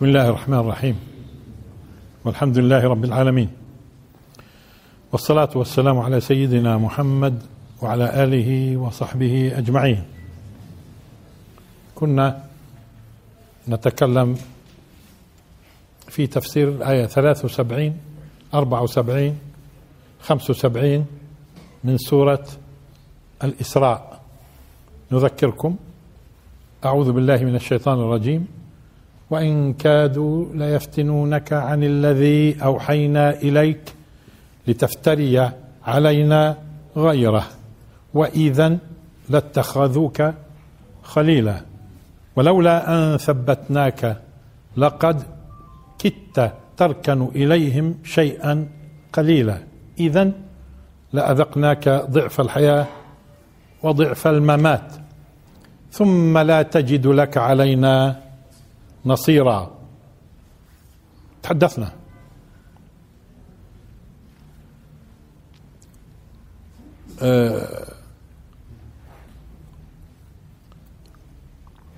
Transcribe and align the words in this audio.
بسم 0.00 0.08
الله 0.08 0.28
الرحمن 0.28 0.58
الرحيم. 0.58 0.96
والحمد 2.24 2.58
لله 2.58 2.88
رب 2.88 3.04
العالمين. 3.04 3.48
والصلاة 5.12 5.48
والسلام 5.54 5.98
على 5.98 6.20
سيدنا 6.20 6.78
محمد 6.78 7.42
وعلى 7.82 8.24
آله 8.24 8.76
وصحبه 8.76 9.58
أجمعين. 9.58 10.02
كنا 11.94 12.44
نتكلم 13.68 14.38
في 16.08 16.26
تفسير 16.26 16.68
الآية 16.68 17.06
73 17.06 18.00
74 18.54 19.38
75 20.20 21.06
من 21.84 21.98
سورة 21.98 22.46
الإسراء. 23.44 24.20
نذكركم. 25.12 25.76
أعوذ 26.84 27.12
بالله 27.12 27.44
من 27.44 27.54
الشيطان 27.56 27.98
الرجيم. 27.98 28.59
وإن 29.30 29.72
كادوا 29.72 30.46
ليفتنونك 30.54 31.52
عن 31.52 31.84
الذي 31.84 32.62
أوحينا 32.62 33.30
إليك 33.30 33.94
لتفتري 34.66 35.50
علينا 35.86 36.56
غيره 36.96 37.46
وإذا 38.14 38.78
لاتخذوك 39.28 40.22
خليلا. 41.02 41.60
ولولا 42.36 42.94
أن 42.94 43.16
ثبتناك 43.16 44.16
لقد 44.76 45.22
كدت 45.98 46.52
تركن 46.76 47.28
إليهم 47.34 47.94
شيئا 48.04 48.68
قليلا. 49.12 49.58
إذا 50.00 50.32
لأذقناك 51.12 51.88
ضعف 51.88 52.40
الحياة 52.40 52.86
وضعف 53.82 54.26
الممات 54.26 54.92
ثم 55.92 56.38
لا 56.38 56.62
تجد 56.62 57.06
لك 57.06 57.36
علينا 57.36 58.16
نصيرا. 59.06 59.70
تحدثنا. 61.42 61.92
أه 67.22 67.86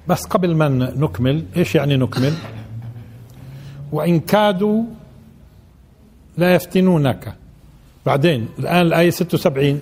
بس 0.08 0.24
قبل 0.26 0.54
ما 0.54 0.68
نكمل 0.68 1.44
إيش 1.56 1.74
يعني 1.74 1.96
نكمل؟ 1.96 2.34
وإن 3.92 4.20
كادوا 4.20 4.84
لا 6.36 6.54
يفتنونك. 6.54 7.34
بعدين 8.06 8.48
الآن 8.58 8.86
الآية 8.86 9.10
76 9.10 9.80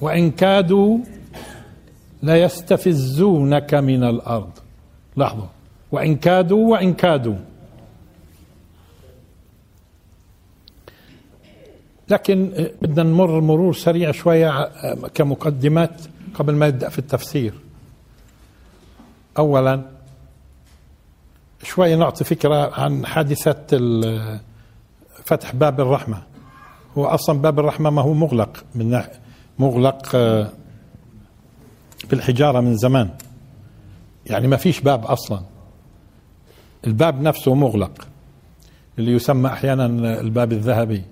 وإن 0.00 0.30
كادوا 0.30 0.98
لا 2.22 2.42
يستفزونك 2.42 3.74
من 3.74 4.04
الأرض. 4.04 4.50
لاحظوا 5.16 5.46
وإن 5.92 6.16
كادوا 6.16 6.70
وإن 6.70 6.94
كادوا. 6.94 7.36
لكن 12.08 12.68
بدنا 12.82 13.02
نمر 13.02 13.40
مرور 13.40 13.74
سريع 13.74 14.12
شوية 14.12 14.70
كمقدمات 15.14 16.00
قبل 16.34 16.54
ما 16.54 16.68
نبدا 16.68 16.88
في 16.88 16.98
التفسير. 16.98 17.54
اولا 19.38 19.82
شوي 21.62 21.96
نعطي 21.96 22.24
فكرة 22.24 22.80
عن 22.80 23.06
حادثة 23.06 23.66
فتح 25.24 25.54
باب 25.54 25.80
الرحمة. 25.80 26.22
هو 26.98 27.06
أصلا 27.06 27.38
باب 27.38 27.58
الرحمة 27.58 27.90
ما 27.90 28.02
هو 28.02 28.14
مغلق 28.14 28.64
من 28.74 29.02
مغلق 29.58 30.16
بالحجارة 32.10 32.60
من 32.60 32.76
زمان. 32.76 33.10
يعني 34.26 34.48
ما 34.48 34.56
فيش 34.56 34.80
باب 34.80 35.04
أصلا. 35.04 35.40
الباب 36.86 37.22
نفسه 37.22 37.54
مغلق 37.54 38.08
اللي 38.98 39.12
يسمى 39.12 39.48
أحيانا 39.48 39.86
الباب 40.20 40.52
الذهبي. 40.52 41.02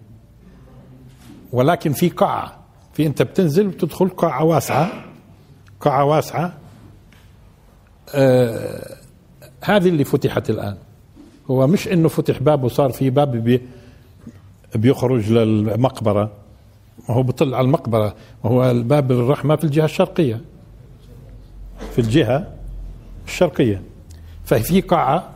ولكن 1.53 1.93
في 1.93 2.09
قاعة 2.09 2.59
في 2.93 3.07
أنت 3.07 3.23
بتنزل 3.23 3.67
وتدخل 3.67 4.09
قاعة 4.09 4.45
واسعة 4.45 5.05
قاعة 5.81 6.05
واسعة. 6.05 6.53
آه 8.15 8.97
هذه 9.65 9.89
اللي 9.89 10.05
فتحت 10.05 10.51
الآن. 10.51 10.77
هو 11.51 11.67
مش 11.67 11.89
إنه 11.89 12.09
فتح 12.09 12.39
باب 12.39 12.65
وصار 12.65 12.91
في 12.91 13.11
باب 13.11 13.37
بي 13.37 13.63
بيخرج 14.75 15.33
للمقبرة 15.33 16.31
ما 17.09 17.15
هو 17.15 17.23
بطل 17.23 17.55
على 17.55 17.65
المقبرة. 17.65 18.15
وهو 18.45 18.71
الباب 18.71 19.13
الرحمة 19.13 19.57
في 19.57 19.65
الجهة 19.65 19.85
الشرقية. 19.85 20.41
في 21.93 21.99
الجهة 21.99 22.53
الشرقية. 23.27 23.83
ففي 24.45 24.81
قاعة 24.81 25.36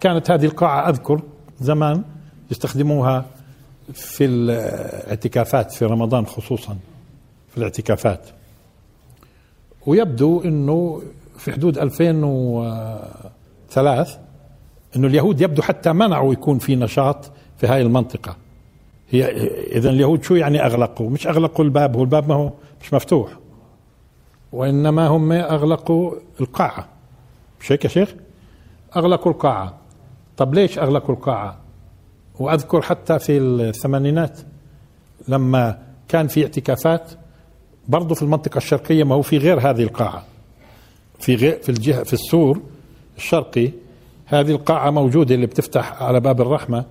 كانت 0.00 0.30
هذه 0.30 0.44
القاعة 0.44 0.88
أذكر 0.88 1.22
زمان 1.60 2.02
يستخدموها 2.50 3.24
في 3.92 4.24
الاعتكافات 4.24 5.72
في 5.72 5.84
رمضان 5.84 6.26
خصوصا 6.26 6.76
في 7.50 7.58
الاعتكافات. 7.58 8.20
ويبدو 9.86 10.40
إنه 10.40 11.02
في 11.38 11.52
حدود 11.52 11.78
2003 11.78 14.18
إنه 14.96 15.06
اليهود 15.06 15.40
يبدو 15.40 15.62
حتى 15.62 15.92
منعوا 15.92 16.32
يكون 16.32 16.58
في 16.58 16.76
نشاط 16.76 17.30
في 17.56 17.66
هاي 17.66 17.82
المنطقة. 17.82 18.36
هي 19.10 19.24
اذا 19.76 19.90
اليهود 19.90 20.22
شو 20.22 20.34
يعني 20.34 20.66
أغلقوا؟ 20.66 21.10
مش 21.10 21.26
أغلقوا 21.26 21.64
الباب 21.64 21.96
هو 21.96 22.02
الباب 22.02 22.28
ما 22.28 22.34
هو 22.34 22.52
مش 22.82 22.94
مفتوح. 22.94 23.30
وإنما 24.52 25.06
هم 25.06 25.32
أغلقوا 25.32 26.14
القاعة. 26.40 26.88
مش 27.60 27.72
هيك 27.72 27.84
يا 27.84 27.88
شيخ؟ 27.88 28.14
أغلقوا 28.96 29.32
القاعة. 29.32 29.74
طب 30.38 30.54
ليش 30.54 30.78
اغلقوا 30.78 31.14
القاعة؟ 31.14 31.58
وأذكر 32.38 32.82
حتى 32.82 33.18
في 33.18 33.38
الثمانينات 33.38 34.38
لما 35.28 35.78
كان 36.08 36.26
في 36.28 36.42
اعتكافات 36.42 37.10
برضه 37.88 38.14
في 38.14 38.22
المنطقة 38.22 38.58
الشرقية 38.58 39.04
ما 39.04 39.14
هو 39.14 39.22
في 39.22 39.38
غير 39.38 39.60
هذه 39.70 39.82
القاعة. 39.82 40.24
في 41.20 41.34
غير 41.34 41.58
في 41.62 41.68
الجهة 41.68 42.02
في 42.02 42.12
السور 42.12 42.60
الشرقي 43.16 43.70
هذه 44.26 44.50
القاعة 44.50 44.90
موجودة 44.90 45.34
اللي 45.34 45.46
بتفتح 45.46 46.02
على 46.02 46.20
باب 46.20 46.40
الرحمة 46.40 46.84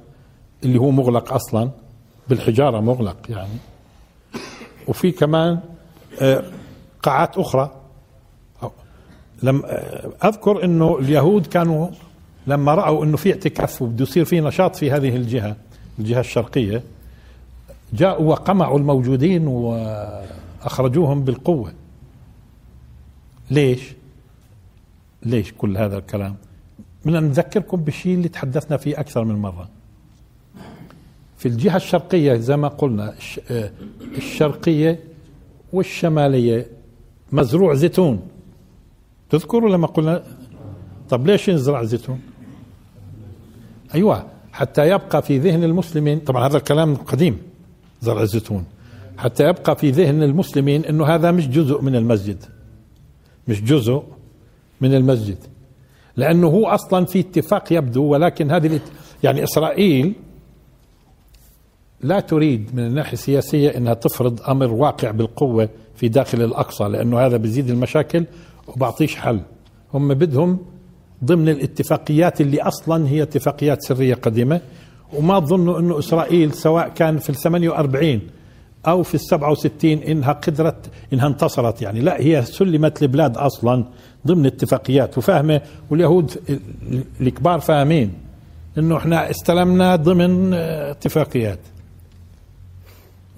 اللي 0.64 0.80
هو 0.80 0.92
مغلق 0.92 1.34
أصلا 1.34 1.70
بالحجارة 2.30 2.80
مغلق 2.80 3.18
يعني. 3.30 3.58
وفي 4.88 5.12
كمان 5.12 5.60
قاعات 7.04 7.38
أخرى. 7.38 7.72
لم 9.44 9.64
أذكر 10.26 10.64
أنه 10.64 10.98
اليهود 11.00 11.46
كانوا 11.48 11.88
لما 12.48 12.76
رأوا 12.76 13.06
أنه 13.06 13.18
في 13.18 13.32
اعتكاف 13.34 13.82
وبده 13.82 14.04
يصير 14.04 14.26
في 14.26 14.42
نشاط 14.42 14.76
في 14.76 14.92
هذه 14.92 15.16
الجهة 15.16 15.56
الجهة 16.00 16.20
الشرقية 16.20 16.84
جاءوا 17.94 18.30
وقمعوا 18.32 18.80
الموجودين 18.80 19.48
وأخرجوهم 19.48 21.24
بالقوة 21.24 21.74
ليش؟ 23.52 23.82
ليش 25.24 25.54
كل 25.58 25.78
هذا 25.78 25.98
الكلام؟ 25.98 26.36
بدنا 27.06 27.20
نذكركم 27.20 27.78
بالشيء 27.78 28.14
اللي 28.14 28.30
تحدثنا 28.30 28.78
فيه 28.78 29.00
أكثر 29.00 29.24
من 29.24 29.36
مرة 29.36 29.70
في 31.38 31.48
الجهة 31.48 31.76
الشرقية 31.76 32.34
زي 32.34 32.58
ما 32.58 32.68
قلنا 32.68 33.16
الشرقية 34.02 35.00
والشمالية 35.74 36.68
مزروع 37.32 37.74
زيتون 37.74 38.22
تذكروا 39.30 39.70
لما 39.70 39.88
قلنا 39.88 40.24
طب 41.10 41.28
ليش 41.28 41.48
ينزرع 41.48 41.84
زيتون 41.84 42.22
أيوة 43.98 44.26
حتى 44.52 44.90
يبقى 44.90 45.22
في 45.22 45.38
ذهن 45.38 45.64
المسلمين 45.64 46.20
طبعا 46.20 46.48
هذا 46.48 46.58
الكلام 46.58 46.96
قديم 46.96 47.38
زرع 48.02 48.22
الزيتون 48.22 48.66
حتى 49.18 49.50
يبقى 49.50 49.76
في 49.76 49.92
ذهن 49.92 50.24
المسلمين 50.24 50.86
إنه 50.86 51.06
هذا 51.06 51.32
مش 51.32 51.48
جزء 51.48 51.82
من 51.82 51.96
المسجد 51.96 52.38
مش 53.48 53.62
جزء 53.62 54.04
من 54.82 54.96
المسجد 54.96 55.38
لأنه 56.18 56.48
هو 56.48 56.68
أصلا 56.68 57.06
في 57.06 57.20
اتفاق 57.20 57.74
يبدو 57.74 58.04
ولكن 58.04 58.52
هذه 58.52 58.80
يعني 59.24 59.44
إسرائيل 59.44 60.14
لا 62.02 62.20
تريد 62.20 62.76
من 62.76 62.86
الناحية 62.86 63.14
السياسية 63.14 63.70
إنها 63.70 63.94
تفرض 63.94 64.42
أمر 64.42 64.74
واقع 64.74 65.12
بالقوة 65.12 65.70
في 65.96 66.08
داخل 66.08 66.42
الأقصى 66.42 66.84
لأنه 66.84 67.20
هذا 67.20 67.38
بيزيد 67.38 67.70
المشاكل 67.70 68.26
وبعطيش 68.68 69.16
حل. 69.16 69.40
هم 69.94 70.14
بدهم 70.14 70.60
ضمن 71.26 71.50
الاتفاقيات 71.50 72.42
اللي 72.42 72.62
أصلا 72.62 73.08
هي 73.08 73.24
اتفاقيات 73.24 73.82
سرية 73.84 74.14
قديمة 74.14 74.62
وما 75.14 75.40
تظنوا 75.40 75.80
انه 75.80 76.00
إسرائيل 76.00 76.54
سواء 76.54 76.90
كان 76.90 77.18
في 77.18 77.30
ال 77.30 77.36
48 77.36 78.22
أو 78.88 79.04
في 79.04 79.16
ال 79.16 79.20
67 79.20 79.92
إنها 79.92 80.34
قدرت 80.34 80.90
إنها 81.14 81.28
انتصرت 81.28 81.82
يعني. 81.82 82.00
لا 82.00 82.22
هي 82.22 82.42
سلمت 82.42 83.04
البلاد 83.04 83.38
أصلا 83.38 83.86
ضمن 84.28 84.46
اتفاقيات. 84.46 85.18
وفاهمة 85.18 85.62
واليهود 85.90 86.32
الكبار 87.22 87.60
فاهمين 87.60 88.14
إنه 88.78 88.98
إحنا 88.98 89.30
استلمنا 89.30 89.96
ضمن 89.96 90.54
اتفاقيات. 90.54 91.60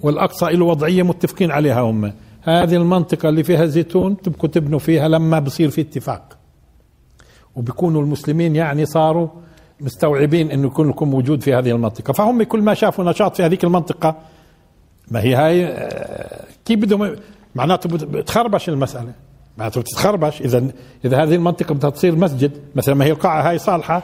والأقصى 0.00 0.52
له 0.52 0.64
وضعية 0.64 1.02
متفقين 1.02 1.50
عليها 1.50 1.80
هم. 1.80 2.12
هذه 2.42 2.76
المنطقة 2.76 3.28
اللي 3.28 3.44
فيها 3.44 3.66
زيتون 3.66 4.16
تبقوا 4.16 4.48
تبنوا 4.48 4.78
فيها 4.78 5.08
لما 5.08 5.38
بصير 5.38 5.70
في 5.70 5.80
اتفاق. 5.80 6.39
وبيكونوا 7.56 8.02
المسلمين 8.02 8.56
يعني 8.56 8.86
صاروا 8.86 9.28
مستوعبين 9.80 10.50
إنه 10.50 10.66
يكون 10.66 10.88
لكم 10.88 11.14
وجود 11.14 11.42
في 11.42 11.54
هذه 11.54 11.70
المنطقة. 11.70 12.12
فهم 12.12 12.42
كل 12.42 12.62
ما 12.62 12.74
شافوا 12.74 13.04
نشاط 13.04 13.36
في 13.36 13.42
هذيك 13.42 13.64
المنطقة 13.64 14.16
ما 15.10 15.22
هي 15.22 15.34
هاي 15.34 15.66
آه، 15.66 16.44
كيف 16.64 16.78
بدهم 16.78 17.16
معناته 17.54 17.88
بتخربش 18.06 18.68
المسألة. 18.68 19.12
معناته 19.58 19.80
بتتخربش. 19.80 20.40
إذا 20.40 20.64
إذا 21.04 21.22
هذه 21.22 21.34
المنطقة 21.34 21.74
بدها 21.74 21.90
تصير 21.90 22.16
مسجد 22.16 22.52
مثلا 22.74 22.94
ما 22.94 23.04
هي 23.04 23.10
القاعة 23.10 23.50
هاي 23.50 23.58
صالحة 23.58 24.02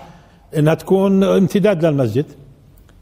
إنها 0.57 0.75
تكون 0.75 1.25
امتداد 1.25 1.85
للمسجد 1.85 2.27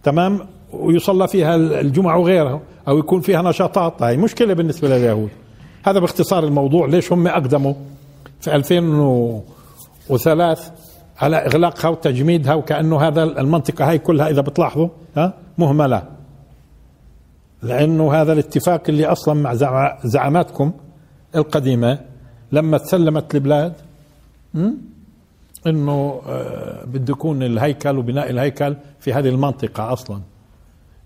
تمام؟ 0.03 0.41
ويصلى 0.73 1.29
فيها 1.29 1.57
الجمعة 1.57 2.19
وغيرها 2.19 2.61
أو 2.89 2.99
يكون 2.99 3.21
فيها 3.21 3.43
نشاطات. 3.43 4.03
هاي 4.03 4.17
مشكلة 4.17 4.55
بالنسبة 4.55 4.89
لليهود. 4.89 5.31
هذا 5.85 5.99
باختصار 5.99 6.45
الموضوع 6.45 6.87
ليش 6.87 7.13
هم 7.13 7.27
أقدموا 7.27 7.75
في 8.41 8.55
2003 10.11 10.73
على 11.19 11.37
إغلاقها 11.37 11.89
وتجميدها 11.89 12.55
وكأنه 12.55 13.01
هذا 13.01 13.23
المنطقة 13.23 13.91
هاي 13.91 13.99
كلها 13.99 14.31
إذا 14.31 14.41
بتلاحظوا 14.41 14.89
ها 15.17 15.35
مهمله 15.59 16.03
لأنه 17.63 18.13
هذا 18.15 18.33
الاتفاق 18.33 18.83
اللي 18.89 19.07
أصلا 19.07 19.35
مع 19.35 19.55
زعاماتكم 20.05 20.73
القديمة 21.37 21.99
لما 22.53 22.79
تسلمت 22.79 23.35
البلاد 23.35 23.73
إنه 25.67 26.21
آه، 26.27 26.85
بده 26.85 27.13
يكون 27.13 27.43
الهيكل 27.43 27.99
وبناء 27.99 28.31
الهيكل 28.31 28.77
في 29.01 29.13
هذه 29.13 29.29
المنطقة 29.29 29.93
أصلا. 29.93 30.21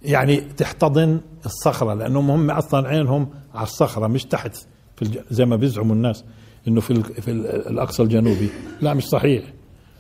يعني 0.03 0.37
تحتضن 0.37 1.21
الصخرة 1.47 1.95
لانهم 1.95 2.31
هم 2.31 2.51
أصلا 2.51 2.89
عينهم 2.89 3.29
على 3.55 3.63
الصخرة 3.63 4.07
مش 4.07 4.25
تحت 4.25 4.57
في 4.97 5.23
زي 5.31 5.45
ما 5.45 5.57
بيزعموا 5.57 5.95
الناس. 5.95 6.25
إنه 6.69 6.81
في 6.81 7.03
في 7.03 7.31
الأقصى 7.71 8.03
الجنوبي. 8.03 8.49
لا 8.81 8.95
مش 8.95 9.05
صحيح. 9.05 9.43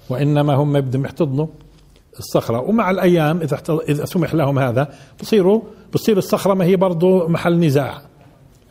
وإنما 0.08 0.54
هم 0.54 0.80
بدهم 0.80 1.04
يحتضنوا 1.04 1.46
الصخرة. 2.18 2.60
ومع 2.60 2.90
الأيام 2.90 3.40
إذا 3.40 3.62
إذا 3.88 4.04
سمح 4.04 4.34
لهم 4.34 4.58
هذا 4.58 4.88
بصيروا 5.20 5.62
بصير 5.94 6.18
الصخرة 6.18 6.54
ما 6.54 6.64
هي 6.64 6.76
برضه 6.76 7.28
محل 7.28 7.60
نزاع. 7.60 8.00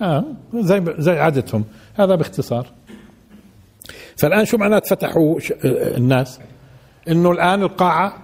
آه 0.01 0.23
زي 0.55 0.83
زي 0.97 1.19
عادتهم. 1.19 1.63
هذا 1.93 2.15
باختصار. 2.15 2.67
فالآن 4.17 4.45
شو 4.45 4.57
معنات 4.57 4.87
فتحوا 4.87 5.39
الناس؟ 5.63 6.39
إنه 7.07 7.31
الآن 7.31 7.63
القاعة 7.63 8.17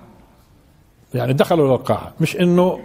يعني 1.13 1.33
دخلوا 1.33 1.77
للقاعة 1.77 2.13
مش 2.21 2.37
انه 2.37 2.79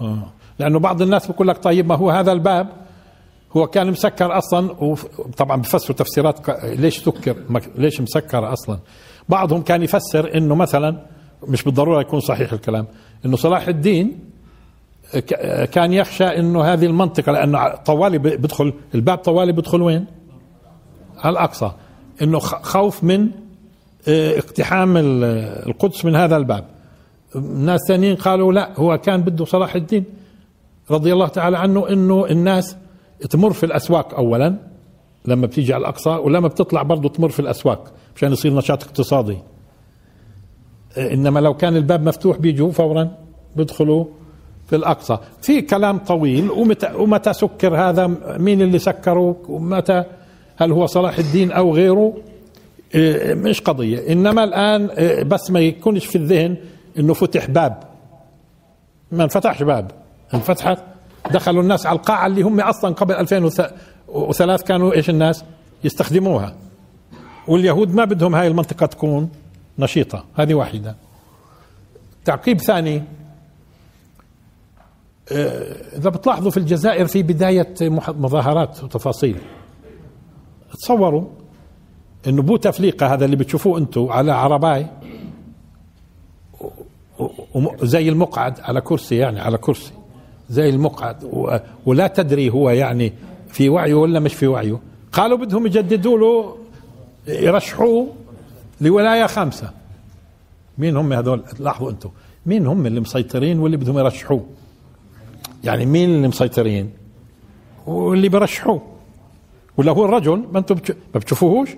آه. 0.00 0.32
لأنه 0.58 0.78
بعض 0.78 1.02
الناس 1.02 1.26
بيقول 1.26 1.48
لك 1.48 1.58
طيب 1.58 1.88
ما 1.88 1.94
هو 1.94 2.10
هذا 2.10 2.32
الباب؟ 2.32 2.68
هو 3.56 3.66
كان 3.66 3.90
مسكر 3.90 4.38
أصلا 4.38 4.72
وطبعا 4.84 5.56
بفسروا 5.56 5.96
تفسيرات 5.96 6.50
ليش 6.64 6.98
سكر 6.98 7.36
ليش 7.76 8.00
مسكر 8.00 8.52
أصلا؟ 8.52 8.78
بعضهم 9.28 9.62
كان 9.62 9.82
يفسر 9.82 10.34
إنه 10.36 10.54
مثلا 10.54 11.06
مش 11.48 11.62
بالضرورة 11.62 12.00
يكون 12.00 12.20
صحيح 12.20 12.52
الكلام 12.52 12.86
إنه 13.26 13.36
صلاح 13.36 13.68
الدين 13.68 14.18
كان 15.72 15.92
يخشى 15.92 16.24
إنه 16.24 16.64
هذه 16.64 16.86
المنطقة 16.86 17.32
لأنه 17.32 17.74
طوالي 17.74 18.18
بيدخل 18.18 18.72
الباب 18.94 19.18
طوالي 19.18 19.52
بيدخل 19.52 19.82
وين؟ 19.82 20.06
على 21.18 21.32
الأقصى. 21.32 21.72
إنه 22.22 22.38
خوف 22.38 23.04
من 23.04 23.28
آه، 24.08 24.38
اقتحام 24.38 24.96
القدس 24.96 26.04
من 26.04 26.16
هذا 26.16 26.36
الباب. 26.36 26.64
ناس 27.54 27.80
ثانيين 27.88 28.16
قالوا 28.16 28.52
لا 28.52 28.80
هو 28.80 28.98
كان 28.98 29.22
بده 29.22 29.44
صلاح 29.44 29.74
الدين 29.74 30.04
رضي 30.90 31.12
الله 31.12 31.28
تعالى 31.28 31.58
عنه 31.58 31.88
إنه 31.88 32.26
الناس 32.26 32.76
تمر 33.30 33.52
في 33.52 33.66
الأسواق 33.66 34.14
اولا 34.14 34.56
لما 35.24 35.46
بتيجي 35.46 35.74
على 35.74 35.80
الأقصى 35.80 36.10
ولما 36.10 36.48
بتطلع 36.48 36.82
برضه 36.82 37.08
تمر 37.08 37.28
في 37.28 37.40
الأسواق 37.40 37.92
مشان 38.16 38.32
يصير 38.32 38.54
نشاط 38.54 38.84
اقتصادي. 38.84 39.38
إنما 40.98 41.40
لو 41.40 41.54
كان 41.54 41.76
الباب 41.76 42.08
مفتوح 42.08 42.38
بيجوا 42.38 42.72
فورا 42.72 43.10
بيدخلوا 43.56 44.04
في 44.66 44.76
الأقصى. 44.76 45.18
في 45.42 45.62
كلام 45.62 45.98
طويل 45.98 46.50
ومتى 46.50 46.94
ومتى 46.94 47.32
سكر 47.32 47.76
هذا 47.76 48.06
مين 48.38 48.62
اللي 48.62 48.78
سكره 48.78 49.36
ومتى 49.48 50.04
هل 50.56 50.72
هو 50.72 50.86
صلاح 50.86 51.18
الدين 51.18 51.52
أو 51.52 51.74
غيره؟ 51.74 52.14
إيه، 52.94 53.34
مش 53.34 53.60
قضية. 53.60 54.12
إنما 54.12 54.44
الآن 54.44 54.86
إيه، 54.86 55.22
بس 55.22 55.50
ما 55.50 55.60
يكونش 55.60 56.06
في 56.06 56.16
الذهن 56.18 56.56
إنه 56.98 57.14
فتح 57.14 57.50
باب. 57.50 57.82
ما 59.12 59.24
انفتحش 59.24 59.62
باب. 59.62 59.90
انفتحت 60.34 60.78
دخلوا 61.32 61.62
الناس 61.62 61.86
على 61.86 61.98
القاعة 61.98 62.26
اللي 62.26 62.42
هم 62.42 62.60
أصلا 62.60 62.94
قبل 62.94 63.14
2003 63.14 64.64
كانوا 64.64 64.94
إيش 64.94 65.10
الناس؟ 65.10 65.44
يستخدموها. 65.84 66.54
واليهود 67.48 67.94
ما 67.94 68.04
بدهم 68.04 68.34
هاي 68.34 68.46
المنطقة 68.46 68.86
تكون 68.86 69.30
نشيطة. 69.78 70.24
هذه 70.34 70.54
واحدة. 70.54 70.96
تعقيب 72.24 72.60
ثاني. 72.60 73.02
آه، 75.32 75.96
إذا 75.96 76.10
بتلاحظوا 76.10 76.50
في 76.50 76.56
الجزائر 76.56 77.06
في 77.06 77.22
بداية 77.22 77.74
مظاهرات 78.08 78.84
وتفاصيل. 78.84 79.38
تصوروا 80.72 81.24
إنه 82.26 82.42
بوتفليقه 82.42 83.14
هذا 83.14 83.24
اللي 83.24 83.36
بتشوفوه 83.36 83.78
أنتم 83.78 84.12
على 84.12 84.32
عرباي 84.32 84.86
زي 87.82 88.08
المقعد 88.08 88.60
على 88.60 88.80
كرسي 88.80 89.16
يعني 89.16 89.40
على 89.40 89.58
كرسي. 89.58 89.92
زي 90.50 90.68
المقعد. 90.68 91.30
ولا 91.86 92.06
تدري 92.06 92.50
هو 92.50 92.70
يعني 92.70 93.12
في 93.48 93.68
وعيه 93.68 93.94
ولا 93.94 94.20
مش 94.20 94.34
في 94.34 94.46
وعيه. 94.46 94.80
قالوا 95.12 95.38
بدهم 95.38 95.66
يجددوا 95.66 96.18
له 96.18 96.56
يرشحوه 97.28 98.08
لولاية 98.80 99.26
خامسة. 99.26 99.70
مين 100.78 100.96
هم 100.96 101.12
هذول؟ 101.12 101.42
لاحظوا 101.58 101.90
أنتم. 101.90 102.10
مين 102.46 102.66
هم 102.66 102.86
اللي 102.86 103.00
مسيطرين 103.00 103.58
واللي 103.58 103.76
بدهم 103.76 103.98
يرشحوه؟ 103.98 104.46
يعني 105.64 105.86
مين 105.86 106.10
اللي 106.10 106.28
مسيطرين؟ 106.28 106.90
واللي 107.86 108.28
بيرشحوه 108.28 108.82
ولا 109.76 109.92
هو 109.92 110.04
الرجل؟ 110.04 110.44
ما 110.52 110.58
أنتم 110.58 110.76
ما 111.14 111.20
بتشوفوهوش؟ 111.20 111.68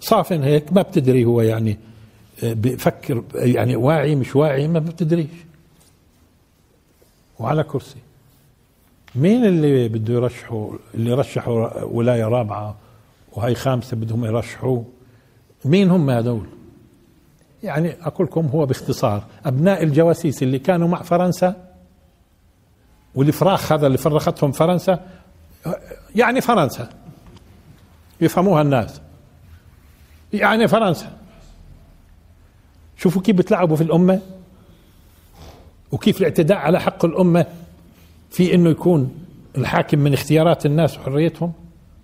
صافن 0.00 0.42
هيك 0.42 0.72
ما 0.72 0.82
بتدري 0.82 1.24
هو 1.24 1.40
يعني 1.40 1.78
آه، 2.44 2.52
بفكر 2.52 3.24
يعني 3.34 3.76
واعي 3.76 4.14
مش 4.14 4.36
واعي 4.36 4.68
ما 4.68 4.78
بتدريش. 4.78 5.26
وعلى 7.38 7.62
كرسي. 7.62 7.98
مين 9.14 9.44
اللي 9.44 9.88
بده 9.88 10.14
يرشحوا 10.14 10.72
اللي 10.94 11.14
رشحوا 11.14 11.82
ولاية 11.82 12.24
رابعة 12.24 12.76
وهي 13.32 13.54
خامسة 13.54 13.96
بدهم 13.96 14.24
يرشحوا؟ 14.24 14.82
مين 15.64 15.90
هم 15.90 16.10
هذول؟ 16.10 16.46
يعني 17.62 17.96
أقول 18.06 18.26
لكم 18.26 18.46
هو 18.46 18.66
باختصار 18.66 19.24
أبناء 19.44 19.82
الجواسيس 19.82 20.42
اللي 20.42 20.58
كانوا 20.58 20.88
مع 20.88 21.02
فرنسا 21.02 21.68
والفراخ 23.14 23.72
هذا 23.72 23.86
اللي 23.86 23.98
فرختهم 23.98 24.52
فرنسا 24.52 25.06
يعني 26.14 26.40
فرنسا. 26.40 26.88
يفهموها 28.20 28.62
الناس. 28.62 29.00
يعني 30.32 30.68
فرنسا. 30.68 31.16
شوفوا 32.96 33.22
كيف 33.22 33.36
بتلعبوا 33.36 33.76
في 33.76 33.82
الأمة. 33.82 34.20
وكيف 35.92 36.20
الاعتداء 36.20 36.58
على 36.58 36.80
حق 36.80 37.04
الأمة 37.04 37.46
في 38.30 38.54
أنه 38.54 38.70
يكون 38.70 39.14
الحاكم 39.58 39.98
من 39.98 40.12
اختيارات 40.12 40.66
الناس 40.66 40.98
وحريتهم؟ 40.98 41.52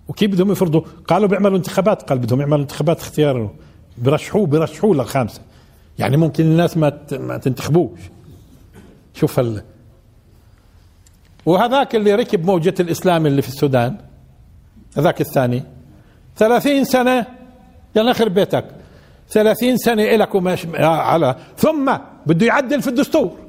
وكيف 0.07 0.31
بدهم 0.31 0.51
يفرضوا؟ 0.51 0.81
قالوا 1.07 1.27
بيعملوا 1.27 1.57
انتخابات 1.57 2.01
قال 2.01 2.19
بدهم 2.19 2.39
يعملوا 2.39 2.61
انتخابات 2.61 2.99
اختيار 2.99 3.49
برشحوه 3.97 4.45
برشحوه 4.45 4.95
للخامسة. 4.95 5.41
يعني 5.99 6.17
ممكن 6.17 6.43
الناس 6.43 6.77
ما 6.77 6.99
ما 7.11 7.37
تنتخبوش. 7.37 7.99
شوف 9.13 9.39
هال 9.39 9.63
وهذاك 11.45 11.95
اللي 11.95 12.15
ركب 12.15 12.45
موجة 12.45 12.73
الإسلام 12.79 13.25
اللي 13.25 13.41
في 13.41 13.47
السودان 13.47 13.97
هذاك 14.97 15.21
الثاني. 15.21 15.63
ثلاثين 16.37 16.83
سنة 16.83 17.25
يلا 17.95 18.13
خرب 18.13 18.33
بيتك. 18.33 18.65
ثلاثين 19.29 19.77
سنة 19.77 20.03
إلك 20.03 20.35
ومش 20.35 20.67
على 20.75 21.35
ثم 21.57 21.97
بده 22.25 22.45
يعدل 22.45 22.81
في 22.81 22.87
الدستور. 22.87 23.44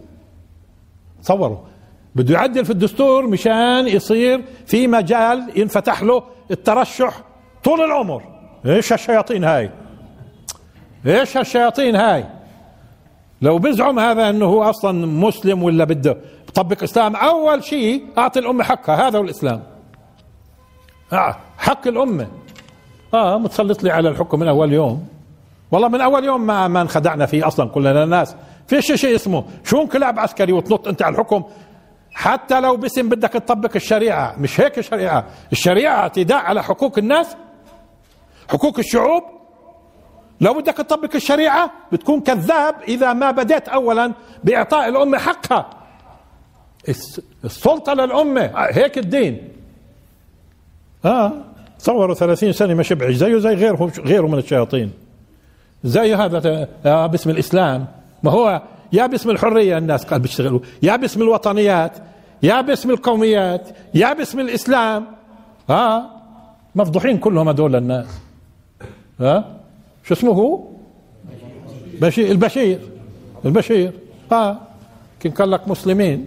تصوروا 1.23 1.59
بده 2.15 2.35
يعدل 2.35 2.65
في 2.65 2.71
الدستور 2.71 3.27
مشان 3.27 3.89
يصير 3.89 4.45
في 4.67 4.87
مجال 4.87 5.53
ينفتح 5.57 6.03
له 6.03 6.23
الترشح 6.51 7.21
طول 7.65 7.81
العمر. 7.81 8.23
إيش 8.67 8.93
هالشياطين 8.93 9.45
هاي؟ 9.45 9.71
إيش 11.07 11.37
هالشياطين 11.37 11.97
هاي؟ 11.97 12.25
لو 13.43 13.59
بزعم 13.59 13.99
هذا 13.99 14.31
إنه 14.31 14.47
هو 14.47 14.63
أصلا 14.63 15.07
مسلم 15.07 15.63
ولا 15.63 15.85
بده 15.85 16.17
بطبق 16.49 16.83
إسلام 16.83 17.17
أول 17.17 17.65
شيء 17.65 18.05
أعطي 18.19 18.39
الأمة 18.39 18.65
حقها 18.65 19.09
هذا 19.09 19.19
هو 19.19 19.23
الإسلام. 19.23 19.63
آه 21.13 21.37
حق 21.59 21.87
الأمة. 21.87 22.29
آه 23.15 23.39
متسلط 23.39 23.83
لي 23.83 23.91
على 23.91 24.09
الحكم 24.09 24.41
من 24.41 24.49
أول 24.49 24.73
يوم. 24.73 25.09
والله 25.73 25.89
من 25.89 26.01
أول 26.01 26.25
يوم 26.25 26.47
ما 26.47 26.69
ما 26.69 26.81
انخدعنا 26.83 27.27
فيه 27.27 27.47
أصلا 27.47 27.69
كلنا 27.69 28.05
الناس. 28.05 28.37
فيش 28.67 28.93
شيء 28.93 29.15
اسمه. 29.15 29.45
شو 29.65 29.83
انقلاب 29.83 30.19
عسكري 30.19 30.53
وتنط 30.53 30.89
انت 30.89 31.03
على 31.03 31.13
الحكم؟ 31.15 31.45
حتى 32.13 32.61
لو 32.61 32.77
باسم 32.77 33.09
بدك 33.09 33.31
تطبق 33.33 33.71
الشريعة. 33.77 34.37
مش 34.39 34.61
هيك 34.61 34.79
الشريعة. 34.79 35.27
الشريعة 35.53 35.97
اعتداء 35.97 36.39
على 36.39 36.63
حقوق 36.63 36.99
الناس. 36.99 37.37
حقوق 38.51 38.79
الشعوب. 38.79 39.23
لو 40.41 40.55
بدك 40.55 40.75
تطبق 40.75 41.15
الشريعة 41.15 41.71
بتكون 41.93 42.21
كذاب 42.21 42.75
إذا 42.89 43.13
ما 43.13 43.31
بدأت 43.31 43.69
أولا 43.69 44.13
بإعطاء 44.45 44.89
الأمة 44.89 45.19
حقها. 45.19 45.71
السلطة 47.45 47.93
للأمة. 47.93 48.51
هيك 48.57 48.99
الدين. 48.99 49.49
آه. 51.05 51.33
تصوروا 51.79 52.15
30 52.15 52.53
سنة 52.53 52.75
ما 52.75 52.83
شبعش 52.83 53.15
زيه 53.15 53.39
زي 53.39 53.55
غيره 53.55 53.93
غيره 53.99 54.27
من 54.27 54.39
الشياطين. 54.39 54.93
زي 55.85 56.15
هذا 56.15 56.69
آه 56.87 57.07
باسم 57.07 57.31
الإسلام. 57.31 57.87
ما 58.27 58.33
هو 58.33 58.63
يا 58.93 59.07
باسم 59.07 59.31
الحرية 59.31 59.79
الناس 59.79 60.05
قال 60.05 60.21
بيشتغلوا 60.21 60.61
يا 60.83 60.97
باسم 60.97 61.23
الوطنيات 61.23 61.93
يا 62.43 62.61
باسم 62.61 62.91
القوميات 62.91 63.69
يا 63.95 64.13
باسم 64.13 64.41
الإسلام. 64.41 65.07
ها 65.71 65.97
آه 65.97 66.11
مفضوحين 66.75 67.19
كلهم 67.19 67.49
هذول 67.49 67.77
الناس. 67.77 68.07
ها 69.21 69.37
آه 69.37 69.45
شو 70.05 70.15
اسمه 70.15 70.69
بشير 72.01 72.31
البشير 72.31 72.81
البشير. 73.45 73.93
ها 74.33 74.61
كان 75.21 75.33
قال 75.33 75.51
لك 75.51 75.69
مسلمين. 75.69 76.27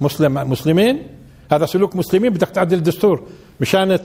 مسلم 0.00 0.34
مسلمين؟ 0.50 1.02
هذا 1.52 1.66
سلوك 1.66 1.96
مسلمين 1.96 2.32
بدك 2.32 2.48
تعدل 2.48 2.76
الدستور. 2.76 3.22
مشان 3.60 3.98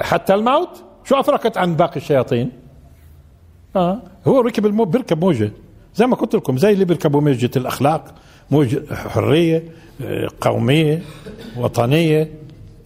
حتى 0.00 0.34
الموت 0.34 0.82
شو 1.04 1.20
افرقت 1.20 1.58
عن 1.58 1.74
باقي 1.74 1.96
الشياطين؟ 1.96 2.52
آه 3.76 4.02
هو 4.26 4.40
ركب 4.40 4.66
المو 4.66 4.84
بيركب 4.84 5.24
موجة. 5.24 5.52
زي 6.00 6.06
ما 6.06 6.16
قلت 6.16 6.34
لكم 6.34 6.58
زي 6.58 6.72
اللي 6.72 6.84
بيركبوا 6.84 7.20
موجه 7.20 7.50
الأخلاق 7.56 8.14
موجة 8.50 8.94
حرية 8.94 9.64
قومية 10.40 11.02
وطنية 11.56 12.30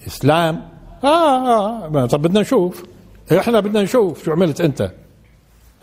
إسلام. 0.06 0.62
آه, 1.04 1.86
آه. 1.86 2.06
طب 2.06 2.22
بدنا 2.22 2.40
نشوف. 2.40 2.84
إحنا 3.38 3.60
بدنا 3.60 3.82
نشوف 3.82 4.24
شو 4.24 4.32
عملت 4.32 4.60
أنت. 4.60 4.92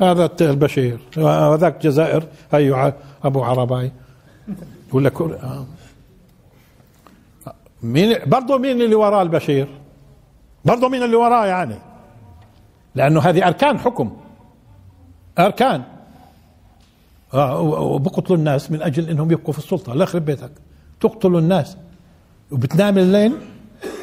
هذا 0.01 0.29
البشير. 0.41 1.00
وذاك 1.17 1.81
جزائر. 1.81 2.23
هي 2.51 2.93
أبو 3.23 3.43
عرباي. 3.43 3.91
يقول 4.89 5.05
لك 5.05 5.21
آه. 5.21 5.65
مين 7.83 8.17
برضه 8.25 8.57
مين 8.57 8.81
اللي 8.81 8.95
وراه 8.95 9.21
البشير؟ 9.21 9.67
برضه 10.65 10.89
مين 10.89 11.03
اللي 11.03 11.15
وراه 11.15 11.45
يعني؟ 11.45 11.75
لأنه 12.95 13.19
هذه 13.19 13.47
أركان 13.47 13.79
حكم. 13.79 14.17
أركان. 15.39 15.81
آه 15.81 16.00
وبقتلوا 17.33 18.38
الناس 18.38 18.71
من 18.71 18.81
أجل 18.81 19.09
إنهم 19.09 19.31
يبقوا 19.31 19.53
في 19.53 19.59
السلطة. 19.59 19.93
لا 19.93 20.03
يخرب 20.03 20.25
بيتك. 20.25 20.51
تقتلوا 21.00 21.39
الناس. 21.39 21.77
وبتنام 22.51 22.97
الليل 22.97 23.33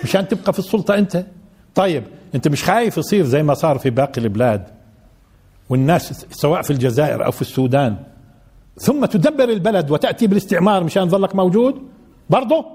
مشان 0.05 0.29
تبقى 0.29 0.53
في 0.53 0.59
السلطة 0.59 0.95
أنت. 0.95 1.27
طيب 1.75 2.05
أنت 2.35 2.49
مش 2.49 2.65
خايف 2.65 2.99
يصير 2.99 3.25
زي 3.25 3.43
ما 3.43 3.55
صار 3.55 3.79
في 3.79 3.91
باقي 3.91 4.21
البلاد؟ 4.21 4.65
والناس 5.69 6.27
سواء 6.31 6.63
في 6.63 6.71
الجزائر 6.71 7.25
أو 7.25 7.31
في 7.31 7.43
السودان. 7.43 7.97
ثم 8.77 9.05
تدبر 9.05 9.45
البلد 9.45 9.91
وتأتي 9.91 10.27
بالاستعمار 10.27 10.85
مشان 10.85 11.09
ظلك 11.09 11.37
موجود؟ 11.37 11.83
برضه 12.31 12.67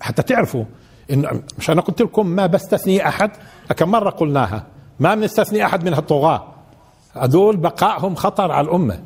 حتى 0.00 0.22
تعرفوا 0.22 0.64
إن 1.10 1.42
مش 1.58 1.70
أنا 1.70 1.80
قلت 1.80 2.02
لكم 2.02 2.26
ما 2.26 2.46
بستثني 2.46 3.08
أحد 3.08 3.30
كم 3.76 3.90
مرة 3.90 4.10
قلناها. 4.10 4.66
ما 5.00 5.14
بنستثني 5.14 5.66
أحد 5.66 5.84
من 5.84 5.94
هالطغاة. 5.94 6.57
هذول 7.24 7.56
بقائهم 7.56 8.14
خطر 8.14 8.52
على 8.52 8.64
الأمة. 8.66 9.00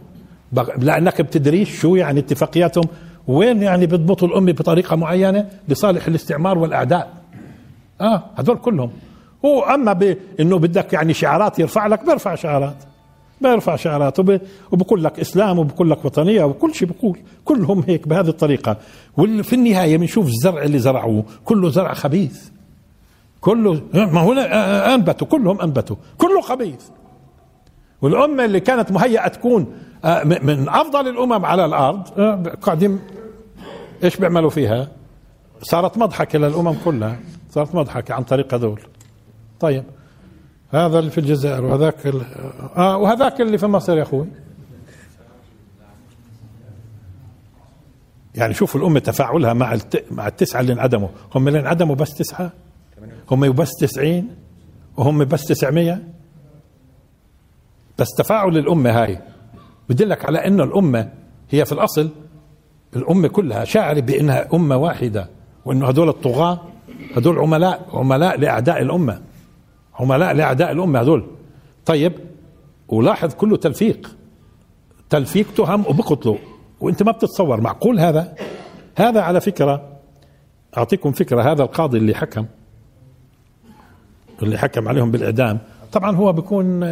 لأنك 0.79 1.21
بتدريش 1.21 1.81
شو 1.81 1.95
يعني 1.95 2.21
اتفاقياتهم 2.21 2.85
وين 3.29 3.63
يعني 3.63 3.87
بيضبطوا 3.87 4.29
الأمة 4.29 4.53
بطريقة 4.53 4.97
معينة 4.97 5.49
لصالح 5.69 6.07
الاستعمار 6.07 6.59
والأعداء. 6.59 7.13
آه 8.01 8.23
هذول 8.37 8.57
كلهم. 8.57 8.91
هو 9.45 9.63
أما 9.63 9.93
بانه 9.93 10.59
بدك 10.59 10.93
يعني 10.93 11.15
شعارات 11.15 11.59
يرفع 11.59 11.87
لك 11.87 12.07
بيرفع 12.07 12.35
شعارات. 12.35 12.77
بيرفع 13.41 13.77
شعارات. 13.77 14.19
وبقول 14.73 15.05
لك 15.05 15.21
إسلام 15.21 15.59
وبقول 15.59 15.91
لك 15.91 16.05
وطنية 16.05 16.45
وكل 16.45 16.75
شيء 16.75 16.89
بقول. 16.89 17.19
كلهم 17.45 17.85
هيك 17.89 18.09
بهذه 18.09 18.29
الطريقة. 18.29 18.77
وفي 19.17 19.53
النهاية 19.53 19.97
بنشوف 19.99 20.27
الزرع 20.27 20.63
اللي 20.63 20.79
زرعوه. 20.79 21.25
كله 21.45 21.69
زرع 21.69 21.95
خبيث. 21.95 22.49
كله 23.41 23.81
ما 23.95 24.21
هو 24.21 24.33
أنبتوا. 24.95 25.27
كلهم 25.27 25.61
أنبتوا. 25.61 25.97
كله 26.19 26.41
خبيث. 26.41 26.81
والأمة 28.03 28.45
اللي 28.45 28.61
كانت 28.61 28.93
مهيئة 28.93 29.29
تكون 29.29 29.75
آه، 30.05 30.25
من 30.25 30.69
أفضل 30.69 31.09
الأمم 31.09 31.45
على 31.45 31.65
الأرض 31.65 32.21
آه، 32.21 32.43
قاعدين 32.63 33.01
إيش 34.05 34.17
بيعملوا 34.17 34.51
فيها؟ 34.51 34.89
صارت 35.63 35.99
مضحكه 35.99 36.39
للامم 36.39 36.75
كلها 36.85 37.17
صارت 37.51 37.75
مضحكه 37.75 38.15
عن 38.15 38.23
طريق 38.23 38.55
هذول. 38.55 38.81
طيب 39.61 39.85
هذا 40.71 40.99
اللي 40.99 41.11
في 41.11 41.19
الجزائر 41.19 41.65
وهذاك 41.65 42.07
ال... 42.07 42.23
آه 42.77 42.97
وهذاك 42.97 43.41
اللي 43.41 43.59
في 43.59 43.67
مصر 43.67 43.99
يا 43.99 44.03
أخوي. 44.03 44.27
يعني 48.35 48.55
شوفوا 48.55 48.81
الأمة 48.81 49.01
تفاعلها 49.01 49.53
مع 49.53 49.73
الت... 49.73 50.05
مع 50.11 50.27
التسعة 50.27 50.61
اللي 50.61 50.73
انعدموا. 50.73 51.09
هم 51.35 51.49
اللي 51.49 51.61
انعدموا 51.61 51.95
بس 51.95 52.15
تسعة؟ 52.15 52.53
هم 53.31 53.53
بس 53.53 53.71
تسعين؟ 53.81 54.29
وهم 54.97 55.25
بس 55.25 55.45
تسعمية؟ 55.45 56.03
بس 58.03 58.09
تفاعل 58.15 58.57
الأمة 58.57 59.03
هاي. 59.03 59.19
بدلك 59.89 60.25
على 60.25 60.47
أن 60.47 60.61
الأمة 60.61 61.09
هي 61.51 61.65
في 61.65 61.73
الأصل 61.73 62.11
الأمة 62.97 63.29
كلها 63.29 63.65
شاعرة 63.65 64.01
بأنها 64.01 64.49
أمة 64.55 64.77
واحدة 64.77 65.29
وأنه 65.65 65.89
هدول 65.89 66.09
الطغاة 66.09 66.61
هدول 67.17 67.39
عملاء 67.39 67.89
عملاء 67.93 68.39
لأعداء 68.39 68.83
الأمة 68.83 69.23
عملاء 69.95 70.33
لأعداء 70.33 70.73
الأمة 70.73 71.01
هذول 71.01 71.27
طيب 71.87 72.13
ولاحظ 72.89 73.35
كله 73.35 73.57
تلفيق. 73.57 74.17
تلفيق 75.11 75.55
تهم 75.57 75.81
وبقتلوا 75.89 76.37
وإنت 76.81 77.03
ما 77.03 77.13
بتتصور 77.13 77.61
معقول 77.61 78.01
هذا؟ 78.01 78.35
هذا 78.97 79.21
على 79.21 79.41
فكرة 79.41 79.89
أعطيكم 80.77 81.13
فكرة 81.13 81.53
هذا 81.53 81.63
القاضي 81.63 81.99
اللي 81.99 82.15
حكم 82.15 82.47
اللي 84.43 84.59
حكم 84.59 84.89
عليهم 84.89 85.11
بالإعدام. 85.11 85.59
طبعا 85.93 86.17
هو 86.17 86.33
بيكون 86.33 86.85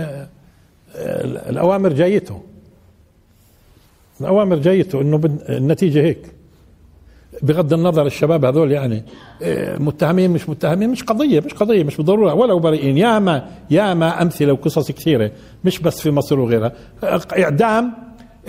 آه، 0.97 1.51
الأوامر 1.51 1.93
جايته. 1.93 2.41
الأوامر 4.21 4.57
جايته 4.57 5.01
إنه 5.01 5.21
النتيجة 5.49 6.03
هيك. 6.03 6.33
بغض 7.43 7.73
النظر 7.73 8.07
الشباب 8.07 8.45
هذول 8.45 8.73
يعني 8.73 9.05
إيه، 9.43 9.77
متهمين 9.79 10.31
مش 10.31 10.49
متهمين 10.49 10.91
مش 10.91 11.03
قضية 11.03 11.41
مش 11.41 11.55
قضية 11.55 11.85
مش 11.85 11.97
بالضرورة. 11.97 12.35
ولو 12.35 12.59
بريئين 12.59 12.99
ياما 12.99 13.49
ياما 13.71 14.23
أمثلة 14.23 14.53
وقصص 14.53 14.91
كثيرة 14.91 15.31
مش 15.65 15.79
بس 15.79 16.01
في 16.01 16.11
مصر 16.11 16.41
وغيرها. 16.41 16.73
إعدام 17.39 17.93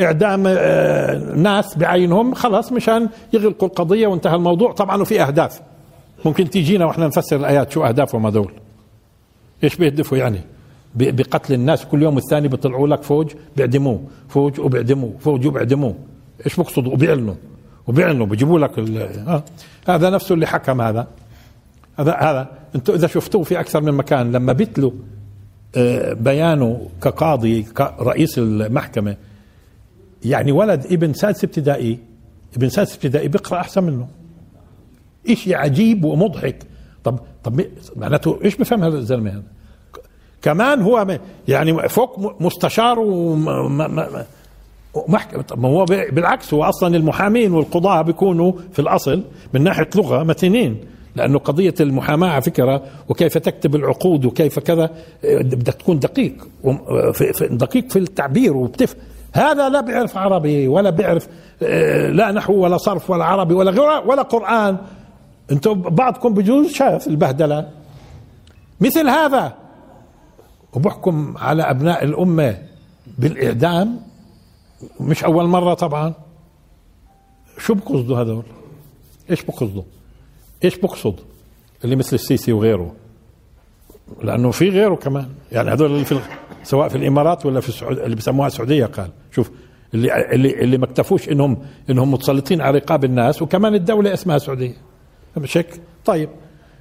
إعدام 0.01 0.43
آه، 0.47 1.35
ناس 1.35 1.77
بعينهم 1.77 2.33
خلاص 2.33 2.71
مشان 2.71 3.09
يغلقوا 3.33 3.67
القضية 3.67 4.07
وانتهى 4.07 4.35
الموضوع. 4.35 4.71
طبعا 4.71 5.01
وفي 5.01 5.21
أهداف. 5.21 5.61
ممكن 6.25 6.49
تيجينا 6.49 6.85
وإحنا 6.85 7.07
نفسر 7.07 7.35
الآيات 7.35 7.71
شو 7.71 7.83
أهدافهم 7.83 8.25
هذول. 8.25 8.53
إيش 9.63 9.75
بيهدفوا 9.75 10.17
يعني؟ 10.17 10.41
بقتل 10.95 11.53
الناس. 11.53 11.85
كل 11.85 12.03
يوم 12.03 12.17
الثاني 12.17 12.47
بيطلعوا 12.47 12.87
لك 12.87 13.03
فوج 13.03 13.33
بيعدموه. 13.57 14.01
فوج 14.29 14.59
وبيعدموه. 14.59 15.13
فوج 15.19 15.47
وبيعدموه. 15.47 15.95
إيش 16.45 16.55
بقصدوا 16.55 16.93
وبيعلنوا. 16.93 17.35
وبيعلنوا. 17.87 18.25
بيجيبوا 18.25 18.59
لك 18.59 18.79
آه. 18.79 19.43
هذا 19.87 20.09
نفسه 20.09 20.35
اللي 20.35 20.47
حكم 20.47 20.81
هذا. 20.81 21.07
هذا 21.99 22.11
هذا. 22.11 22.49
أنتم 22.75 22.93
إذا 22.93 23.07
شفتوه 23.07 23.43
في 23.43 23.59
أكثر 23.59 23.81
من 23.81 23.93
مكان 23.93 24.31
لما 24.31 24.53
بيتلوا 24.53 24.91
آه 25.75 26.13
بيانه 26.13 26.87
كقاضي 27.01 27.63
كرئيس 27.63 28.37
المحكمة 28.37 29.15
يعني 30.25 30.51
ولد 30.51 30.85
ابن 30.85 31.13
سادس 31.13 31.43
ابتدائي 31.43 31.99
ابن 32.55 32.69
سادس 32.69 32.95
ابتدائي 32.95 33.27
بيقرأ 33.27 33.59
أحسن 33.59 33.83
منه. 33.83 34.07
شيء 35.33 35.55
عجيب 35.55 36.03
ومضحك. 36.03 36.63
طب 37.03 37.19
طب 37.43 37.61
معناته 37.95 38.39
إيش 38.43 38.55
بفهم 38.55 38.83
هذا 38.83 38.97
الزلمة 38.97 39.31
هذا؟ 39.31 39.43
كمان 40.41 40.81
هو 40.81 41.19
يعني 41.47 41.89
فوق 41.89 42.41
مستشار 42.41 42.99
وما 42.99 44.25
محكمة 45.07 45.41
طب 45.41 45.61
ما 45.61 45.69
هو 45.69 45.85
بالعكس 45.85 46.53
هو 46.53 46.63
أصلا 46.63 46.95
المحامين 46.95 47.53
والقضاة 47.53 48.01
بيكونوا 48.01 48.51
في 48.73 48.79
الأصل 48.79 49.23
من 49.53 49.63
ناحية 49.63 49.89
لغة 49.95 50.23
متينين 50.23 50.77
لأنه 51.15 51.39
قضية 51.39 51.73
المحاماة 51.79 52.29
على 52.29 52.41
فكرة 52.41 52.83
وكيف 53.09 53.37
تكتب 53.37 53.75
العقود 53.75 54.25
وكيف 54.25 54.59
كذا 54.59 54.89
بدك 55.23 55.73
تكون 55.73 55.99
دقيق 55.99 56.47
دقيق 57.51 57.89
في 57.89 57.99
التعبير 57.99 58.57
وبتف 58.57 58.95
هذا 59.33 59.69
لا 59.69 59.81
بيعرف 59.81 60.17
عربي 60.17 60.67
ولا 60.67 60.89
بيعرف 60.89 61.27
آه، 61.63 62.09
لا 62.09 62.31
نحو 62.31 62.53
ولا 62.53 62.77
صرف 62.77 63.09
ولا 63.09 63.25
عربي 63.25 63.53
ولا 63.53 63.71
غيره 63.71 64.07
ولا 64.07 64.21
قرآن. 64.21 64.77
أنتم 65.51 65.81
بعضكم 65.81 66.33
بجوز 66.33 66.71
شاف 66.71 67.07
البهدلة. 67.07 67.69
مثل 68.81 69.09
هذا. 69.09 69.53
وبحكم 70.73 71.37
على 71.37 71.63
أبناء 71.63 72.03
الأمة 72.03 72.57
بالإعدام 73.17 73.99
مش 74.99 75.23
أول 75.23 75.45
مرة 75.47 75.73
طبعا. 75.73 76.13
شو 77.57 77.73
بقصدوا 77.73 78.21
هذول؟ 78.21 78.43
إيش 79.29 79.43
بقصدوا؟ 79.43 79.83
إيش 80.63 80.77
بقصد 80.77 81.19
اللي 81.83 81.95
مثل 81.95 82.15
السيسي 82.15 82.51
وغيره؟ 82.51 82.93
لأنه 84.23 84.51
في 84.51 84.69
غيره 84.69 84.95
كمان. 84.95 85.29
يعني 85.51 85.71
هذول 85.71 85.91
اللي 85.91 86.05
في 86.05 86.19
سواء 86.63 86.87
في 86.87 86.95
الإمارات 86.95 87.45
ولا 87.45 87.59
في 87.59 87.69
السعود 87.69 87.99
اللي 87.99 88.15
بسموها 88.15 88.47
السعودية 88.47 88.85
قال. 88.85 89.09
شوف 89.31 89.51
اللي 89.93 90.33
اللي 90.33 90.63
اللي 90.63 90.77
ما 90.77 90.85
اكتفوش 90.85 91.29
انهم 91.29 91.57
إنهم 91.89 92.11
متسلطين 92.11 92.61
على 92.61 92.77
رقاب 92.77 93.05
الناس 93.05 93.41
وكمان 93.41 93.75
الدولة 93.75 94.13
اسمها 94.13 94.37
سعودية. 94.37 94.77
مش 95.37 95.57
هيك؟ 95.57 95.81
طيب 96.05 96.29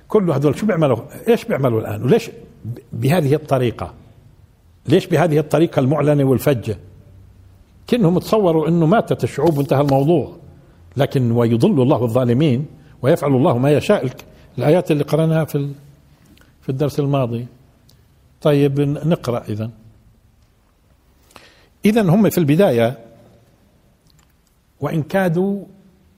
كل 0.08 0.30
هذول 0.30 0.58
شو 0.58 0.66
بيعملوا؟ 0.66 0.98
إيش 1.28 1.44
بيعملوا 1.44 1.80
الآن؟ 1.80 2.02
وليش 2.02 2.30
بهذه 2.92 3.34
الطريقة؟ 3.34 3.94
ليش 4.86 5.06
بهذه 5.06 5.38
الطريقة 5.38 5.80
المعلنة 5.80 6.24
والفجة؟ 6.24 6.78
كأنهم 7.86 8.18
تصوروا 8.18 8.68
إنه 8.68 8.86
ماتت 8.86 9.24
الشعوب 9.24 9.58
وانتهى 9.58 9.80
الموضوع 9.80 10.36
لكن 10.96 11.30
ويضل 11.30 11.82
الله 11.82 12.04
الظالمين 12.04 12.66
ويفعل 13.02 13.30
الله 13.30 13.58
ما 13.58 13.70
يشاء 13.70 14.10
الآيات 14.58 14.90
اللي 14.90 15.04
قرأناها 15.04 15.44
في 15.44 15.72
في 16.62 16.68
الدرس 16.68 17.00
الماضي 17.00 17.46
طيب 18.42 18.80
نقرأ 18.80 19.44
اذا 19.48 19.70
اذا 21.84 22.02
هم 22.02 22.30
في 22.30 22.38
البداية 22.38 22.98
وإن 24.80 25.02
كادوا 25.02 25.64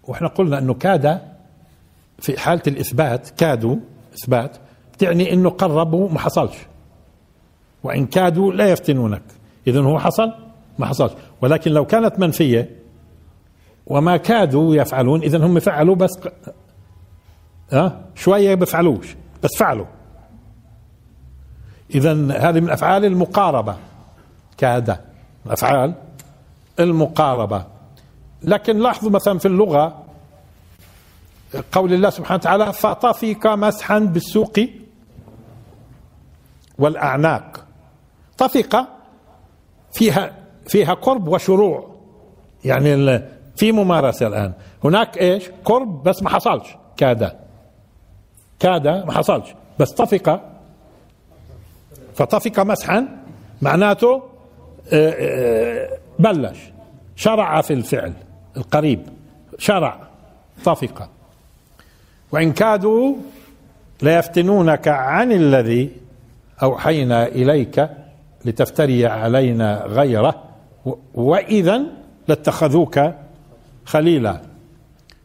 وإحنا 0.05 0.29
قلنا 0.29 0.59
إنه 0.59 0.75
كاد 0.75 1.21
في 2.19 2.39
حالة 2.41 2.63
الإثبات 2.67 3.31
كادوا 3.31 3.77
إثبات 4.15 4.57
تعني 4.99 5.33
إنه 5.33 5.51
قربوا 5.51 6.09
ما 6.09 6.19
حصلش. 6.19 6.57
وإن 7.85 8.07
كادوا 8.07 8.53
لا 8.53 8.69
يفتنونك. 8.69 9.23
اذا 9.67 9.81
هو 9.81 9.99
حصل 9.99 10.33
ما 10.79 10.87
حصلش. 10.87 11.13
ولكن 11.43 11.73
لو 11.73 11.85
كانت 11.85 12.19
منفية 12.19 12.71
وما 13.87 14.17
كادوا 14.17 14.75
يفعلون 14.75 15.23
اذا 15.23 15.47
هم 15.47 15.61
فعلوا 15.61 15.95
بس 15.95 16.11
ها 17.73 17.85
أه؟ 17.87 18.01
شوية 18.15 18.55
بفعلوش 18.55 19.17
بس 19.43 19.51
فعلوا. 19.59 19.87
اذا 21.95 22.13
هذه 22.39 22.61
من 22.61 22.71
أفعال 22.71 23.05
المقاربة. 23.05 23.77
كاد 24.59 24.97
أفعال 25.47 25.95
المقاربة. 26.81 27.67
لكن 28.43 28.79
لاحظوا 28.79 29.11
مثلا 29.11 29.39
في 29.39 29.47
اللغة 29.49 30.03
قول 31.73 31.93
الله 31.93 32.11
سبحانه 32.11 32.41
وتعالى 32.41 32.73
فطفق 32.73 33.47
مسحا 33.47 33.99
بالسوق 33.99 34.59
والأعناق. 36.83 37.65
طفق 38.39 38.89
فيها 39.93 40.33
فيها 40.67 40.95
قرب 40.95 41.29
وشروع. 41.29 41.95
يعني 42.65 43.23
في 43.57 43.73
ممارسة 43.73 44.27
الآن. 44.27 44.53
هناك 44.85 45.19
إيش؟ 45.19 45.51
قرب 45.65 46.03
بس 46.03 46.23
ما 46.23 46.31
حصلش. 46.31 46.77
كاد 46.97 47.33
كاد 48.61 48.89
ما 48.89 49.13
حصلش. 49.13 49.55
بس 49.79 49.93
طفق 49.93 50.41
فطفق 52.15 52.61
مسحا 52.61 53.09
معناته 53.63 54.23
آه، 54.93 55.15
آه، 55.19 55.99
بلش. 56.19 56.59
شرع 57.17 57.61
في 57.61 57.73
الفعل 57.73 58.13
القريب. 58.57 59.07
شرع 59.59 60.01
طفق 60.65 61.09
وإن 62.33 62.53
كادوا 62.53 63.15
ليفتنونك 64.03 64.89
عن 64.89 65.33
الذي 65.33 65.91
أوحينا 66.63 67.27
إليك 67.27 67.89
لتفتري 68.45 69.07
علينا 69.07 69.85
غيره 69.87 70.45
وإذا 71.15 71.83
لاتخذوك 72.29 73.01
خليلا. 73.85 74.41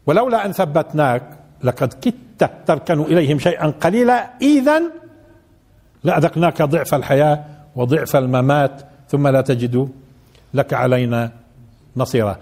ولولا 0.06 0.46
أن 0.46 0.52
ثبتناك 0.52 1.22
لقد 1.62 1.92
كدت 1.92 2.50
تركن 2.66 3.00
إليهم 3.00 3.38
شيئا 3.38 3.66
قليلا 3.66 4.30
إذا 4.42 4.82
لأذقناك 6.04 6.62
ضعف 6.62 6.94
الحياة 6.94 7.44
وضعف 7.76 8.16
الممات 8.16 8.82
ثم 9.08 9.28
لا 9.28 9.40
تجد 9.40 9.88
لك 10.54 10.74
علينا 10.74 11.30
نصيرا. 11.96 12.36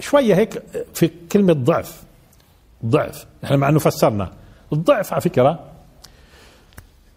شوية 0.00 0.34
هيك 0.34 0.62
في 0.94 1.10
كلمة 1.32 1.52
ضعف 1.52 2.02
ضعف 2.86 3.26
إحنا 3.44 3.56
مع 3.56 3.68
إنه 3.68 3.78
فسرنا. 3.78 4.30
الضعف 4.72 5.12
على 5.12 5.20
فكرة 5.20 5.60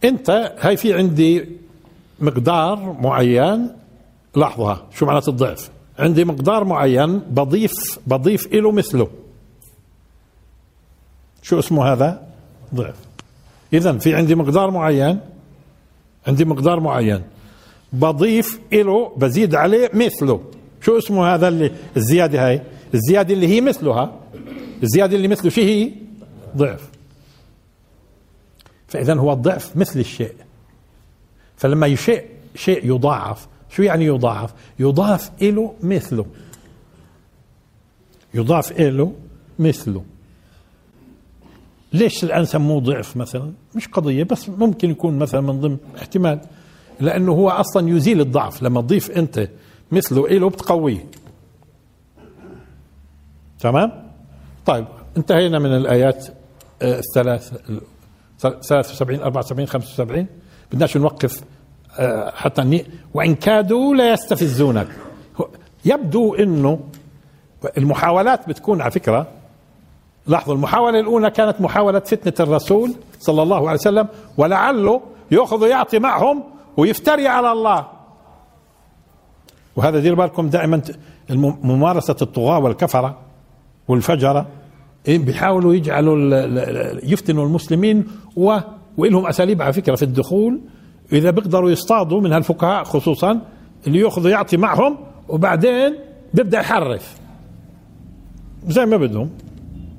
انت 0.04 0.56
هاي 0.60 0.78
في 0.78 0.94
عندي 0.94 1.46
مقدار 2.20 2.98
معين 3.02 3.70
لاحظها 4.36 4.86
شو 4.96 5.06
معنات 5.06 5.28
الضعف؟ 5.28 5.70
عندي 6.00 6.26
مقدار 6.26 6.64
معين 6.64 7.20
بضيف 7.20 8.00
بضيف 8.08 8.54
له 8.54 8.72
مثله. 8.72 9.08
شو 11.42 11.60
اسمه 11.60 11.86
هذا؟ 11.86 12.28
ضعف. 12.76 12.96
اذا 13.74 13.98
في 13.98 14.16
عندي 14.16 14.36
مقدار 14.36 14.72
معين 14.72 15.20
عندي 16.28 16.46
مقدار 16.46 16.80
معين 16.80 17.22
بضيف 17.94 18.60
له 18.74 19.16
بزيد 19.18 19.56
عليه 19.56 19.90
مثله. 19.94 20.42
شو 20.82 20.98
اسمه 20.98 21.36
هذا 21.36 21.48
اللي 21.48 21.72
الزيادة 21.98 22.48
هاي؟ 22.48 22.62
الزيادة 22.94 23.34
اللي 23.34 23.48
هي 23.48 23.62
مثلها 23.62 24.14
الزيادة 24.84 25.16
اللي 25.16 25.28
مثله 25.28 25.50
شو 25.50 25.62
هي؟ 25.62 25.92
ضعف. 26.58 26.90
فإذا 28.90 29.14
هو 29.14 29.34
الضعف 29.34 29.78
مثل 29.78 30.00
الشيء. 30.00 30.34
فلما 31.58 31.96
شيء 31.96 32.26
شيء 32.56 32.86
يضاعف 32.86 33.48
شو 33.70 33.84
يعني 33.84 34.06
يضاعف؟ 34.06 34.54
يضاف 34.80 35.32
له 35.42 35.74
مثله. 35.84 36.26
يضاف 38.34 38.80
له 38.80 39.14
مثله. 39.60 40.04
ليش 41.94 42.24
الآن 42.24 42.46
سموه 42.46 42.82
ضعف 42.82 43.18
مثلا؟ 43.18 43.52
مش 43.76 43.88
قضية 43.88 44.24
بس 44.24 44.50
ممكن 44.50 44.90
يكون 44.90 45.18
مثلا 45.20 45.42
من 45.42 45.62
ضمن 45.62 45.78
احتمال. 45.98 46.42
لأنه 47.00 47.32
هو 47.32 47.50
أصلا 47.50 47.90
يزيل 47.90 48.22
الضعف. 48.22 48.64
لما 48.64 48.82
تضيف 48.82 49.12
أنت 49.12 49.50
مثله 49.92 50.26
إله 50.26 50.50
بتقويه. 50.50 51.06
تمام؟ 53.60 53.92
طيب 54.66 54.86
انتهينا 55.18 55.60
من 55.60 55.76
الآيات 55.76 56.28
آه، 56.82 57.00
الثلاث 57.00 57.54
73 58.40 59.22
74 59.22 59.68
75 59.68 60.28
بدناش 60.72 60.98
نوقف 60.98 61.44
آه، 62.00 62.32
حتى 62.36 62.84
وإن 63.14 63.36
كادوا 63.36 63.96
لا 63.96 64.14
يستفزونك. 64.14 64.88
يبدو 65.86 66.36
أنه 66.36 66.80
المحاولات 67.78 68.50
بتكون 68.50 68.82
على 68.82 68.92
فكرة 68.92 69.28
لاحظوا 70.28 70.56
المحاولة 70.56 71.00
الأولى 71.00 71.32
كانت 71.32 71.62
محاولة 71.62 72.00
فتنة 72.00 72.48
الرسول 72.48 72.94
صلى 73.20 73.44
الله 73.44 73.70
عليه 73.70 73.80
وسلم 73.80 74.08
ولعله 74.38 75.02
يأخذ 75.32 75.68
يعطي 75.68 76.00
معهم 76.00 76.44
ويفتري 76.78 77.28
على 77.28 77.52
الله. 77.52 77.88
وهذا 79.76 80.00
دير 80.00 80.16
بالكم 80.16 80.50
دائما 80.50 80.82
ممارسة 81.64 82.16
الطغاة 82.22 82.60
والكفرة 82.60 83.18
والفجرة. 83.88 84.48
بيحاولوا 85.08 85.76
يجعلوا 85.76 86.18
يفتنوا 87.04 87.46
المسلمين 87.46 88.08
و 88.36 88.58
ولهم 88.98 89.28
أساليب 89.28 89.62
على 89.62 89.74
فكرة 89.74 89.96
في 89.96 90.04
الدخول 90.04 90.62
إذا 91.14 91.32
بيقدروا 91.32 91.72
يصطادوا 91.72 92.22
من 92.22 92.34
هالفقهاء 92.34 92.84
خصوصا 92.84 93.42
اللي 93.88 94.00
يأخذوا 94.00 94.30
يعطي 94.30 94.58
معهم 94.58 94.98
وبعدين 95.28 95.96
بيبدأ 96.34 96.60
يحرف. 96.60 97.18
زي 98.68 98.86
ما 98.86 98.98
بدهم. 98.98 99.30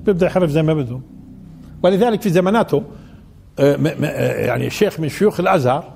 بيبدأ 0.07 0.27
يحرف 0.27 0.51
زي 0.51 0.63
ما 0.63 0.75
بدهم. 0.75 1.03
ولذلك 1.83 2.23
في 2.23 2.31
زماناته 2.31 2.83
آه، 3.59 3.77
آه، 4.05 4.47
يعني 4.47 4.71
شيخ 4.71 5.01
من 5.01 5.09
شيوخ 5.09 5.41
الأزهر 5.41 5.93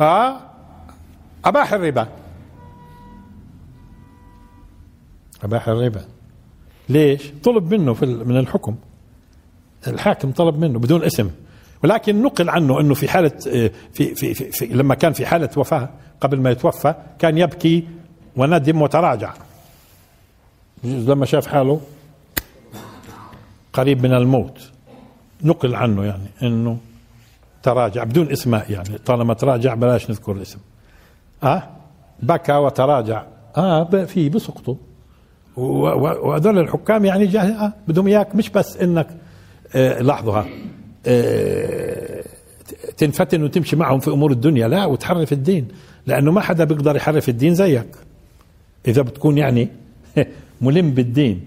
آه 0.00 0.36
أباح 1.44 1.72
الربا. 1.72 2.08
أباح 5.44 5.68
الربا. 5.68 6.04
ليش؟ 6.88 7.22
طلب 7.44 7.74
منه 7.74 7.94
في 7.94 8.06
من 8.06 8.36
الحكم. 8.36 8.76
الحاكم 9.86 10.30
طلب 10.32 10.58
منه 10.58 10.78
بدون 10.78 11.04
اسم. 11.04 11.30
ولكن 11.84 12.22
نقل 12.22 12.48
عنه 12.50 12.80
إنه 12.80 12.94
في 12.94 13.08
حالة 13.08 13.32
آه، 13.48 13.70
في 13.92 14.14
في, 14.14 14.34
في, 14.34 14.50
في 14.50 14.66
لما 14.66 14.94
كان 14.94 15.12
في 15.12 15.26
حالة 15.26 15.50
وفاة 15.56 15.88
قبل 16.20 16.40
ما 16.40 16.50
يتوفى 16.50 16.94
كان 17.18 17.38
يبكي 17.38 17.84
وندم 18.36 18.82
وتراجع. 18.82 19.34
لما 20.84 21.26
شاف 21.26 21.46
حاله 21.46 21.80
قريب 23.72 24.02
من 24.06 24.14
الموت. 24.14 24.70
نقل 25.42 25.74
عنه 25.74 26.04
يعني 26.04 26.26
إنه 26.42 26.78
تراجع 27.62 28.04
بدون 28.04 28.32
اسماء 28.32 28.70
يعني. 28.70 28.98
طالما 28.98 29.34
تراجع 29.34 29.74
بلاش 29.74 30.10
نذكر 30.10 30.32
الاسم. 30.32 30.58
آه؟ 31.42 31.62
بكى 32.22 32.52
وتراجع. 32.52 33.24
آه 33.56 34.04
في 34.04 34.28
بسقطوا 34.28 34.74
وهذول 35.56 36.58
الحكام 36.58 37.04
يعني 37.04 37.38
آه 37.40 37.72
بدهم 37.88 38.06
إياك. 38.06 38.34
مش 38.34 38.50
بس 38.50 38.76
إنك 38.76 39.06
آه 39.74 40.02
لاحظوها. 40.02 40.46
آه 41.06 42.24
تنفتن 42.96 43.42
وتمشي 43.42 43.76
معهم 43.76 43.98
في 43.98 44.10
أمور 44.10 44.30
الدنيا. 44.30 44.68
لا 44.68 44.84
وتحرف 44.84 45.32
الدين. 45.32 45.68
لأنه 46.06 46.32
ما 46.32 46.40
حدا 46.40 46.64
بيقدر 46.64 46.96
يحرف 46.96 47.28
الدين 47.28 47.54
زيك. 47.54 47.86
إذا 48.88 49.02
بتكون 49.02 49.38
يعني 49.38 49.68
ملم 50.60 50.90
بالدين. 50.90 51.46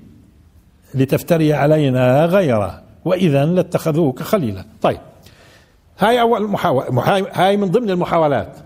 لتفتري 0.94 1.54
علينا 1.54 2.26
غيره. 2.26 2.82
وإذا 3.06 3.46
لاتخذوك 3.46 4.22
خليلا. 4.22 4.66
طيب. 4.82 5.00
هاي 6.00 6.22
أول 6.22 6.48
محاولة 6.48 7.28
هاي 7.34 7.58
من 7.58 7.72
ضمن 7.72 7.90
المحاولات. 7.90 8.58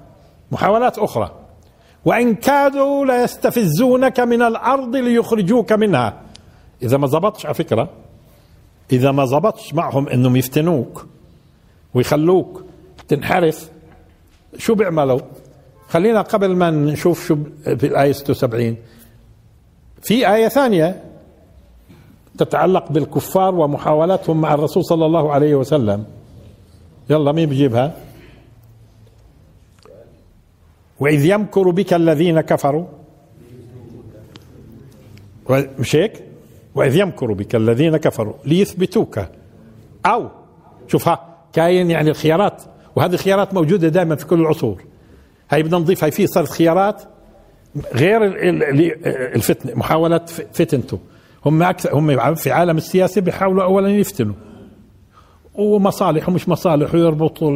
محاولات 0.51 0.97
أخرى. 0.97 1.40
وإن 2.05 2.35
كادوا 2.35 3.05
ليستفزونك 3.05 4.19
من 4.19 4.41
الأرض 4.41 4.95
ليخرجوك 4.95 5.71
منها. 5.73 6.21
إذا 6.83 6.97
ما 6.97 7.07
زبطش 7.07 7.45
على 7.45 7.55
فكرة 7.55 7.89
إذا 8.91 9.11
ما 9.11 9.25
زبطش 9.25 9.73
معهم 9.73 10.07
إنهم 10.07 10.35
يفتنوك 10.35 11.05
ويخلوك 11.93 12.63
تنحرف. 13.07 13.69
شو 14.57 14.75
بيعملوا؟ 14.75 15.19
خلينا 15.89 16.21
قبل 16.21 16.55
ما 16.55 16.71
نشوف 16.71 17.27
شو 17.27 17.37
في 17.63 17.87
الآية 17.87 18.11
76 18.11 18.77
في 20.01 20.33
آية 20.33 20.47
ثانية 20.47 21.03
تتعلق 22.37 22.91
بالكفار 22.91 23.55
ومحاولاتهم 23.55 24.41
مع 24.41 24.53
الرسول 24.53 24.85
صلى 24.85 25.05
الله 25.05 25.31
عليه 25.31 25.55
وسلم. 25.55 26.05
يلا 27.09 27.31
مين 27.31 27.49
بيجيبها؟ 27.49 27.93
وإذ 31.01 31.25
يمكر 31.25 31.69
بك 31.69 31.93
الذين 31.93 32.41
كفروا. 32.41 32.85
مش 35.79 35.95
هيك؟ 35.95 36.23
وإذ 36.75 36.95
يمكر 36.95 37.33
بك 37.33 37.55
الذين 37.55 37.97
كفروا 37.97 38.33
ليثبتوك. 38.45 39.19
أو 40.05 40.29
شوفها 40.87 41.37
كاين 41.53 41.91
يعني 41.91 42.09
الخيارات 42.09 42.63
وهذه 42.95 43.13
الخيارات 43.13 43.53
موجودة 43.53 43.87
دائما 43.87 44.15
في 44.15 44.25
كل 44.25 44.39
العصور. 44.41 44.83
هاي 45.49 45.63
بدنا 45.63 45.77
نضيف 45.77 46.03
هاي 46.03 46.11
في 46.11 46.27
صارت 46.27 46.49
خيارات 46.49 47.01
غير 47.93 48.19
الفتنة 49.35 49.75
محاولة 49.75 50.25
فتنته. 50.53 50.99
هم 51.45 51.63
أكثر 51.63 51.95
هم 51.95 52.35
في 52.35 52.51
عالم 52.51 52.77
السياسة 52.77 53.21
بيحاولوا 53.21 53.63
أولا 53.63 53.89
يفتنوا. 53.89 54.35
ومصالح 55.55 56.29
ومش 56.29 56.49
مصالح 56.49 56.95
ويربطوا 56.95 57.51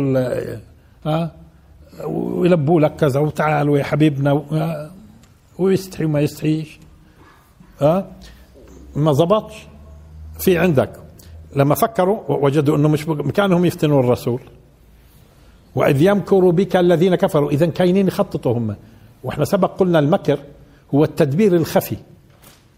ها 1.05 1.44
ويلبوا 2.03 2.81
لك 2.81 2.95
كذا 2.95 3.19
وتعالوا 3.19 3.77
يا 3.77 3.83
حبيبنا 3.83 4.43
ويستحي 5.59 6.05
وما 6.05 6.21
يستحيش. 6.21 6.79
ها 7.81 8.11
ما 8.95 9.13
زبطش. 9.13 9.55
في 10.39 10.57
عندك. 10.57 10.91
لما 11.55 11.75
فكروا 11.75 12.19
وجدوا 12.27 12.77
إنه 12.77 12.87
مش 12.87 13.03
بامكانهم 13.03 13.65
يفتنوا 13.65 13.99
الرسول. 13.99 14.41
وإذ 15.75 16.01
يمكر 16.01 16.49
بك 16.49 16.75
الذين 16.75 17.15
كفروا. 17.15 17.51
اذا 17.51 17.65
كاينين 17.65 18.07
يخططوا 18.07 18.53
هم. 18.53 18.75
وإحنا 19.23 19.45
سبق 19.45 19.79
قلنا 19.79 19.99
المكر 19.99 20.39
هو 20.93 21.03
التدبير 21.03 21.55
الخفي 21.55 21.97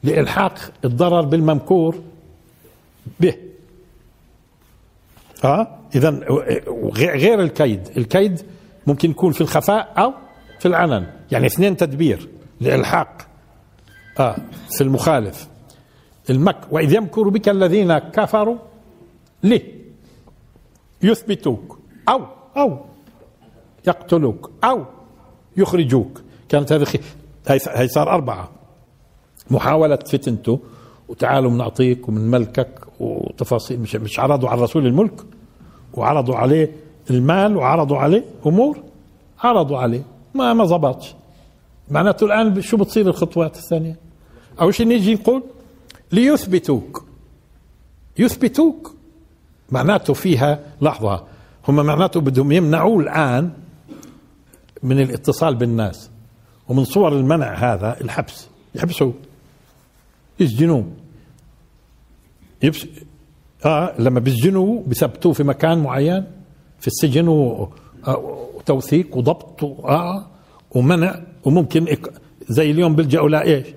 لإلحاق 0.03 0.71
الضرر 0.86 1.21
بالممكور 1.21 1.95
به. 3.19 3.36
آه؟ 5.43 5.67
اذا 5.95 6.10
غير 6.95 7.41
الكيد. 7.41 7.89
الكيد 7.97 8.41
ممكن 8.88 9.12
يكون 9.12 9.32
في 9.32 9.41
الخفاء 9.41 9.93
أو 9.97 10.13
في 10.60 10.67
العلن 10.67 11.08
يعني 11.32 11.47
اثنين 11.47 11.78
تدبير 11.78 12.30
لإلحاق 12.62 13.28
آه 14.19 14.36
في 14.69 14.82
المخالف. 14.82 15.47
المك 16.30 16.58
وإذ 16.71 16.93
يمكر 16.93 17.30
بك 17.30 17.50
الذين 17.50 17.97
كفروا 17.97 18.58
ليه؟ 19.43 19.78
يثبتوك 21.04 21.80
أو 22.10 22.26
أو 22.58 22.86
يقتلوك 23.88 24.52
أو 24.63 24.86
يخرجوك. 25.58 26.21
كانت 26.50 26.71
هذه 26.73 26.88
هي 27.50 27.88
صار 27.88 28.10
أربعة. 28.10 28.52
محاولة 29.52 29.95
فتنته 29.95 30.60
وتعالوا 31.08 31.52
بنعطيك 31.52 32.10
ومن 32.10 32.32
ملكك 32.32 32.80
وتفاصيل 33.00 33.80
مش 33.80 33.95
مش 33.95 34.19
عرضوا 34.19 34.50
على 34.50 34.58
الرسول 34.58 34.86
الملك 34.86 35.21
وعرضوا 35.93 36.36
عليه 36.36 36.71
المال 37.10 37.58
وعرضوا 37.58 37.98
عليه 37.98 38.24
أمور 38.46 38.78
عرضوا 39.39 39.78
عليه 39.78 40.04
ما 40.34 40.54
ما 40.54 40.65
زبطش 40.65 41.15
معناته 41.89 42.26
الآن 42.26 42.62
شو 42.62 42.78
بتصير 42.78 43.08
الخطوات 43.08 43.58
الثانية؟ 43.58 43.96
أول 44.62 44.74
شيء 44.74 44.88
نيجي 44.88 45.13
نقول 45.13 45.43
ليثبتوك. 46.12 47.06
يثبتوك. 48.20 48.96
معناته 49.72 50.13
فيها 50.13 50.60
لحظة 50.82 51.24
هم 51.67 51.76
معناته 51.76 52.20
بدهم 52.22 52.52
يمنعوه 52.52 53.00
الآن 53.00 53.52
من 54.84 55.02
الاتصال 55.02 55.56
بالناس. 55.56 56.10
ومن 56.67 56.86
صور 56.86 57.13
المنع 57.13 57.54
هذا 57.54 58.02
الحبس. 58.02 58.48
يحبسوه 58.76 59.13
يسجنوه. 60.39 60.86
يبس... 62.63 62.86
آه 63.65 63.93
لما 64.00 64.20
بيسجنوه 64.20 64.84
بثبتوه 64.88 65.34
في 65.34 65.43
مكان 65.43 65.78
معين. 65.84 66.37
في 66.80 66.88
السجن 66.88 67.28
وتوثيق 67.28 69.18
وضبط 69.18 69.63
آه 69.63 70.26
ومنع 70.72 71.20
وممكن 71.46 71.86
زي 72.50 72.72
اليوم 72.72 72.96
بيلجأوا 72.96 73.30
لايش؟ 73.30 73.68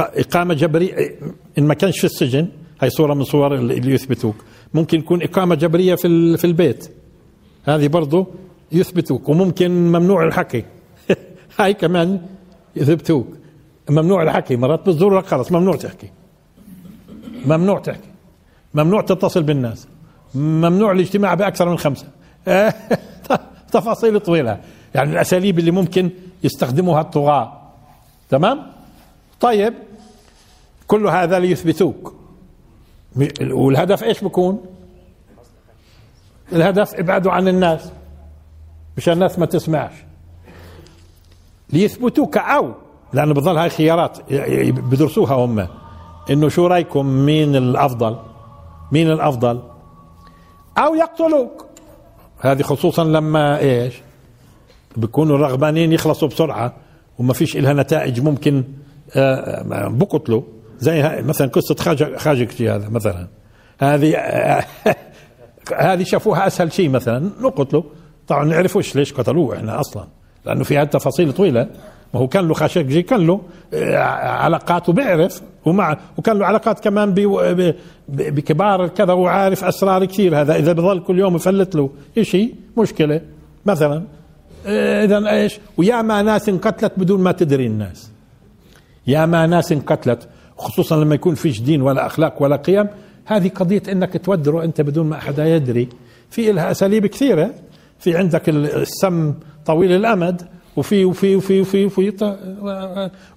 إقامة 0.00 0.54
جبرية. 0.54 1.18
إن 1.58 1.64
ما 1.64 1.74
كانش 1.74 1.98
في 1.98 2.04
السجن 2.04 2.48
هاي 2.80 2.90
صورة 2.90 3.14
من 3.14 3.24
صور 3.24 3.54
اللي 3.54 3.94
يثبتوك. 3.94 4.36
ممكن 4.74 4.98
يكون 4.98 5.22
إقامة 5.22 5.54
جبرية 5.54 5.94
في 5.94 6.36
في 6.36 6.44
البيت. 6.44 6.88
هذه 7.64 7.88
برضه 7.88 8.26
يثبتوك 8.72 9.28
وممكن 9.28 9.70
ممنوع 9.70 10.24
الحكي. 10.26 10.64
هاي 11.58 11.74
كمان 11.74 12.20
يثبتوك. 12.76 13.26
ممنوع 13.90 14.22
الحكي 14.22 14.56
مرات 14.56 14.88
بتزور 14.88 15.18
لك 15.18 15.26
خلص 15.26 15.52
ممنوع 15.52 15.76
تحكي. 15.76 16.10
ممنوع 17.46 17.78
تحكي. 17.78 18.08
ممنوع 18.74 19.00
تتصل 19.00 19.42
بالناس. 19.42 19.88
ممنوع 20.34 20.92
الاجتماع 20.92 21.34
بأكثر 21.34 21.68
من 21.68 21.78
خمسة. 21.78 22.06
تفاصيل 23.72 24.20
طويلة. 24.20 24.60
يعني 24.94 25.12
الأساليب 25.12 25.58
اللي 25.58 25.70
ممكن 25.70 26.10
يستخدمها 26.44 27.00
الطغاة. 27.00 27.52
تمام؟ 28.30 28.66
طيب. 29.40 29.74
كل 30.86 31.06
هذا 31.06 31.38
ليثبتوك. 31.38 32.14
والهدف 33.40 34.04
إيش 34.04 34.24
بكون؟ 34.24 34.60
الهدف 36.52 36.94
ابعدوا 36.94 37.32
عن 37.32 37.48
الناس. 37.48 37.92
مشان 38.96 39.12
الناس 39.12 39.38
ما 39.38 39.46
تسمعش. 39.46 39.92
ليثبتوك 41.72 42.36
أو 42.36 42.72
لأنه 43.12 43.34
بظل 43.34 43.58
هاي 43.58 43.70
خيارات 43.70 44.18
بدرسوها 44.70 45.34
هم. 45.34 45.68
إنه 46.30 46.48
شو 46.48 46.66
رأيكم؟ 46.66 47.06
مين 47.06 47.56
الأفضل؟ 47.56 48.18
مين 48.92 49.10
الأفضل؟ 49.10 49.62
أو 50.78 50.94
يقتلوك. 50.94 51.66
هذه 52.40 52.62
خصوصا 52.62 53.04
لما 53.04 53.58
إيش؟ 53.58 53.94
بيكونوا 54.96 55.36
رغبانين 55.38 55.92
يخلصوا 55.92 56.28
بسرعة 56.28 56.76
وما 57.18 57.32
فيش 57.32 57.56
إلها 57.56 57.72
نتائج 57.72 58.20
ممكن 58.20 58.64
آه، 59.16 59.88
بقتلوا. 59.88 60.42
زي 60.78 61.22
مثلا 61.22 61.46
قصة 61.46 61.74
خاجكتي 62.16 62.70
هذا 62.70 62.88
مثلا. 62.88 63.28
هذه 63.78 64.14
هذه 65.78 66.02
شافوها 66.02 66.46
أسهل 66.46 66.72
شيء 66.72 66.88
مثلا 66.88 67.30
نقتله 67.40 67.84
طبعا 68.28 68.44
نعرفوش 68.44 68.96
ليش 68.96 69.12
قتلوه 69.12 69.56
إحنا 69.56 69.80
أصلا 69.80 70.04
لأنه 70.46 70.64
فيها 70.64 70.84
تفاصيل 70.84 71.32
طويلة. 71.32 71.68
ما 72.14 72.20
هو 72.20 72.28
كان 72.28 72.48
له 72.48 72.54
خاشقجي 72.54 73.02
كان 73.02 73.26
له 73.26 73.40
آه، 73.74 73.96
علاقات 74.26 74.88
وبيعرف 74.88 75.42
ومع 75.64 75.98
وكان 76.16 76.38
له 76.38 76.46
علاقات 76.46 76.80
كمان 76.80 77.14
بكبار 78.08 78.88
كذا 78.88 79.12
وعارف 79.12 79.64
أسرار 79.64 80.04
كثير. 80.04 80.40
هذا 80.40 80.56
إذا 80.56 80.72
بظل 80.72 81.00
كل 81.00 81.18
يوم 81.18 81.36
يفلت 81.36 81.74
له 81.74 81.90
شيء 82.22 82.54
مشكلة. 82.76 83.20
مثلا 83.66 84.02
آه، 84.66 85.04
إذا 85.04 85.30
إيش؟ 85.30 85.58
وياما 85.76 86.22
ناس 86.22 86.48
انقتلت 86.48 86.92
بدون 86.96 87.20
ما 87.20 87.32
تدري 87.32 87.66
الناس. 87.66 88.10
يا 89.06 89.26
ما 89.26 89.46
ناس 89.46 89.72
انقتلت 89.72 90.28
خصوصا 90.58 90.96
لما 90.96 91.14
يكون 91.14 91.34
فيش 91.34 91.60
دين 91.60 91.82
ولا 91.82 92.06
أخلاق 92.06 92.42
ولا 92.42 92.56
قيم 92.56 92.86
هذه 93.24 93.48
قضية 93.48 93.82
إنك 93.92 94.24
تودره 94.24 94.64
أنت 94.64 94.80
بدون 94.80 95.06
ما 95.06 95.16
أحد 95.16 95.38
يدري. 95.38 95.88
في 96.30 96.52
لها 96.52 96.70
أساليب 96.70 97.06
كثيرة. 97.06 97.50
في 97.98 98.16
عندك 98.16 98.48
السم 98.48 99.34
طويل 99.66 99.92
الأمد 99.92 100.42
وفي 100.78 101.04
وفي 101.04 101.36
وفي 101.36 101.60
وفي 101.60 101.84
وفي 101.84 102.12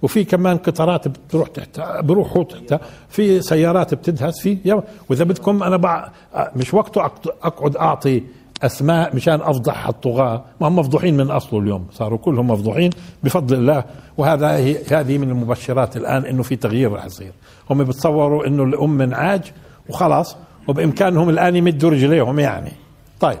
وفي 0.02 0.24
كمان 0.24 0.56
قطارات 0.56 1.08
بتروح 1.08 1.48
تحت 1.48 1.80
بروحوا 2.04 2.44
تحت 2.44 2.80
في 3.08 3.42
سيارات 3.42 3.94
بتدهس 3.94 4.40
في 4.40 4.82
وإذا 5.08 5.24
بدكم 5.24 5.62
أنا 5.62 5.76
بع 5.76 6.08
مش 6.56 6.74
وقته 6.74 7.10
أقعد 7.42 7.76
أعطي 7.76 8.22
أسماء 8.62 9.16
مشان 9.16 9.40
أفضح 9.40 9.88
الطغاة. 9.88 10.44
ما 10.60 10.68
هم 10.68 10.76
مفضوحين 10.78 11.16
من 11.16 11.30
أصله 11.30 11.60
اليوم 11.60 11.86
صاروا 11.92 12.18
كلهم 12.18 12.50
مفضوحين 12.50 12.90
بفضل 13.24 13.56
الله. 13.56 13.84
وهذا 14.16 14.56
هذه 14.90 15.18
من 15.18 15.30
المبشرات 15.30 15.96
الآن 15.96 16.24
إنه 16.24 16.42
في 16.42 16.56
تغيير 16.56 16.92
رح 16.92 17.04
يصير. 17.04 17.32
هم 17.70 17.84
بتصوروا 17.84 18.46
إنه 18.46 18.64
الأم 18.64 18.90
من 18.90 19.14
عاج 19.14 19.52
وخلاص 19.88 20.36
وبإمكانهم 20.68 21.28
الآن 21.28 21.56
يمدوا 21.56 21.90
رجليهم 21.90 22.38
يعني. 22.38 22.72
طيب. 23.20 23.38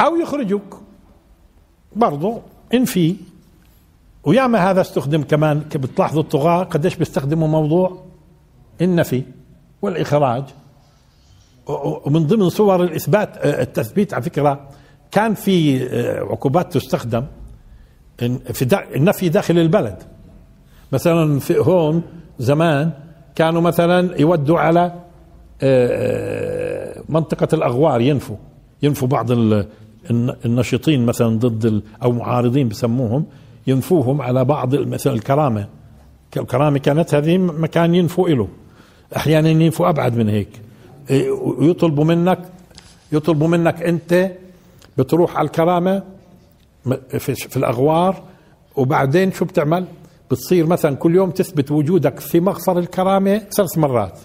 أو 0.00 0.16
يخرجوك. 0.16 0.82
برضو 1.96 2.40
إن 2.74 2.84
في. 2.84 3.16
وياما 4.24 4.70
هذا 4.70 4.80
استخدم 4.80 5.22
كمان 5.22 5.58
بتلاحظوا 5.58 6.22
الطغاة 6.22 6.62
قديش 6.62 6.96
بيستخدموا 6.96 7.48
موضوع؟ 7.48 8.02
النفي 8.80 9.22
والإخراج. 9.82 10.44
ومن 12.06 12.26
ضمن 12.26 12.48
صور 12.48 12.84
الإثبات 12.84 13.36
آه، 13.36 13.62
التثبيت 13.62 14.14
على 14.14 14.22
فكرة 14.22 14.68
كان 15.10 15.34
في 15.34 15.86
آه، 15.86 16.20
عقوبات 16.20 16.72
تستخدم 16.72 17.24
في 18.52 18.78
النفي 18.96 19.28
داخل 19.28 19.58
البلد. 19.58 20.02
مثلا 20.92 21.38
في 21.38 21.58
هون 21.58 22.02
زمان 22.38 22.90
كانوا 23.34 23.60
مثلا 23.60 24.20
يودوا 24.20 24.58
على 24.58 24.92
آه، 25.62 27.02
منطقة 27.08 27.48
الأغوار 27.52 28.00
ينفوا. 28.00 28.36
ينفوا 28.82 29.08
بعض 29.08 29.30
النشطين 30.10 31.06
مثلا 31.06 31.38
ضد 31.38 31.82
أو 32.02 32.12
معارضين 32.12 32.68
بسموهم 32.68 33.24
ينفوهم 33.66 34.22
على 34.22 34.44
بعض 34.44 34.74
مثلا 34.74 35.12
الكرامة. 35.12 35.68
الكرامة 36.36 36.78
كانت 36.78 37.14
هذه 37.14 37.38
مكان 37.38 37.94
ينفوا 37.94 38.28
له 38.28 38.48
أحيانا 39.16 39.48
ينفوا 39.48 39.88
أبعد 39.88 40.16
من 40.16 40.28
هيك. 40.28 40.48
إيه، 41.10 41.30
ويطلبوا 41.30 42.04
منك 42.04 42.38
يطلبوا 43.12 43.48
منك 43.48 43.82
أنت 43.82 44.30
بتروح 44.98 45.36
على 45.36 45.46
الكرامة 45.46 46.02
في 47.18 47.56
الأغوار 47.56 48.22
وبعدين 48.76 49.32
شو 49.32 49.44
بتعمل؟ 49.44 49.84
بتصير 50.30 50.66
مثلا 50.66 50.96
كل 50.96 51.14
يوم 51.14 51.30
تثبت 51.30 51.70
وجودك 51.70 52.20
في 52.20 52.40
مغفر 52.40 52.78
الكرامة 52.78 53.38
ثلاث 53.38 53.78
مرات 53.78 54.18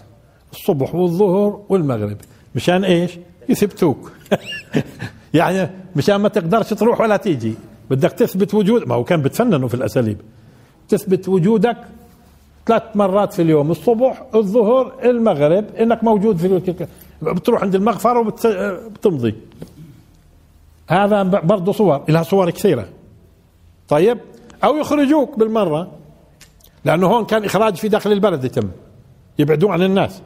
الصبح 0.52 0.94
والظهر 0.94 1.60
والمغرب. 1.68 2.16
مشان 2.54 2.84
إيش؟ 2.84 3.18
يثبتوك. 3.48 4.12
يعني 5.36 5.70
مشان 5.96 6.16
ما 6.16 6.28
تقدرش 6.28 6.68
تروح 6.70 7.00
ولا 7.00 7.16
تيجي. 7.16 7.54
بدك 7.90 8.12
تثبت 8.12 8.54
وجود 8.54 8.88
ما 8.88 8.94
هو 8.94 9.04
كان 9.04 9.22
بتفننوا 9.22 9.68
في 9.68 9.74
الأساليب. 9.74 10.20
تثبت 10.88 11.28
وجودك 11.28 11.76
ثلاث 12.66 12.82
مرات 12.94 13.32
في 13.32 13.42
اليوم 13.42 13.70
الصبح 13.70 14.26
الظهر 14.34 14.92
المغرب 15.04 15.64
إنك 15.80 16.04
موجود 16.04 16.36
في 16.36 16.76
بتروح 17.22 17.62
عند 17.62 17.74
المغفرة 17.74 18.18
وبتمضي 18.18 19.34
هذا 20.88 21.22
برضه 21.22 21.72
صور 21.72 22.04
لها 22.08 22.22
صور 22.22 22.50
كثيرة. 22.50 22.88
طيب؟ 23.88 24.18
أو 24.64 24.76
يخرجوك 24.76 25.38
بالمرة 25.38 25.90
لأنه 26.84 27.06
هون 27.06 27.24
كان 27.24 27.44
إخراج 27.44 27.74
في 27.76 27.88
داخل 27.88 28.12
البلد 28.12 28.44
يتم. 28.44 28.68
يبعدوه 29.38 29.72
عن 29.72 29.82
الناس. 29.82 30.22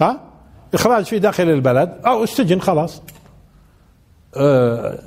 ها؟ 0.00 0.20
إخراج 0.74 1.04
في 1.04 1.18
داخل 1.18 1.50
البلد 1.50 2.00
أو 2.06 2.22
السجن 2.22 2.60
خلاص. 2.60 3.02
آه 4.36 4.98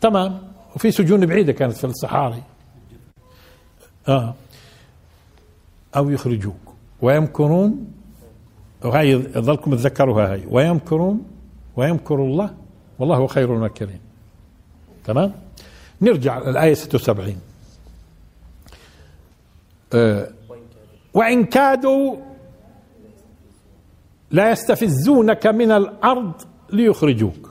تمام. 0.00 0.42
وفي 0.76 0.90
سجون 0.90 1.26
بعيدة 1.26 1.52
كانت 1.52 1.76
في 1.76 1.84
الصحاري. 1.84 2.42
آه. 4.08 4.34
أو 5.96 6.10
يخرجوك. 6.10 6.74
ويمكرون 7.02 7.92
وهي 8.84 9.10
يظلكم 9.10 9.74
تذكروها 9.74 10.32
هاي. 10.32 10.46
ويمكرون 10.48 11.26
ويمكر 11.76 12.14
الله 12.14 12.54
والله 12.98 13.26
خير 13.26 13.54
الماكرين. 13.54 14.00
تمام؟ 15.04 15.32
نرجع 16.02 16.38
الآية 16.38 16.74
76 16.74 17.36
أه 19.94 20.30
وإن 21.14 21.44
كادوا 21.44 22.16
لا 24.30 24.50
يستفزونك 24.50 25.46
من 25.46 25.70
الأرض 25.70 26.32
ليخرجوك. 26.72 27.49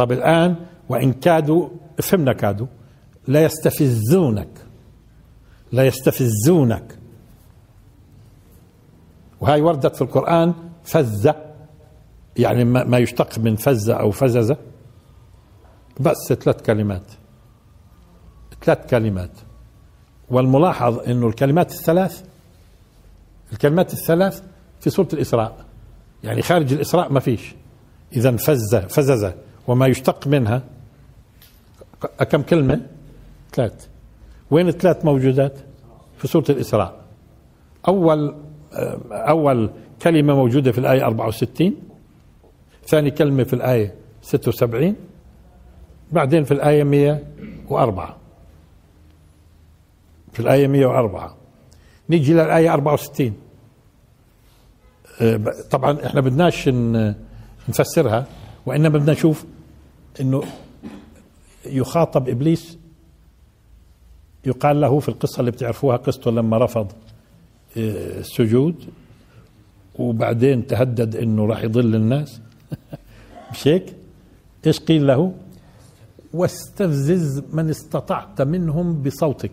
طب 0.00 0.12
الآن 0.12 0.56
وإن 0.88 1.12
كادوا 1.12 1.68
فهمنا 2.02 2.32
كادوا 2.32 2.66
لا 3.28 3.44
يستفزونك 3.44 4.48
لا 5.72 5.86
يستفزونك. 5.86 6.98
وهي 9.40 9.60
وردت 9.60 9.96
في 9.96 10.02
القرآن 10.02 10.54
فزة 10.84 11.34
يعني 12.36 12.64
ما 12.64 12.98
يشتق 12.98 13.38
من 13.38 13.56
فزة 13.56 13.94
أو 13.94 14.10
فززة. 14.10 14.56
بس 16.00 16.32
ثلاث 16.32 16.62
كلمات 16.62 17.12
ثلاث 18.62 18.90
كلمات. 18.90 19.32
والملاحظ 20.30 20.98
إنه 20.98 21.26
الكلمات 21.26 21.72
الثلاث 21.72 22.24
الكلمات 23.52 23.92
الثلاث 23.92 24.42
في 24.80 24.90
سورة 24.90 25.08
الإسراء. 25.12 25.64
يعني 26.24 26.42
خارج 26.42 26.72
الإسراء 26.72 27.12
ما 27.12 27.20
فيش. 27.20 27.54
إذا 28.12 28.36
فز 28.36 28.74
فزز 28.74 29.32
وما 29.70 29.86
يشتق 29.86 30.26
منها. 30.26 30.62
كم 32.30 32.42
كلمة؟ 32.42 32.80
ثلاث. 33.52 33.86
وين 34.50 34.68
الثلاث 34.68 35.04
موجودات؟ 35.04 35.58
في 36.18 36.28
سورة 36.28 36.44
الإسراء. 36.50 37.00
أول 37.88 38.34
أول 39.10 39.70
كلمة 40.02 40.34
موجودة 40.34 40.72
في 40.72 40.78
الآية 40.78 41.06
64 41.06 41.74
ثاني 42.86 43.10
كلمة 43.10 43.44
في 43.44 43.52
الآية 43.52 43.94
76 44.22 44.96
بعدين 46.12 46.44
في 46.44 46.54
الآية 46.54 46.84
104 46.84 48.16
في 50.32 50.40
الآية 50.40 50.66
104 50.66 51.36
نيجي 52.10 52.32
للآية 52.32 52.72
64 52.72 53.32
آه، 55.20 55.40
طبعا 55.70 56.06
إحنا 56.06 56.20
بدناش 56.20 56.68
نفسرها 57.68 58.26
وإنما 58.66 58.88
بدنا 58.88 59.12
نشوف 59.12 59.44
إنه 60.20 60.42
يخاطب 61.66 62.28
إبليس 62.28 62.78
يقال 64.46 64.80
له 64.80 65.00
في 65.00 65.08
القصة 65.08 65.40
اللي 65.40 65.50
بتعرفوها 65.50 65.96
قصته 65.96 66.30
لما 66.30 66.58
رفض 66.58 66.92
آه، 67.76 68.18
السجود 68.20 68.74
وبعدين 69.98 70.66
تهدد 70.66 71.16
إنه 71.16 71.46
راح 71.46 71.62
يضل 71.64 71.94
الناس 71.94 72.40
مش 73.52 73.68
هيك؟ 73.68 73.94
إيش 74.66 74.80
قيل 74.80 75.06
له؟ 75.06 75.34
واستفزز 76.34 77.42
من 77.52 77.70
استطعت 77.70 78.42
منهم 78.42 79.02
بصوتك 79.02 79.52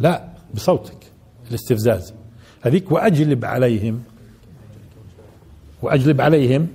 لا 0.00 0.28
بصوتك 0.54 0.98
الاستفزاز 1.50 2.14
هذيك 2.62 2.92
وأجلب 2.92 3.44
عليهم 3.44 4.02
وأجلب 5.82 6.20
عليهم 6.20 6.68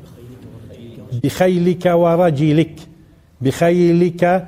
بخيلك 1.23 1.85
ورجلك. 1.85 2.75
بخيلك 3.41 4.47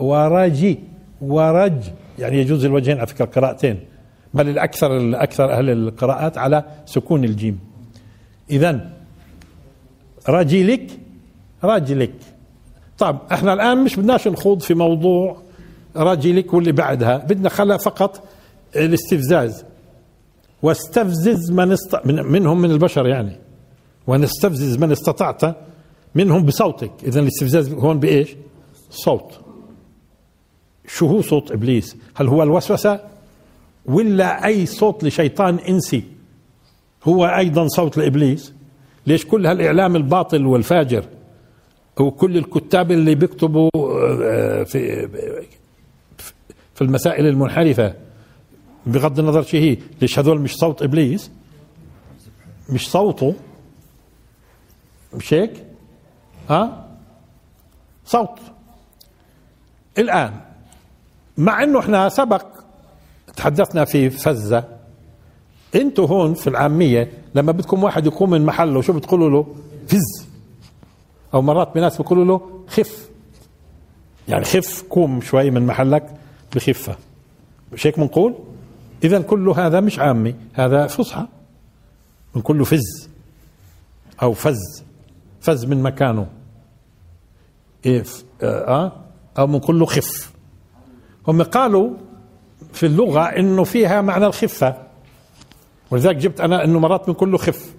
ورجي 0.00 0.78
ورج 1.20 1.82
يعني 2.18 2.40
يجوز 2.40 2.64
الوجهين 2.64 2.98
على 2.98 3.06
فكرة 3.06 3.24
قراءتين 3.24 3.80
بل 4.34 4.48
الأكثر 4.48 4.96
الاكثر 4.96 5.52
أهل 5.52 5.70
القراءات 5.70 6.38
على 6.38 6.64
سكون 6.86 7.24
الجيم. 7.24 7.58
اذا 8.50 8.90
رجلك 10.28 10.90
رجلك. 11.64 12.14
طب 12.98 13.18
إحنا 13.32 13.52
الآن 13.52 13.84
مش 13.84 13.96
بدناش 13.96 14.28
نخوض 14.28 14.60
في 14.60 14.74
موضوع 14.74 15.36
رجلك 15.96 16.54
واللي 16.54 16.72
بعدها. 16.72 17.16
بدنا 17.16 17.48
خلا 17.48 17.76
فقط 17.76 18.22
الاستفزاز. 18.76 19.64
واستفزز 20.62 21.50
من 21.50 21.72
است... 21.72 21.96
من 22.04 22.22
منهم 22.22 22.60
من 22.60 22.70
البشر 22.70 23.06
يعني. 23.06 23.36
ونستفزز 24.06 24.78
من 24.78 24.92
استطعت 24.92 25.56
منهم 26.16 26.42
بصوتك. 26.44 26.90
اذا 27.04 27.20
الاستفزاز 27.20 27.72
هون 27.72 28.00
بإيش؟ 28.00 28.36
صوت. 28.90 29.40
شو 30.88 31.06
هو 31.06 31.22
صوت 31.22 31.52
إبليس؟ 31.52 31.96
هل 32.14 32.28
هو 32.28 32.42
الوسوسة؟ 32.42 33.00
ولا 33.86 34.46
أي 34.46 34.66
صوت 34.66 35.04
لشيطان 35.04 35.58
إنسي؟ 35.58 36.02
هو 37.04 37.26
أيضا 37.26 37.68
صوت 37.68 37.96
لإبليس. 37.96 38.52
ليش 39.06 39.26
كل 39.26 39.46
هالإعلام 39.46 39.96
الباطل 39.96 40.46
والفاجر 40.46 41.04
وكل 42.00 42.36
الكتاب 42.36 42.92
اللي 42.92 43.14
بيكتبوا 43.14 43.70
آه، 43.74 44.62
في 44.62 45.08
في 46.74 46.82
المسائل 46.82 47.26
المنحرفة 47.26 47.94
بغض 48.86 49.18
النظر 49.18 49.42
شيء 49.42 49.60
هي 49.60 49.76
ليش 50.00 50.18
هذول 50.18 50.40
مش 50.40 50.54
صوت 50.56 50.82
إبليس؟ 50.82 51.30
مش 52.70 52.90
صوته. 52.90 53.34
مش 55.14 55.34
هيك؟ 55.34 55.52
ها؟ 56.50 56.86
صوت. 58.04 58.38
الآن 59.98 60.40
مع 61.36 61.62
إنه 61.62 61.80
إحنا 61.80 62.08
سبق 62.08 62.46
تحدثنا 63.36 63.84
في 63.84 64.10
فزة 64.10 64.64
أنتوا 65.74 66.06
هون 66.06 66.34
في 66.34 66.46
العامية 66.46 67.12
لما 67.34 67.52
بدكم 67.52 67.84
واحد 67.84 68.06
يقوم 68.06 68.30
من 68.30 68.46
محله 68.46 68.82
شو 68.82 68.92
بتقولوا 68.92 69.30
له؟ 69.30 69.54
فز. 69.88 70.26
أو 71.34 71.42
مرات 71.42 71.74
بناس 71.74 71.96
بيقولوا 71.96 72.24
له 72.24 72.64
خف. 72.68 73.08
يعني 74.28 74.44
خف 74.44 74.84
قوم 74.90 75.20
شوي 75.20 75.50
من 75.50 75.66
محلك 75.66 76.14
بخفة. 76.54 76.96
مش 77.72 77.86
هيك 77.86 78.00
بنقول 78.00 78.34
اذا 79.04 79.20
كل 79.20 79.48
هذا 79.48 79.80
مش 79.80 79.98
عامي 79.98 80.34
هذا 80.54 80.86
فصحى. 80.86 81.26
بنقول 82.34 82.58
له 82.58 82.64
فز. 82.64 83.08
أو 84.22 84.32
فز. 84.32 84.82
فز 85.40 85.64
من 85.64 85.82
مكانه. 85.82 86.26
إيه 87.86 88.04
آه 88.42 88.92
أو 89.38 89.46
بنقول 89.46 89.78
له 89.78 89.86
خف. 89.86 90.32
هم 91.28 91.42
قالوا 91.42 91.90
في 92.72 92.86
اللغة 92.86 93.22
إنه 93.22 93.64
فيها 93.64 94.00
معنى 94.00 94.26
الخفة. 94.26 94.76
ولذلك 95.90 96.16
جبت 96.16 96.40
أنا 96.40 96.64
انه 96.64 96.78
مرات 96.78 97.06
بنقول 97.06 97.32
له 97.32 97.38
خف. 97.38 97.74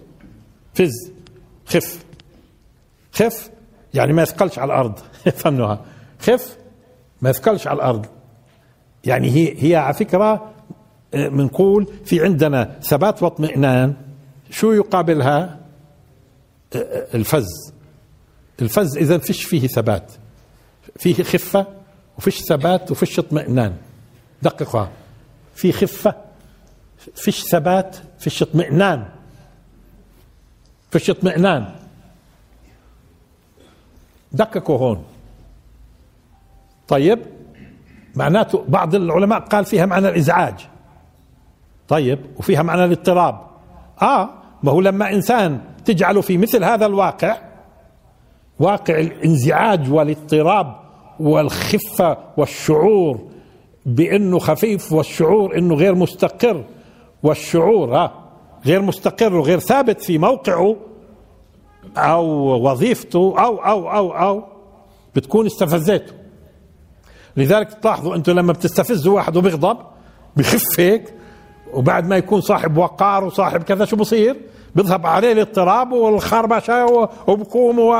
فز 0.74 1.12
خف. 1.66 2.06
خف 3.12 3.50
يعني 3.94 4.14
ما 4.14 4.22
يثقلش 4.22 4.60
على 4.60 4.74
الأرض. 4.74 5.00
فنها 5.42 5.82
خف 6.20 6.58
ما 7.22 7.30
يثقلش 7.30 7.68
على 7.68 7.76
الأرض. 7.76 8.06
يعني 9.06 9.30
هي 9.30 9.56
هي 9.64 9.76
على 9.76 9.94
فكرة 9.94 10.54
بنقول 11.14 11.84
آه، 11.84 12.06
في 12.06 12.24
عندنا 12.24 12.80
ثبات 12.82 13.24
واطمئنان 13.24 13.94
شو 14.50 14.72
يقابلها؟ 14.72 15.60
آه، 16.76 16.78
آه، 16.78 17.08
الفز. 17.16 17.77
الفز 18.62 18.98
إذا 18.98 19.18
فيش 19.18 19.44
فيه 19.44 19.68
ثبات. 19.68 20.12
فيه 21.00 21.24
خفة 21.24 21.68
وفيش 22.18 22.42
ثبات 22.42 22.92
وفيش 22.92 23.20
اطمئنان. 23.20 23.78
دققها 24.42 24.92
في 25.56 25.72
خفة 25.72 26.16
فيش 27.16 27.44
ثبات 27.44 27.98
فيش 28.20 28.42
اطمئنان. 28.42 29.06
فيش 30.92 31.10
اطمئنان. 31.10 31.76
دققوا 34.32 34.78
هون. 34.78 35.06
طيب؟ 36.88 37.20
معناته 38.16 38.66
بعض 38.68 38.96
العلماء 38.96 39.40
قال 39.40 39.66
فيها 39.66 39.86
معنى 39.86 40.10
الإزعاج. 40.10 40.68
طيب؟ 41.88 42.20
وفيها 42.38 42.64
معنى 42.64 42.84
الاضطراب. 42.84 43.48
آه 44.02 44.30
ما 44.64 44.72
هو 44.72 44.82
لما 44.82 45.14
إنسان 45.14 45.62
تجعله 45.86 46.22
في 46.22 46.38
مثل 46.38 46.64
هذا 46.64 46.86
الواقع 46.86 47.47
واقع 48.60 49.00
الانزعاج 49.00 49.94
والاضطراب 49.94 50.76
والخفة 51.20 52.18
والشعور 52.38 53.20
بأنه 53.86 54.40
خفيف 54.40 54.94
والشعور 54.94 55.58
أنه 55.58 55.76
غير 55.76 55.96
مستقر. 55.96 56.64
والشعور 57.24 57.96
ها 57.96 58.14
غير 58.66 58.82
مستقر 58.82 59.36
وغير 59.36 59.60
ثابت 59.60 60.02
في 60.02 60.18
موقعه 60.18 60.76
أو 61.98 62.26
وظيفته 62.70 63.36
أو 63.38 63.58
أو 63.58 63.92
أو 63.92 64.12
أو 64.12 64.44
بتكون 65.16 65.46
استفزيته. 65.46 66.14
لذلك 67.38 67.74
تلاحظوا 67.74 68.16
أنتم 68.16 68.32
لما 68.32 68.54
بتستفزوا 68.54 69.16
واحد 69.16 69.38
وبيغضب 69.38 69.78
بخف 70.38 70.80
هيك 70.80 71.14
وبعد 71.74 72.08
ما 72.08 72.18
يكون 72.18 72.42
صاحب 72.42 72.78
وقار 72.78 73.24
وصاحب 73.24 73.64
كذا 73.64 73.86
شو 73.86 73.96
بصير؟ 73.96 74.36
بيذهب 74.76 75.06
عليه 75.06 75.32
الاضطراب 75.32 75.92
والخربشة 75.92 76.86
وبقوم 77.28 77.80
و... 77.80 77.94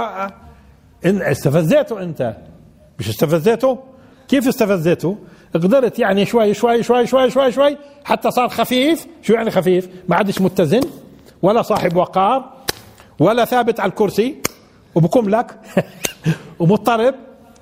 استفزيته 1.08 2.04
أنت. 2.04 2.36
مش 3.00 3.10
استفزيته؟ 3.10 3.80
كيف 4.28 4.48
استفزيته؟ 4.48 5.18
قدرت 5.54 6.00
يعني 6.00 6.26
شوي 6.26 6.54
شوي 6.54 6.84
شوي 6.84 7.08
شوي 7.08 7.30
شوي 7.30 7.52
شوي 7.52 7.78
حتى 8.04 8.32
صار 8.32 8.50
خفيف. 8.50 9.08
شو 9.22 9.34
يعني 9.34 9.52
خفيف؟ 9.52 9.90
ما 10.08 10.16
عادش 10.16 10.42
متزن 10.42 10.82
ولا 11.42 11.62
صاحب 11.62 11.96
وقار 11.96 12.54
ولا 13.20 13.46
ثابت 13.46 13.80
على 13.80 13.90
الكرسي. 13.90 14.36
وبقوم 14.96 15.30
لك؟ 15.30 15.60
ومضطرب. 16.60 17.16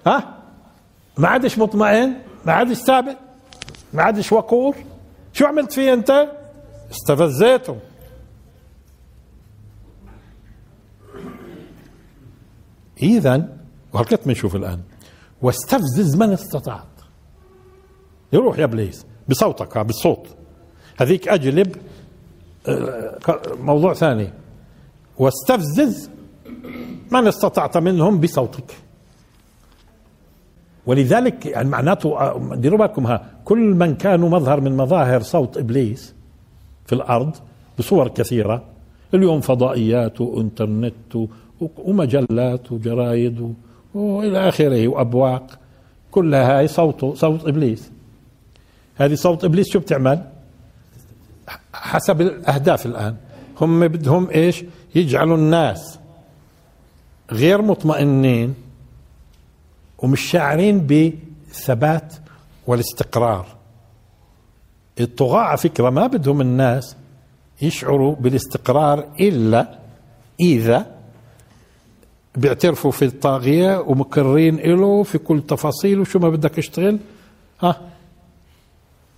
ها؟ 0.08 0.36
ما 1.18 1.28
عادش 1.28 1.58
مطمئن 1.58 2.14
ما 2.46 2.54
عادش 2.54 2.78
ثابت 2.78 3.18
ما 3.94 4.04
عادش 4.04 4.32
وقور. 4.32 4.76
شو 5.34 5.46
عملت 5.46 5.74
فيه 5.74 5.94
أنت؟ 5.94 6.28
استفزيته. 6.92 7.78
اذا 13.02 13.50
وهكذا 13.94 14.20
بنشوف 14.26 14.56
الآن. 14.56 14.80
واستفزز 15.42 16.16
من 16.16 16.30
استطعت. 16.30 16.88
يروح 18.34 18.60
يا 18.60 18.64
إبليس 18.64 19.06
بصوتك 19.30 19.78
بالصوت. 19.78 20.28
هذيك 20.98 21.28
أجلب 21.28 21.76
آه، 22.68 23.20
موضوع 23.60 23.94
ثاني. 23.94 24.30
واستفزز 25.18 26.10
من 27.12 27.28
استطعت 27.28 27.78
منهم 27.78 28.20
بصوتك. 28.20 28.76
ولذلك 30.86 31.46
يعني 31.46 31.70
معناته 31.70 32.20
آه، 32.20 32.56
ديروا 32.56 32.80
بالكم 32.80 33.06
ها 33.06 33.30
كل 33.46 33.60
من 33.60 33.96
كانوا 33.96 34.30
مظهر 34.30 34.62
من 34.62 34.78
مظاهر 34.78 35.22
صوت 35.22 35.58
إبليس 35.58 36.16
في 36.86 36.94
الأرض 36.96 37.36
بصور 37.80 38.08
كثيرة 38.08 38.64
اليوم 39.14 39.42
فضائيات 39.42 40.22
وإنترنت 40.22 41.18
ومجلات 41.78 42.72
وجرايد 42.72 43.54
وإلى 43.94 44.50
آخره 44.50 44.88
وأبواق 44.88 45.60
كلها 46.12 46.60
هاي 46.60 46.68
صوت 46.68 47.06
صوت 47.06 47.48
إبليس 47.48 47.92
هذه 48.96 49.16
صوت 49.16 49.46
إبليس 49.46 49.70
شو 49.70 49.80
بتعمل؟ 49.80 50.24
حسب 51.74 52.22
الأهداف 52.22 52.86
الآن 52.86 53.16
هم 53.62 53.88
بدهم 53.88 54.30
إيش؟ 54.30 54.64
يجعلوا 54.96 55.38
الناس 55.38 56.00
غير 57.32 57.62
مطمئنين 57.62 58.56
ومش 59.98 60.22
شاعرين 60.22 60.80
بالثبات 60.80 62.14
والاستقرار 62.68 63.48
الطغاة 65.00 65.42
على 65.42 65.58
فكرة 65.58 65.90
ما 65.90 66.08
بدهم 66.08 66.42
الناس 66.42 66.96
يشعروا 67.62 68.16
بالاستقرار 68.16 69.08
إلا 69.20 69.80
إذا 70.40 70.95
بيعترفوا 72.38 72.92
في 72.92 73.06
الطاغية 73.06 73.80
ومكررين 73.80 74.56
له 74.56 75.04
في 75.04 75.18
كل 75.18 75.42
تفاصيله 75.42 76.04
شو 76.04 76.20
ما 76.20 76.30
بدك 76.30 76.58
اشتغل. 76.58 77.00
ها؟ 77.62 77.82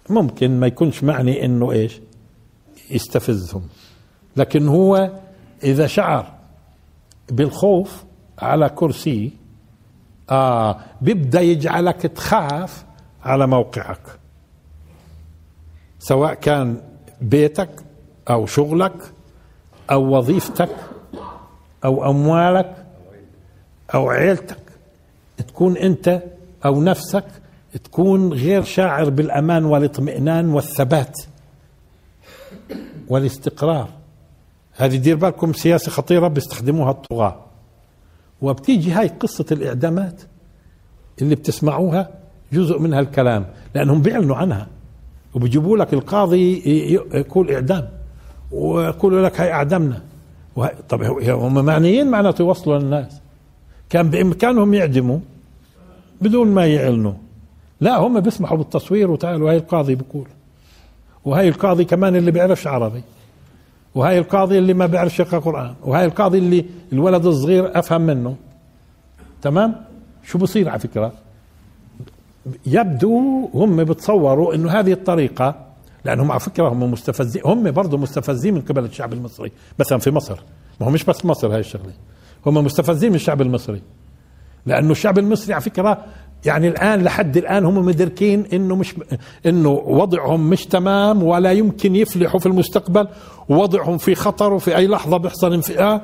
ممكن 0.09 0.59
ما 0.59 0.67
يكونش 0.67 1.03
معني 1.03 1.45
إنه 1.45 1.71
إيش؟ 1.71 1.99
يستفزهم. 2.89 3.63
لكن 4.37 4.67
هو 4.67 5.11
إذا 5.63 5.87
شعر 5.87 6.33
بالخوف 7.29 8.03
على 8.39 8.69
كرسي 8.69 9.31
آه 10.29 10.79
بيبدأ 11.01 11.41
يجعلك 11.41 12.01
تخاف 12.01 12.85
على 13.23 13.47
موقعك. 13.47 14.01
سواء 15.99 16.33
كان 16.33 16.81
بيتك 17.21 17.69
أو 18.29 18.45
شغلك 18.45 19.13
أو 19.91 20.17
وظيفتك 20.17 20.75
أو 21.85 22.09
أموالك 22.09 22.86
أو 23.93 24.09
عيلتك. 24.09 24.57
تكون 25.47 25.77
أنت 25.77 26.23
أو 26.65 26.81
نفسك 26.81 27.25
تكون 27.83 28.33
غير 28.33 28.63
شاعر 28.63 29.09
بالأمان 29.09 29.65
والاطمئنان 29.65 30.49
والثبات 30.49 31.17
والاستقرار. 33.07 33.89
هذه 34.73 34.95
دير 34.95 35.15
بالكم 35.15 35.53
سياسة 35.53 35.91
خطيرة 35.91 36.27
بيستخدموها 36.27 36.91
الطغاة. 36.91 37.45
وبتيجي 38.41 38.91
هاي 38.91 39.07
قصة 39.07 39.45
الإعدامات 39.51 40.21
اللي 41.21 41.35
بتسمعوها 41.35 42.09
جزء 42.53 42.79
منها 42.79 42.99
الكلام 42.99 43.45
لأنهم 43.75 44.01
بيعلنوا 44.01 44.35
عنها. 44.35 44.67
وبيجيبوا 45.35 45.77
لك 45.77 45.93
القاضي 45.93 46.61
يقول 47.13 47.51
إعدام 47.51 47.89
ويقولوا 48.51 49.25
لك 49.25 49.41
هاي 49.41 49.51
اعدمنا 49.51 50.01
طب 50.89 51.01
هم 51.27 51.65
معنيين 51.65 52.07
معناته 52.11 52.41
يوصلوا 52.41 52.79
للناس. 52.79 53.21
كان 53.89 54.09
بإمكانهم 54.09 54.73
يعدموا 54.73 55.19
بدون 56.21 56.47
ما 56.47 56.65
يعلنوا. 56.65 57.13
لا 57.81 57.97
هم 57.97 58.19
بيسمحوا 58.19 58.57
بالتصوير 58.57 59.11
وتعالوا 59.11 59.49
هاي 59.49 59.57
القاضي 59.57 59.95
بيقول. 59.95 60.27
وهاي 61.25 61.47
القاضي 61.47 61.85
كمان 61.85 62.15
اللي 62.15 62.31
بيعرفش 62.31 62.67
عربي. 62.67 63.01
وهاي 63.95 64.19
القاضي 64.19 64.57
اللي 64.57 64.73
ما 64.73 64.85
بيعرفش 64.85 65.19
يقرأ 65.19 65.39
قرآن. 65.39 65.75
وهاي 65.83 66.05
القاضي 66.05 66.37
اللي 66.37 66.65
الولد 66.93 67.25
الصغير 67.25 67.79
أفهم 67.79 68.01
منه. 68.01 68.35
تمام؟ 69.41 69.75
شو 70.23 70.37
بصير 70.37 70.69
على 70.69 70.79
فكرة؟ 70.79 71.11
يبدو 72.65 73.49
هم 73.53 73.83
بتصوروا 73.83 74.55
إنه 74.55 74.71
هذه 74.71 74.91
الطريقة 74.91 75.55
لأنهم 76.05 76.31
على 76.31 76.39
فكرة 76.39 76.67
هم 76.67 76.91
مستفزين 76.91 77.41
هم 77.45 77.71
برضه 77.71 77.97
مستفزين 77.97 78.53
من 78.53 78.61
قبل 78.61 78.85
الشعب 78.85 79.13
المصري 79.13 79.51
مثلا 79.79 79.97
في 79.97 80.11
مصر. 80.11 80.39
ما 80.79 80.87
هو 80.87 80.91
مش 80.91 81.03
بس 81.03 81.25
مصر 81.25 81.53
هاي 81.53 81.59
الشغلة. 81.59 81.93
هم 82.47 82.65
مستفزين 82.65 83.09
من 83.09 83.15
الشعب 83.15 83.41
المصري. 83.41 83.81
لأنه 84.65 84.91
الشعب 84.91 85.19
المصري 85.19 85.53
على 85.53 85.61
فكرة 85.63 86.05
يعني 86.45 86.67
الآن 86.67 87.03
لحد 87.03 87.37
الآن 87.37 87.65
هم 87.65 87.85
مدركين 87.85 88.45
إنه 88.53 88.75
مش 88.75 88.95
إنه 89.45 89.69
وضعهم 89.69 90.49
مش 90.49 90.65
تمام 90.65 91.23
ولا 91.23 91.51
يمكن 91.51 91.95
يفلحوا 91.95 92.39
في 92.39 92.45
المستقبل. 92.45 93.07
ووضعهم 93.49 93.97
في 93.97 94.15
خطر 94.15 94.53
وفي 94.53 94.77
أي 94.77 94.87
لحظة 94.87 95.17
بيحصل 95.17 95.53
انفئة 95.53 96.01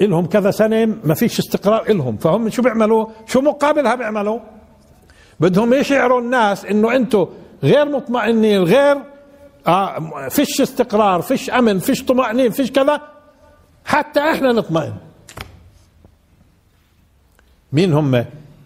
لهم 0.00 0.26
كذا 0.26 0.50
سنة 0.50 0.96
ما 1.04 1.14
فيش 1.14 1.38
استقرار 1.38 1.92
لهم 1.92 2.16
فهم 2.16 2.48
شو 2.50 2.62
بيعملوا؟ 2.62 3.06
شو 3.26 3.40
مقابلها 3.40 3.94
بيعملوا؟ 3.94 4.38
بدهم 5.40 5.74
يشعروا 5.74 6.20
الناس 6.20 6.64
إنه 6.64 6.96
أنتم 6.96 7.26
غير 7.62 7.88
مطمئنين 7.88 8.62
غير 8.62 8.96
آه 9.66 10.28
فيش 10.28 10.60
استقرار 10.60 11.22
فيش 11.22 11.50
أمن 11.50 11.78
فيش 11.78 12.04
طمأنينة 12.04 12.50
فيش 12.50 12.72
كذا. 12.72 13.00
حتى 13.84 14.20
إحنا 14.20 14.52
نطمئن. 14.52 14.92
مين 17.74 17.92
هم؟ 17.92 18.24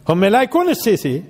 هم 0.09 0.25
لا 0.25 0.43
يكون 0.43 0.69
السيسي. 0.69 1.23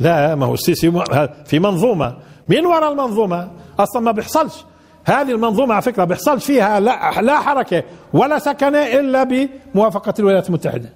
لا 0.00 0.34
ما 0.34 0.46
هو 0.46 0.54
السيسي 0.54 1.04
في 1.44 1.58
منظومة. 1.58 2.16
مين 2.48 2.66
وراء 2.66 2.92
المنظومة؟ 2.92 3.50
أصلا 3.78 4.02
ما 4.02 4.12
بيحصلش. 4.12 4.64
هذه 5.04 5.30
المنظومة 5.30 5.74
على 5.74 5.82
فكرة 5.82 6.04
بيحصلش 6.04 6.44
فيها 6.44 6.80
لا, 6.80 7.20
لا 7.20 7.40
حركة 7.40 7.84
ولا 8.12 8.38
سكنة 8.38 8.78
إلا 8.78 9.48
بموافقة 9.74 10.14
الولايات 10.18 10.48
المتحدة. 10.48 10.92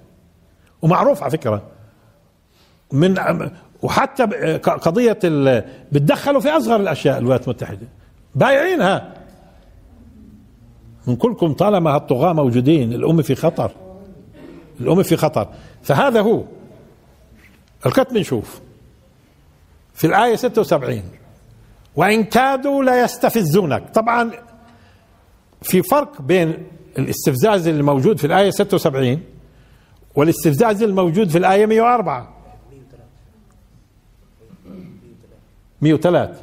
ومعروف 0.81 1.23
على 1.23 1.31
فكرة. 1.31 1.61
من 2.91 3.15
وحتى 3.81 4.23
قضية 4.63 5.19
بتدخلوا 5.91 6.41
في 6.41 6.49
أصغر 6.49 6.75
الأشياء 6.75 7.17
الولايات 7.17 7.43
المتحدة. 7.43 7.87
بايعينها. 8.35 9.13
من 11.07 11.15
كلكم 11.15 11.53
طالما 11.53 11.95
هالطغاة 11.95 12.33
موجودين 12.33 12.93
الأمة 12.93 13.21
في 13.21 13.35
خطر. 13.35 13.71
الأمة 14.79 15.03
في 15.03 15.17
خطر. 15.17 15.47
فهذا 15.83 16.21
هو. 16.21 16.43
الكت 17.85 18.13
بنشوف. 18.13 18.61
في 19.93 20.07
الآية 20.07 20.35
76 20.35 21.03
وإن 21.95 22.23
كادوا 22.23 22.83
لا 22.83 23.03
يستفزونك. 23.03 23.89
طبعا 23.89 24.31
في 25.61 25.83
فرق 25.83 26.21
بين 26.21 26.67
الاستفزاز 26.97 27.67
الموجود 27.67 28.17
في 28.17 28.27
الآية 28.27 28.49
76 28.49 29.23
والاستفزاز 30.15 30.83
الموجود 30.83 31.29
في 31.29 31.37
الآية 31.37 31.65
104 31.65 32.33
103 35.81 36.33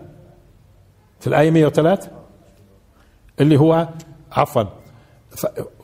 في 1.21 1.27
الآية 1.27 1.51
103 1.51 2.11
اللي 3.41 3.57
هو 3.57 3.89
عفوا 4.33 4.65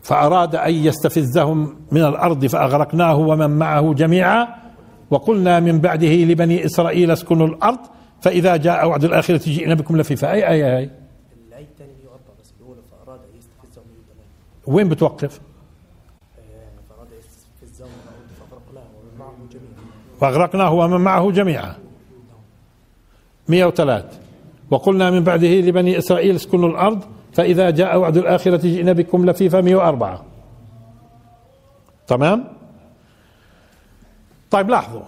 فأراد 0.07 0.55
أن 0.57 0.75
يستفزهم 0.75 1.77
من 1.93 2.05
الأرض 2.05 2.47
فأغرقناه 2.47 3.17
ومن 3.17 3.51
معه 3.51 3.95
جميعا. 3.95 4.49
وقلنا 5.11 5.61
من 5.61 5.79
بعده 5.81 6.07
لبني 6.09 6.65
إسرائيل 6.65 7.11
اسكنوا 7.11 7.47
الأرض 7.47 7.79
فإذا 8.21 8.57
جاء 8.57 8.89
وعد 8.89 9.05
الآخرة 9.05 9.41
جئنا 9.47 9.75
بكم 9.75 9.97
لفيفا 9.97 10.33
أي 10.33 10.51
آية 10.51 10.77
هاي 10.77 10.91
وين 14.67 14.89
بتوقف؟ 14.89 15.41
فأغرقناه 20.21 20.73
ومن 20.73 21.01
معه 21.01 21.31
جميعا. 21.31 21.75
103 23.49 24.09
وقلنا 24.71 25.11
من 25.11 25.25
بعده 25.25 25.49
لبني 25.49 25.99
إسرائيل 25.99 26.37
اسكنوا 26.37 26.69
الأرض 26.69 27.05
فإذا 27.37 27.71
جاء 27.71 27.99
وعد 27.99 28.17
الآخرة 28.17 28.57
جئنا 28.57 28.93
بكم 28.93 29.31
لفيفا 29.31 29.61
104 29.61 30.25
تمام؟ 32.07 32.45
طيب 34.51 34.71
لاحظوا. 34.71 35.03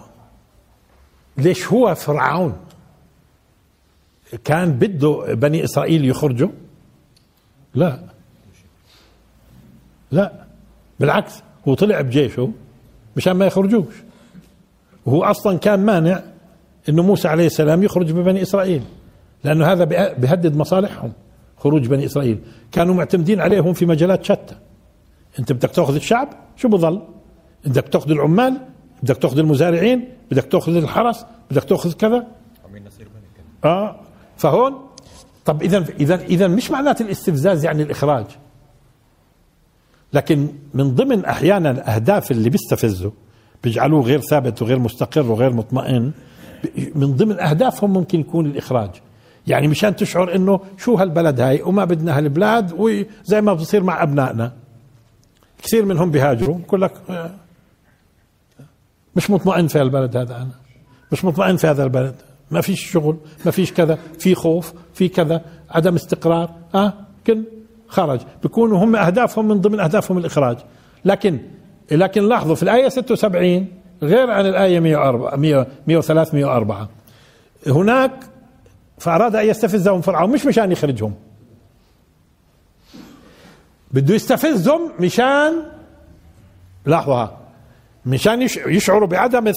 ليش 1.36 1.66
هو 1.66 1.94
فرعون 1.94 2.56
كان 4.44 4.72
بده 4.72 5.34
بني 5.34 5.64
إسرائيل 5.64 6.04
يخرجوا؟ 6.04 6.48
لا. 7.74 8.00
لا. 10.10 10.32
بالعكس 11.00 11.42
هو 11.68 11.74
طلع 11.74 12.00
بجيشه 12.00 12.50
مشان 13.16 13.32
ما 13.32 13.46
يخرجوش. 13.46 13.94
وهو 15.06 15.24
أصلا 15.24 15.58
كان 15.58 15.80
مانع 15.80 16.22
إنه 16.88 17.02
موسى 17.02 17.28
عليه 17.28 17.46
السلام 17.46 17.82
يخرج 17.82 18.12
ببني 18.12 18.42
إسرائيل 18.42 18.82
لأنه 19.44 19.66
هذا 19.66 19.84
بيهدد 20.14 20.56
مصالحهم. 20.56 21.12
خروج 21.58 21.86
بني 21.86 22.06
إسرائيل. 22.06 22.38
كانوا 22.72 22.94
معتمدين 22.94 23.40
عليهم 23.40 23.72
في 23.72 23.86
مجالات 23.86 24.24
شتى. 24.24 24.56
أنت 25.38 25.52
بدك 25.52 25.70
تأخذ 25.70 25.94
الشعب؟ 25.94 26.28
شو 26.56 26.68
بظل؟ 26.68 27.02
بدك 27.64 27.88
تأخذ 27.88 28.10
العمال؟ 28.10 28.60
بدك 29.02 29.16
تأخذ 29.16 29.38
المزارعين؟ 29.38 30.08
بدك 30.30 30.44
تأخذ 30.44 30.76
الحرس؟ 30.76 31.24
بدك 31.50 31.64
تأخذ 31.64 31.92
كذا؟ 31.92 32.26
آه. 33.64 34.00
فهون؟ 34.36 34.74
طب 35.44 35.62
اذا 35.62 35.84
اذا 36.00 36.14
اذا 36.14 36.48
مش 36.48 36.70
معنات 36.70 37.00
الاستفزاز 37.00 37.64
يعني 37.64 37.82
الإخراج. 37.82 38.26
لكن 40.12 40.48
من 40.74 40.94
ضمن 40.94 41.24
أحيانا 41.24 41.70
الأهداف 41.70 42.30
اللي 42.30 42.50
بيستفزوا 42.50 43.10
بيجعلوه 43.64 44.02
غير 44.02 44.20
ثابت 44.20 44.62
وغير 44.62 44.78
مستقر 44.78 45.30
وغير 45.30 45.52
مطمئن 45.52 46.12
من 46.94 47.16
ضمن 47.16 47.40
أهدافهم 47.40 47.92
ممكن 47.92 48.20
يكون 48.20 48.46
الإخراج. 48.46 48.90
يعني 49.48 49.68
مشان 49.68 49.96
تشعر 49.96 50.34
إنه 50.34 50.60
شو 50.78 50.94
هالبلد 50.94 51.40
هاي 51.40 51.62
وما 51.62 51.84
بدنا 51.84 52.18
هالبلاد 52.18 52.72
وزي 52.72 53.40
ما 53.40 53.52
بصير 53.52 53.82
مع 53.82 54.02
أبنائنا. 54.02 54.52
كثير 55.62 55.84
منهم 55.84 56.10
بيهاجروا. 56.10 56.58
بقول 56.58 56.82
لك 56.82 56.92
مش 59.16 59.30
مطمئن 59.30 59.66
في 59.66 59.78
هالبلد 59.78 60.16
هذا 60.16 60.36
أنا. 60.36 60.50
مش 61.12 61.24
مطمئن 61.24 61.56
في 61.56 61.66
هذا 61.66 61.84
البلد. 61.84 62.14
ما 62.50 62.60
فيش 62.60 62.90
شغل 62.90 63.16
ما 63.44 63.50
فيش 63.50 63.72
كذا. 63.72 63.98
في 64.18 64.34
خوف 64.34 64.72
في 64.94 65.08
كذا. 65.08 65.42
عدم 65.70 65.94
استقرار. 65.94 66.50
آه 66.74 66.92
كن 67.26 67.44
خرج. 67.88 68.20
بيكونوا 68.42 68.84
هم 68.84 68.96
أهدافهم 68.96 69.48
من 69.48 69.60
ضمن 69.60 69.80
أهدافهم 69.80 70.18
الإخراج. 70.18 70.56
لكن 71.04 71.38
لكن 71.90 72.22
لاحظوا 72.22 72.54
في 72.54 72.62
الآية 72.62 72.88
76 72.88 73.66
غير 74.02 74.30
عن 74.30 74.46
الآية 74.46 74.80
104 74.80 75.36
103 75.86 76.34
104 76.34 76.88
هناك 77.66 78.12
فأراد 78.98 79.36
أن 79.36 79.46
يستفزهم 79.46 80.00
فرعون 80.00 80.30
مش 80.30 80.46
مشان 80.46 80.72
يخرجهم. 80.72 81.14
بده 83.90 84.14
يستفزهم 84.14 84.92
مشان 85.00 85.52
لاحظوها 86.86 87.38
مشان 88.06 88.42
يشعروا 88.66 89.08
بعدم 89.08 89.52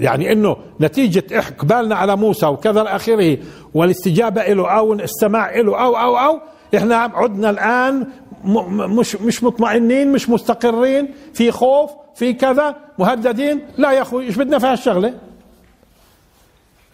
يعني 0.00 0.32
إنه 0.32 0.56
نتيجة 0.80 1.24
إقبالنا 1.32 1.94
على 1.96 2.16
موسى 2.16 2.46
وكذا 2.46 2.80
إلى 2.80 2.88
اخره 2.96 3.38
والاستجابة 3.74 4.42
له 4.42 4.70
أو 4.70 4.92
الاستماع 4.92 5.56
له 5.60 5.82
أو 5.84 5.96
أو 5.96 6.16
أو 6.18 6.40
إحنا 6.76 6.96
عدنا 6.96 7.50
الآن 7.50 8.06
مش 8.44 9.16
مش 9.16 9.44
مطمئنين 9.44 10.12
مش 10.12 10.30
مستقرين 10.30 11.08
في 11.34 11.50
خوف 11.50 11.90
في 12.14 12.32
كذا 12.32 12.76
مهددين 12.98 13.60
لا 13.78 13.92
يا 13.92 14.02
أخوي 14.02 14.24
إيش 14.24 14.36
بدنا 14.36 14.58
في 14.58 14.66
هالشغلة؟ 14.66 15.14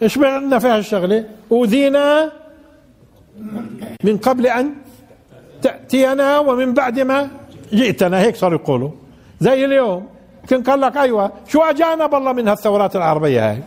إيش 0.01 0.17
بدنا 0.17 0.59
في 0.59 0.67
هالشغله 0.67 1.25
أوذينا 1.51 2.31
من 4.03 4.17
قبل 4.17 4.47
أن 4.47 4.73
تأتينا 5.61 6.39
ومن 6.39 6.73
بعد 6.73 6.99
ما 6.99 7.29
جئتنا. 7.73 8.19
هيك 8.19 8.35
صاروا 8.35 8.59
يقولوا. 8.59 8.91
زي 9.39 9.65
اليوم. 9.65 10.07
كان 10.47 10.63
قال 10.63 10.81
لك 10.81 10.97
أيوه. 10.97 11.31
شو 11.47 11.61
أجانا 11.61 12.07
بالله 12.07 12.33
من 12.33 12.47
هالثورات 12.47 12.95
العربية 12.95 13.49
هاي؟ 13.51 13.63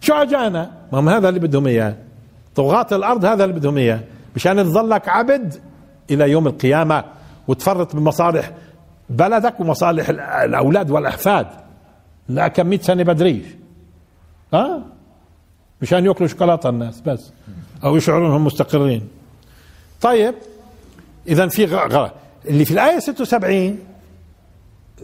شو 0.00 0.14
أجانا؟ 0.14 0.70
ما 0.92 1.16
هذا 1.16 1.28
اللي 1.28 1.40
بدهم 1.40 1.66
إياه. 1.66 1.94
طغاة 2.54 2.86
الأرض 2.92 3.24
هذا 3.24 3.44
اللي 3.44 3.54
بدهم 3.54 3.76
إياه. 3.76 4.00
مشان 4.36 4.64
تظلك 4.64 5.08
عبد 5.08 5.54
إلى 6.10 6.30
يوم 6.30 6.46
القيامة 6.46 7.04
وتفرط 7.48 7.96
بمصالح 7.96 8.50
بلدك 9.10 9.60
ومصالح 9.60 10.08
الأولاد 10.42 10.90
والأحفاد. 10.90 11.46
لا 12.28 12.48
كم 12.48 12.66
100 12.66 12.80
سنة 12.80 13.02
بدريش. 13.02 13.44
ها؟ 14.54 14.82
مشان 15.82 16.06
يأكلوا 16.06 16.28
شوكولاتة 16.28 16.68
الناس 16.68 17.00
بس 17.00 17.32
أو 17.84 17.96
يشعروا 17.96 18.28
انهم 18.28 18.44
مستقرين. 18.44 19.08
طيب 20.00 20.34
اذا 21.28 21.48
في 21.48 21.64
غلط 21.64 22.12
اللي 22.48 22.64
في 22.64 22.70
الآية 22.70 22.98
76 22.98 23.78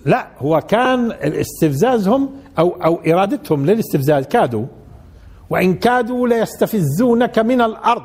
لا 0.06 0.26
هو 0.38 0.60
كان 0.60 1.12
استفزازهم 1.22 2.30
أو 2.58 2.68
أو 2.84 3.00
إرادتهم 3.06 3.66
للاستفزاز 3.66 4.24
كادوا 4.24 4.66
وإن 5.50 5.74
كادوا 5.74 6.28
ليستفزونك 6.28 7.38
من 7.38 7.60
الأرض. 7.60 8.02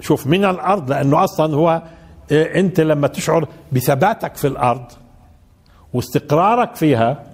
شوف 0.00 0.26
من 0.26 0.44
الأرض 0.44 0.90
لأنه 0.90 1.24
أصلا 1.24 1.56
هو 1.56 1.82
إيه، 2.30 2.60
أنت 2.60 2.80
لما 2.80 3.08
تشعر 3.08 3.48
بثباتك 3.72 4.34
في 4.34 4.46
الأرض 4.46 4.84
واستقرارك 5.92 6.74
فيها 6.74 7.24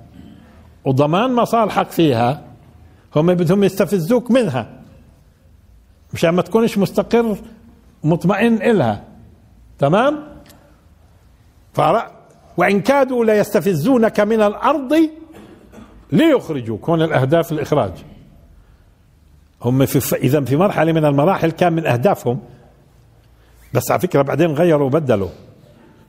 وضمان 0.84 1.32
مصالحك 1.34 1.90
فيها 1.90 2.42
هم 3.16 3.34
بدهم 3.34 3.64
يستفزوك 3.64 4.30
منها. 4.30 4.80
مشان 6.14 6.30
ما 6.30 6.42
تكونش 6.42 6.78
مستقر 6.78 7.36
مطمئن 8.04 8.62
إلها. 8.62 9.04
تمام؟ 9.78 10.18
فرأ 11.72 12.10
وإن 12.56 12.80
كادوا 12.80 13.24
ليستفزونك 13.24 14.20
من 14.20 14.40
الأرض 14.42 15.10
ليخرجوك. 16.12 16.88
هون 16.88 17.02
الأهداف 17.02 17.52
الإخراج. 17.52 17.92
هم 19.62 19.86
في 19.86 20.16
إذا 20.16 20.40
في 20.40 20.56
مرحلة 20.56 20.92
من 20.92 21.04
المراحل 21.04 21.50
كان 21.50 21.72
من 21.72 21.86
أهدافهم. 21.86 22.40
بس 23.74 23.90
على 23.90 24.00
فكرة 24.00 24.22
بعدين 24.22 24.50
غيروا 24.50 24.86
وبدلوا. 24.86 25.28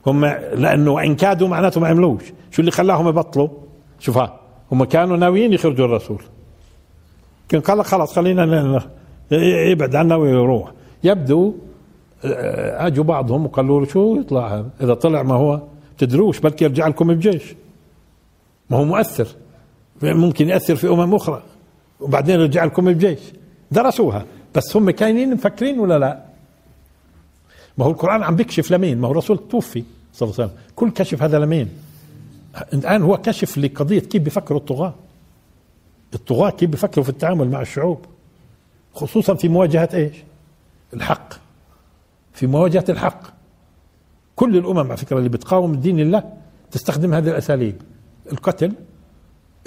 هم 0.06 0.24
لأنه 0.54 0.90
وان 0.90 1.16
كادوا 1.16 1.48
معناته 1.48 1.80
ما 1.80 1.88
عملوش. 1.88 2.22
شو 2.50 2.60
اللي 2.60 2.70
خلاهم 2.70 3.08
يبطلوا؟ 3.08 3.48
شوفها 3.98 4.40
هم 4.72 4.84
كانوا 4.84 5.16
ناويين 5.16 5.52
يخرجوا 5.52 5.86
الرسول. 5.86 6.22
كان 7.48 7.60
قال 7.60 7.78
لك 7.78 7.86
خلاص 7.86 8.12
خلينا 8.12 8.82
يبعد 9.70 9.96
عنا 9.96 10.16
ويروح. 10.16 10.72
يبدو 11.04 11.54
آه، 12.24 12.86
أجوا 12.86 13.04
بعضهم 13.04 13.44
وقالوا 13.44 13.80
له 13.80 13.86
شو 13.86 14.16
يطلع؟ 14.20 14.54
هذا 14.54 14.70
إذا 14.80 14.94
طلع 14.94 15.22
ما 15.22 15.34
هو؟ 15.34 15.62
تدروش 15.98 16.40
بلكي 16.40 16.64
يرجع 16.64 16.86
لكم 16.86 17.14
بجيش. 17.14 17.54
ما 18.70 18.76
هو 18.76 18.84
مؤثر. 18.84 19.26
ممكن 20.02 20.48
ياثر 20.48 20.76
في 20.76 20.88
أمم 20.88 21.14
أخرى. 21.14 21.42
وبعدين 22.00 22.40
يرجع 22.40 22.64
لكم 22.64 22.92
بجيش. 22.92 23.18
درسوها. 23.70 24.24
بس 24.54 24.76
هم 24.76 24.90
كاينين 24.90 25.34
مفكرين 25.34 25.78
ولا 25.78 25.98
لا؟ 25.98 26.24
ما 27.78 27.84
هو 27.84 27.90
القرآن 27.90 28.22
عم 28.22 28.36
بيكشف 28.36 28.70
لمين؟ 28.70 28.98
ما 28.98 29.08
هو 29.08 29.12
الرسول 29.12 29.48
توفي 29.48 29.84
صلى 30.12 30.26
الله 30.26 30.40
عليه 30.40 30.50
وسلم. 30.50 30.62
كل 30.76 30.90
كشف 30.90 31.22
هذا 31.22 31.38
لمين؟ 31.38 31.68
الآن 32.72 33.02
هو 33.02 33.16
كشف 33.16 33.58
لقضية 33.58 34.00
كيف 34.00 34.22
بيفكروا 34.22 34.58
الطغاة. 34.58 34.94
الطغاة 36.14 36.50
كيف 36.50 36.70
بيفكروا 36.70 37.04
في 37.04 37.10
التعامل 37.10 37.50
مع 37.50 37.60
الشعوب؟ 37.62 38.04
خصوصا 38.94 39.34
في 39.34 39.48
مواجهة 39.48 39.88
إيش؟ 39.94 40.16
الحق. 40.94 41.32
في 42.32 42.46
مواجهة 42.46 42.84
الحق. 42.88 43.22
كل 44.36 44.56
الأمم 44.56 44.78
على 44.78 44.96
فكرة 44.96 45.18
اللي 45.18 45.28
بتقاوم 45.28 45.74
دين 45.74 46.00
الله 46.00 46.32
تستخدم 46.70 47.14
هذه 47.14 47.28
الأساليب. 47.28 47.82
القتل 48.32 48.72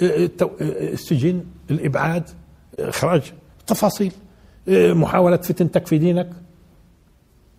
السجن 0.00 1.44
الإبعاد 1.70 2.30
إخراج 2.78 3.32
تفاصيل 3.66 4.12
محاولة 4.68 5.36
فتن 5.36 5.70
تكفي 5.70 5.98
دينك. 5.98 6.30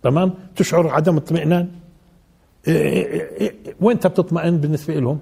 تمام؟ 0.02 0.34
تشعر 0.56 0.88
عدم 0.88 1.16
اطمئنان. 1.16 1.68
وين 3.80 3.96
انت 3.96 4.06
بتطمئن 4.06 4.58
بالنسبة 4.58 4.94
لهم؟ 4.94 5.18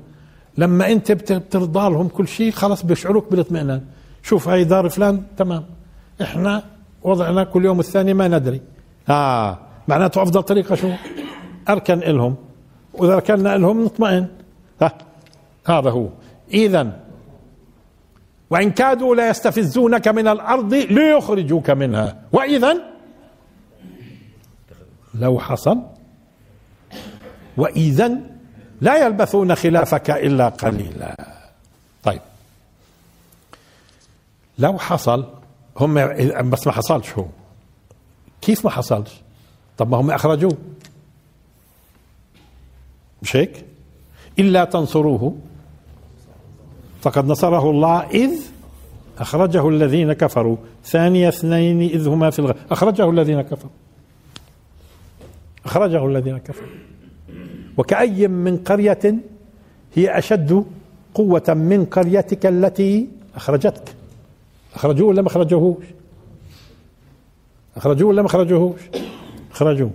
لما 0.59 0.92
انت 0.92 1.12
بترضى 1.12 1.90
لهم 1.90 2.09
كل 2.09 2.28
شيء 2.28 2.50
خلاص 2.50 2.84
بيشعروك 2.84 3.30
بالاطمئنان. 3.30 3.82
شوف 4.22 4.48
هاي 4.48 4.64
دار 4.64 4.88
فلان 4.88 5.22
تمام. 5.36 5.64
إحنا 6.22 6.62
وضعنا 7.03 7.44
كل 7.44 7.64
يوم 7.64 7.80
الثاني 7.80 8.14
ما 8.14 8.28
ندري. 8.28 8.61
آه. 9.09 9.59
معناته 9.88 10.22
أفضل 10.22 10.42
طريقة 10.42 10.74
شو؟ 10.74 10.90
أركن 11.68 11.98
لهم 11.98 12.36
وإذا 12.94 13.16
ركنا 13.16 13.57
لهم 13.57 13.84
نطمئن. 13.84 14.26
ها. 14.82 14.92
هذا 15.66 15.90
هو. 15.90 16.09
اذا 16.55 17.00
وإن 18.50 18.70
كادوا 18.70 19.16
ليستفزونك 19.16 20.09
من 20.09 20.28
الأرض 20.28 20.74
ليخرجوك 20.74 21.70
منها. 21.70 22.16
واذا 22.32 22.76
لو 25.14 25.38
حصل 25.38 25.78
واذا 27.57 28.31
لا 28.82 29.06
يلبثون 29.06 29.54
خلافك 29.54 30.10
إلا 30.10 30.48
قليلا. 30.48 31.16
طيب. 32.04 32.20
لو 34.58 34.78
حصل 34.78 35.26
هم 35.76 35.94
بس 36.50 36.66
ما 36.66 36.72
حصلش 36.72 37.10
هو. 37.10 37.26
كيف 38.40 38.64
ما 38.64 38.70
حصلش؟ 38.70 39.10
طب 39.78 39.90
ما 39.90 39.96
هم 39.96 40.10
أخرجوه. 40.10 40.58
مش 43.22 43.36
هيك؟ 43.36 43.64
إلا 44.38 44.64
تنصروه. 44.64 45.36
فقد 47.02 47.26
نصره 47.26 47.70
الله 47.70 48.10
إذ 48.10 48.30
أخرجه 49.18 49.68
الذين 49.68 50.12
كفروا. 50.12 50.56
ثاني 50.84 51.28
اثنين 51.28 51.82
إذ 51.82 52.08
هما 52.08 52.30
في 52.30 52.38
الغ... 52.38 52.52
أخرجه 52.70 53.10
الذين 53.10 53.42
كفروا. 53.42 53.72
أخرجه 55.64 56.06
الذين 56.06 56.38
كفروا. 56.38 56.91
وكأي 57.76 58.28
من 58.28 58.56
قرية 58.56 59.14
هي 59.94 60.18
أشد 60.18 60.64
قوة 61.14 61.44
من 61.48 61.84
قريتك 61.84 62.46
التي 62.46 63.08
أخرجتك. 63.34 63.94
أخرجوه 64.74 65.08
ولا 65.08 65.22
ما 65.22 65.28
أخرجوهوش؟ 65.28 65.84
أخرجوه 67.76 68.08
ولا 68.08 68.22
ما 68.22 68.28
أخرجوهوش؟ 68.28 68.80
أخرجوه. 69.52 69.90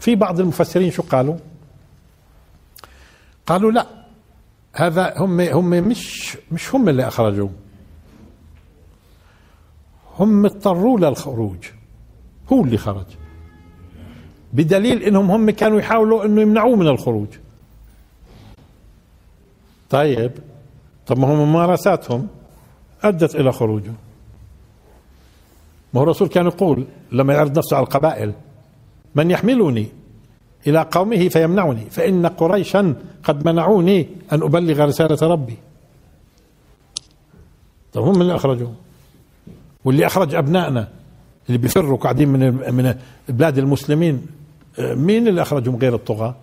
في 0.00 0.14
بعض 0.14 0.40
المفسرين 0.40 0.90
شو 0.90 1.02
قالوا؟ 1.02 1.36
قالوا 3.46 3.72
لا 3.72 3.86
هذا 4.72 5.14
هم 5.18 5.40
هم 5.40 5.70
مش 5.70 6.36
مش 6.52 6.74
هم 6.74 6.88
اللي 6.88 7.08
أخرجوه. 7.08 7.50
هم 10.18 10.44
اضطروا 10.44 10.98
للخروج. 10.98 11.58
هو 12.52 12.64
اللي 12.64 12.76
خرج. 12.76 13.06
بدليل 14.52 15.02
إنهم 15.02 15.30
هم 15.30 15.50
كانوا 15.50 15.78
يحاولوا 15.78 16.24
إنه 16.24 16.40
يمنعوه 16.40 16.76
من 16.76 16.88
الخروج. 16.88 17.28
طيب 19.90 20.32
طب 21.06 21.18
ما 21.18 21.28
هم 21.32 21.48
ممارساتهم 21.48 22.28
أدت 23.02 23.34
إلى 23.36 23.52
خروجه. 23.52 23.92
ما 25.94 26.00
هو 26.00 26.02
الرسول 26.04 26.28
كان 26.28 26.46
يقول 26.46 26.86
لما 27.12 27.34
يعرض 27.34 27.58
نفسه 27.58 27.76
على 27.76 27.84
القبائل 27.84 28.32
من 29.14 29.30
يحملني 29.30 29.86
إلى 30.66 30.86
قومه 30.90 31.28
فيمنعني 31.28 31.90
فإن 31.90 32.26
قريشا 32.26 32.94
قد 33.24 33.48
منعوني 33.48 34.08
أن 34.32 34.42
أبلغ 34.42 34.84
رسالة 34.84 35.32
ربي. 35.32 35.56
طب 37.92 38.02
هم 38.02 38.22
اللي 38.22 38.34
أخرجوه؟ 38.34 38.74
واللي 39.84 40.06
أخرج 40.06 40.34
أبنائنا 40.34 40.88
اللي 41.48 41.58
بيفروا 41.58 41.98
قاعدين 41.98 42.28
من 42.28 42.74
من 42.74 42.94
بلاد 43.28 43.58
المسلمين. 43.58 44.26
مين 44.78 45.28
اللي 45.28 45.42
أخرجهم 45.42 45.76
غير 45.76 45.94
الطغاة؟ 45.94 46.34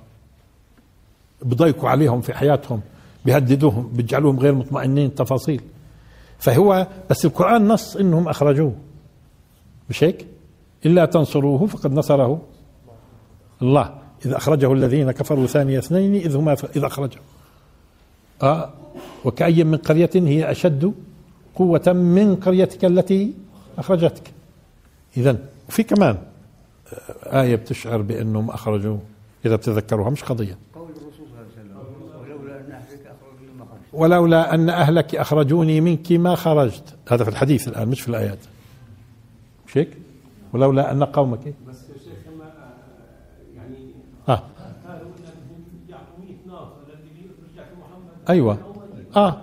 بضيقوا 1.42 1.90
عليهم 1.90 2.22
في 2.22 2.34
حياتهم 2.34 2.82
بيهددوهم 3.26 3.90
بيجعلوهم 3.94 4.40
غير 4.40 4.56
مطمئنين 4.56 5.16
تفاصيل. 5.16 5.62
فهو 6.40 6.88
بس 7.10 7.26
القرآن 7.26 7.68
نص 7.68 7.96
إنهم 7.96 8.28
أخرجوه. 8.28 8.74
مش 9.90 10.04
هيك؟ 10.04 10.26
إلا 10.86 11.06
تنصروه 11.06 11.66
فقد 11.66 11.94
نصره 11.94 12.42
الله. 13.62 13.94
اذا 14.26 14.38
أخرجه 14.38 14.74
الذين 14.74 15.12
كفروا 15.12 15.48
ثاني 15.48 15.78
اثنين 15.78 16.16
إذ 16.16 16.36
هما 16.36 16.56
اذا 16.76 16.88
أخرجه. 16.88 17.20
آه 18.44 18.70
وكأي 19.26 19.64
من 19.64 19.78
قرية 19.78 20.10
هي 20.16 20.52
أشد 20.52 20.94
قوة 21.56 21.94
من 21.94 22.36
قريتك 22.36 22.86
التي 22.86 23.34
أخرجتك. 23.78 24.32
اذا 25.18 25.38
وفي 25.70 25.84
كمان. 25.84 26.18
آية 27.24 27.56
بتشعر 27.56 28.02
بأنهم 28.02 28.50
أخرجوا 28.50 28.98
إذا 29.46 29.56
بتذكروها 29.56 30.10
مش 30.10 30.24
قضية. 30.24 30.58
قول 30.76 30.90
الرسول 30.90 31.12
صلى 31.14 31.26
الله 31.26 31.38
عليه 31.38 31.50
وسلم 31.52 31.78
ولولا 32.24 32.56
أن 32.66 32.70
أهلك 32.72 33.08
أخرجوني 33.08 33.54
ما 33.60 33.66
خرجت. 33.66 33.94
ولولا 33.94 34.54
أن 34.54 34.70
أهلك 34.70 35.16
أخرجوني 35.16 35.82
منك 35.82 36.12
ما 36.12 36.36
خرجت. 36.36 36.96
هذا 37.10 37.24
في 37.24 37.30
الحديث 37.30 37.68
الآن 37.68 37.88
مش 37.88 38.02
في 38.02 38.10
الآيات. 38.10 38.40
مش 39.68 39.78
هيك؟ 39.78 39.98
ولولا 40.54 40.92
أن 40.92 41.04
قومك. 41.04 41.40
بس 41.40 41.90
يا 41.90 41.98
شيخ 42.00 42.14
يعني 43.56 43.78
آه. 44.30 44.44
أيوه. 48.30 48.58
آه. 49.16 49.38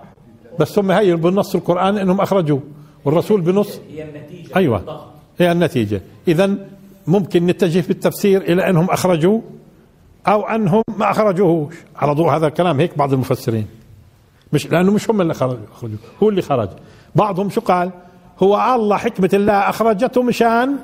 بس 0.59 0.79
هم 0.79 0.91
هي 0.91 1.15
بالنص 1.15 1.55
القرآن 1.55 1.97
إنهم 1.97 2.21
أخرجوا 2.21 2.59
والرسول 3.05 3.41
بنص. 3.41 3.79
هي 3.89 4.03
النتيجة. 4.09 4.55
أيوه. 4.55 5.11
هي 5.39 5.51
النتيجة. 5.51 6.01
اذا 6.27 6.57
ممكن 7.07 7.45
نتجه 7.45 7.81
في 7.81 7.89
التفسير 7.89 8.41
إلى 8.41 8.69
أنهم 8.69 8.89
أخرجوا 8.89 9.41
أو 10.27 10.47
أنهم 10.47 10.83
ما 10.97 11.11
اخرجوهوش 11.11 11.75
على 11.95 12.11
ضوء 12.11 12.29
هذا 12.29 12.47
الكلام 12.47 12.79
هيك 12.79 12.97
بعض 12.97 13.13
المفسرين. 13.13 13.67
مش 14.53 14.67
لأنه 14.67 14.91
مش 14.91 15.09
هم 15.09 15.21
اللي 15.21 15.33
خرجوا 15.33 15.65
أخرجوا. 15.73 15.97
هو 16.23 16.29
اللي 16.29 16.41
خرج. 16.41 16.69
بعضهم 17.15 17.49
شو 17.49 17.61
قال؟ 17.61 17.91
هو 18.39 18.75
الله 18.75 18.97
حكمة 18.97 19.29
الله 19.33 19.53
أخرجته 19.53 20.23
مشان 20.23 20.75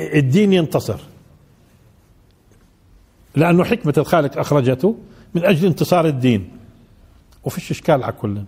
الدين 0.00 0.52
ينتصر. 0.52 1.00
لأنه 3.36 3.64
حكمة 3.64 3.94
الخالق 3.98 4.38
أخرجته 4.38 4.96
من 5.34 5.44
أجل 5.44 5.66
انتصار 5.66 6.06
الدين. 6.06 6.50
وفيش 7.44 7.70
إشكال 7.70 8.02
على 8.02 8.12
كل. 8.12 8.42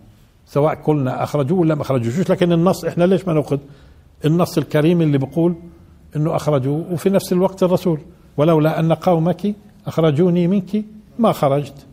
سواء 0.46 0.74
قلنا 0.74 1.22
أخرجوه 1.22 1.59
ولا 1.59 1.74
ما 1.74 1.82
اخرجوش 1.82 2.30
لكن 2.30 2.53
النص 2.53 2.84
إحنا 2.84 3.05
ليش 3.05 3.26
ما 3.26 3.32
نأخذ؟ 3.32 3.59
النص 4.24 4.59
الكريم 4.59 5.03
اللي 5.03 5.18
بيقول 5.18 5.55
إنه 6.16 6.36
أخرجوا 6.36 6.84
وفي 6.90 7.10
نفس 7.10 7.32
الوقت 7.32 7.62
الرسول 7.62 7.98
ولولا 8.36 8.80
أن 8.80 8.92
قومك 8.92 9.54
أخرجوني 9.86 10.46
منك 10.46 10.84
ما 11.18 11.32
خرجت. 11.32 11.86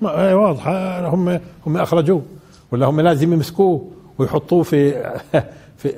ما 0.00 0.34
واضحه 0.34 1.08
هم 1.08 1.40
هم 1.66 1.76
أخرجوه 1.76 2.22
ولا 2.72 2.86
هم 2.86 3.00
لازم 3.00 3.32
يمسكوه 3.32 3.90
ويحطوه 4.18 4.62
في 4.62 5.12
في 5.80 5.94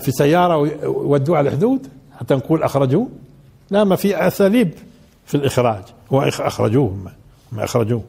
في 0.00 0.12
سيارة 0.12 0.56
ويودوه 0.56 1.38
على 1.38 1.48
الحدود 1.48 1.86
حتى 2.20 2.34
نقول 2.34 2.62
أخرجوه. 2.62 3.08
لا 3.70 3.84
ما 3.84 3.96
في 3.96 4.26
أساليب 4.26 4.74
في 5.26 5.34
الإخراج. 5.34 5.82
هو 6.12 6.22
أخرجوه 6.22 6.88
هم, 6.88 7.08
هم 7.52 7.60
أخرجوه. 7.60 8.02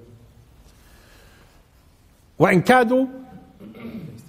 وإن 2.39 2.61
كادوا 2.61 3.05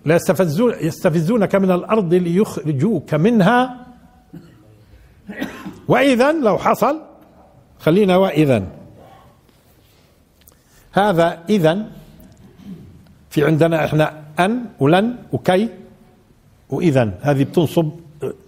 ليستفزون 0.07 0.75
يستفزونك 0.81 1.55
من 1.55 1.71
الأرض 1.71 2.15
ليخرجوك 2.15 3.15
منها 3.15 3.84
وإذا 5.89 6.33
لو 6.33 6.59
حصل 6.59 7.01
خلينا 7.79 8.17
وإذا 8.17 8.67
هذا 10.93 11.43
إذا 11.49 11.87
في 13.31 13.45
عندنا 13.45 13.85
إحنا 13.85 14.23
أن 14.39 14.65
ولن 14.81 15.17
وكي 15.33 15.69
وإذا 16.69 17.19
هذه 17.23 17.45
بتنصب 17.45 17.91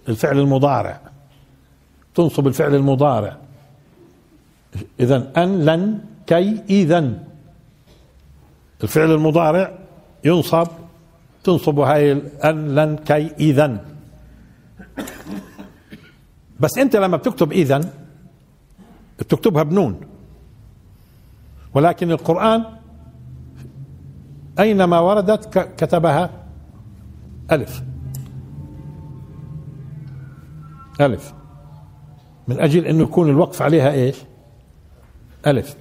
الفعل 0.09 0.39
المضارع. 0.39 0.99
تنصب 2.15 2.47
الفعل 2.47 2.75
المضارع. 2.75 3.37
إذا 4.99 5.31
أن 5.37 5.65
لن 5.65 5.99
كي 6.27 6.61
إذا 6.69 7.13
الفعل 8.83 9.11
المضارع 9.11 9.71
ينصب 10.23 10.67
تنصب 11.43 11.79
هاي 11.79 12.11
أن 12.43 12.75
لن 12.75 12.95
كي 12.95 13.31
إذا 13.39 13.85
بس 16.59 16.77
انت 16.77 16.95
لما 16.95 17.17
بتكتب 17.17 17.51
اذا 17.51 17.93
بتكتبها 19.19 19.63
بنون. 19.63 19.99
ولكن 21.73 22.11
القرآن 22.11 22.65
أينما 24.59 24.99
وردت 24.99 25.57
كتبها 25.57 26.43
ألف. 27.51 27.83
ألف. 31.01 31.33
من 32.47 32.59
أجل 32.59 32.85
أنه 32.85 33.03
يكون 33.03 33.29
الوقف 33.29 33.61
عليها 33.61 33.91
إيش؟ 33.91 34.15
ألف. 35.47 35.75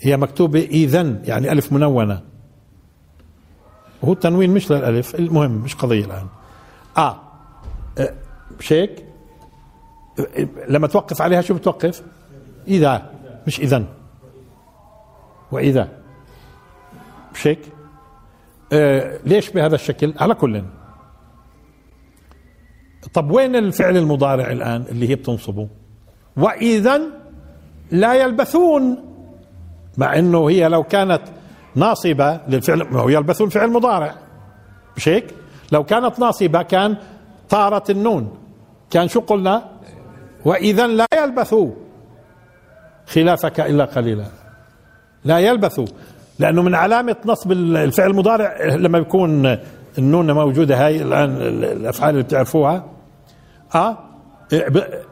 هي 0.00 0.16
مكتوبة 0.16 0.60
إذن 0.60 1.22
يعني 1.24 1.52
ألف 1.52 1.72
منونة. 1.72 2.20
وهو 4.02 4.12
التنوين 4.12 4.50
مش 4.50 4.72
للألف 4.72 5.14
المهم 5.14 5.50
مش 5.50 5.74
قضية 5.74 6.04
الآن. 6.04 6.26
آه 6.96 7.20
مش 8.58 8.72
هيك 8.72 9.05
لما 10.68 10.86
توقف 10.86 11.22
عليها 11.22 11.40
شو 11.40 11.54
بتوقف؟ 11.54 12.02
إذا 12.68 13.10
مش 13.46 13.60
إذن. 13.60 13.86
وإذا. 15.52 15.88
مش 17.34 17.46
هيك 17.46 17.58
آه 18.72 19.18
ليش 19.24 19.50
بهذا 19.50 19.74
الشكل؟ 19.74 20.14
على 20.20 20.34
كل. 20.34 20.62
طب 23.14 23.30
وين 23.30 23.56
الفعل 23.56 23.96
المضارع 23.96 24.50
الآن 24.50 24.84
اللي 24.90 25.08
هي 25.08 25.14
بتنصبه؟ 25.14 25.68
وإذا 26.36 27.00
لا 27.90 28.14
يلبثون 28.14 29.04
مع 29.98 30.18
أنه 30.18 30.48
هي 30.50 30.68
لو 30.68 30.82
كانت 30.82 31.22
ناصبة 31.74 32.40
للفعل 32.48 32.82
ما 32.82 33.00
هو 33.00 33.08
يلبثون 33.08 33.48
فعل 33.48 33.70
مضارع. 33.70 34.14
مش 34.96 35.08
هيك 35.08 35.34
لو 35.72 35.84
كانت 35.84 36.18
ناصبة 36.18 36.62
كان 36.62 36.96
طارت 37.48 37.90
النون. 37.90 38.38
كان 38.90 39.08
شو 39.08 39.20
قلنا؟ 39.20 39.75
وإذا 40.46 40.86
لا 40.86 41.06
يلبثوا 41.22 41.70
خلافك 43.06 43.60
إلا 43.60 43.84
قليلا. 43.84 44.24
لا 45.24 45.38
يلبثوا 45.38 45.86
لأنه 46.38 46.62
من 46.62 46.74
علامة 46.74 47.16
نصب 47.24 47.52
الفعل 47.52 48.10
المضارع 48.10 48.64
لما 48.64 48.98
يكون 48.98 49.58
النون 49.98 50.32
موجودة 50.32 50.86
هاي 50.86 51.02
الآن 51.02 51.30
الأفعال 51.40 52.10
اللي 52.10 52.22
بتعرفوها 52.22 52.84
آه 53.74 53.98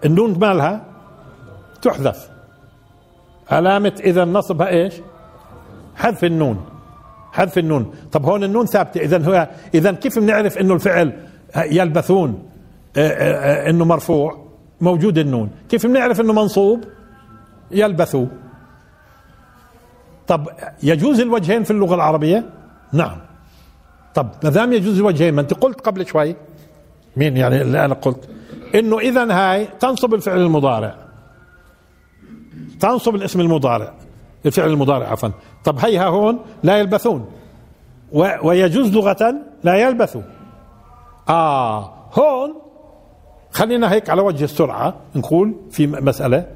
النون 0.04 0.38
مالها 0.38 0.84
تحذف. 1.82 2.28
علامة 3.50 3.92
إذا 4.04 4.24
نصبها 4.24 4.68
إيش؟ 4.68 4.94
حذف 5.96 6.24
النون 6.24 6.64
حذف 7.32 7.58
النون. 7.58 7.94
طب 8.12 8.24
هون 8.24 8.44
النون 8.44 8.66
ثابتة 8.66 9.00
إذا 9.00 9.26
هو 9.26 9.48
إذا 9.74 9.92
كيف 9.92 10.18
بنعرف 10.18 10.58
إنه 10.58 10.74
الفعل 10.74 11.26
يلبثون؟ 11.56 12.48
آه، 12.96 13.08
آه، 13.08 13.66
آه، 13.66 13.70
إنه 13.70 13.84
مرفوع؟ 13.84 14.43
موجود 14.80 15.18
النون. 15.18 15.50
كيف 15.68 15.86
بنعرف 15.86 16.20
إنه 16.20 16.32
منصوب؟ 16.32 16.84
يلبثوا. 17.70 18.26
طب 20.26 20.48
يجوز 20.82 21.20
الوجهين 21.20 21.62
في 21.62 21.70
اللغة 21.70 21.94
العربية؟ 21.94 22.50
نعم. 22.92 23.16
طب 24.14 24.28
ما 24.44 24.50
دام 24.50 24.72
يجوز 24.72 24.98
الوجهين 24.98 25.34
ما 25.34 25.40
أنت 25.40 25.54
قلت 25.54 25.80
قبل 25.80 26.06
شوي. 26.06 26.36
مين 27.16 27.36
يعني 27.36 27.62
اللي 27.62 27.84
أنا 27.84 27.94
قلت؟ 27.94 28.28
إنه 28.74 28.98
إذا 28.98 29.32
هاي 29.32 29.68
تنصب 29.80 30.14
الفعل 30.14 30.38
المضارع. 30.38 30.94
تنصب 32.80 33.14
الاسم 33.14 33.40
المضارع. 33.40 33.94
الفعل 34.46 34.70
المضارع 34.70 35.06
عفوا. 35.08 35.28
طب 35.64 35.78
هيها 35.78 36.06
هون 36.06 36.38
لا 36.62 36.78
يلبثون. 36.78 37.30
ويجوز 38.42 38.92
لغة 38.92 39.34
لا 39.64 39.74
يلبثوا. 39.74 40.22
آه 41.28 41.94
هون 42.12 42.54
خلينا 43.54 43.92
هيك 43.92 44.10
على 44.10 44.22
وجه 44.22 44.44
السرعة 44.44 44.94
نقول 45.16 45.54
في 45.70 45.86
مسألة. 45.86 46.46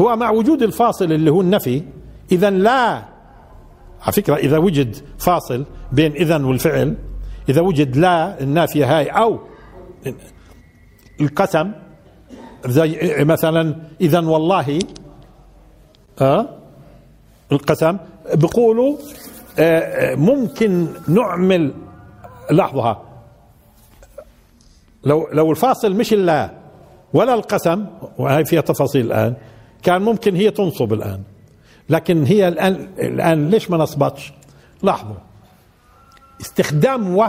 هو 0.00 0.16
مع 0.16 0.30
وجود 0.30 0.62
الفاصل 0.62 1.12
اللي 1.12 1.30
هو 1.30 1.40
النفي 1.40 1.82
إذا 2.32 2.50
لا 2.50 3.02
على 4.02 4.12
فكرة 4.12 4.36
إذا 4.36 4.58
وجد 4.58 4.96
فاصل 5.18 5.64
بين 5.92 6.12
إذا 6.12 6.44
والفعل 6.46 6.96
إذا 7.48 7.60
وجد 7.60 7.96
لا 7.96 8.40
النافية 8.40 8.98
هاي 8.98 9.06
أو 9.06 9.38
القسم 11.20 11.72
زي 12.66 13.14
مثلا 13.18 13.76
إذا 14.00 14.20
والله 14.20 14.78
أه 16.20 16.48
القسم 17.52 17.96
بيقولوا 18.34 18.96
آه 19.58 20.14
ممكن 20.14 20.86
نعمل 21.08 21.74
لحظة 22.50 23.05
لو 25.04 25.28
لو 25.32 25.50
الفاصل 25.50 25.94
مش 25.94 26.12
اللا 26.12 26.50
ولا 27.14 27.34
القسم 27.34 27.86
وهي 28.18 28.44
فيها 28.44 28.60
تفاصيل 28.60 29.06
الآن 29.06 29.34
كان 29.82 30.02
ممكن 30.02 30.36
هي 30.36 30.50
تنصب 30.50 30.92
الآن. 30.92 31.22
لكن 31.90 32.24
هي 32.24 32.48
الآن 32.48 32.88
الآن 32.98 33.50
ليش 33.50 33.70
ما 33.70 33.76
نصبتش؟ 33.76 34.32
لاحظوا. 34.82 35.16
استخدام 36.40 37.16
و 37.16 37.26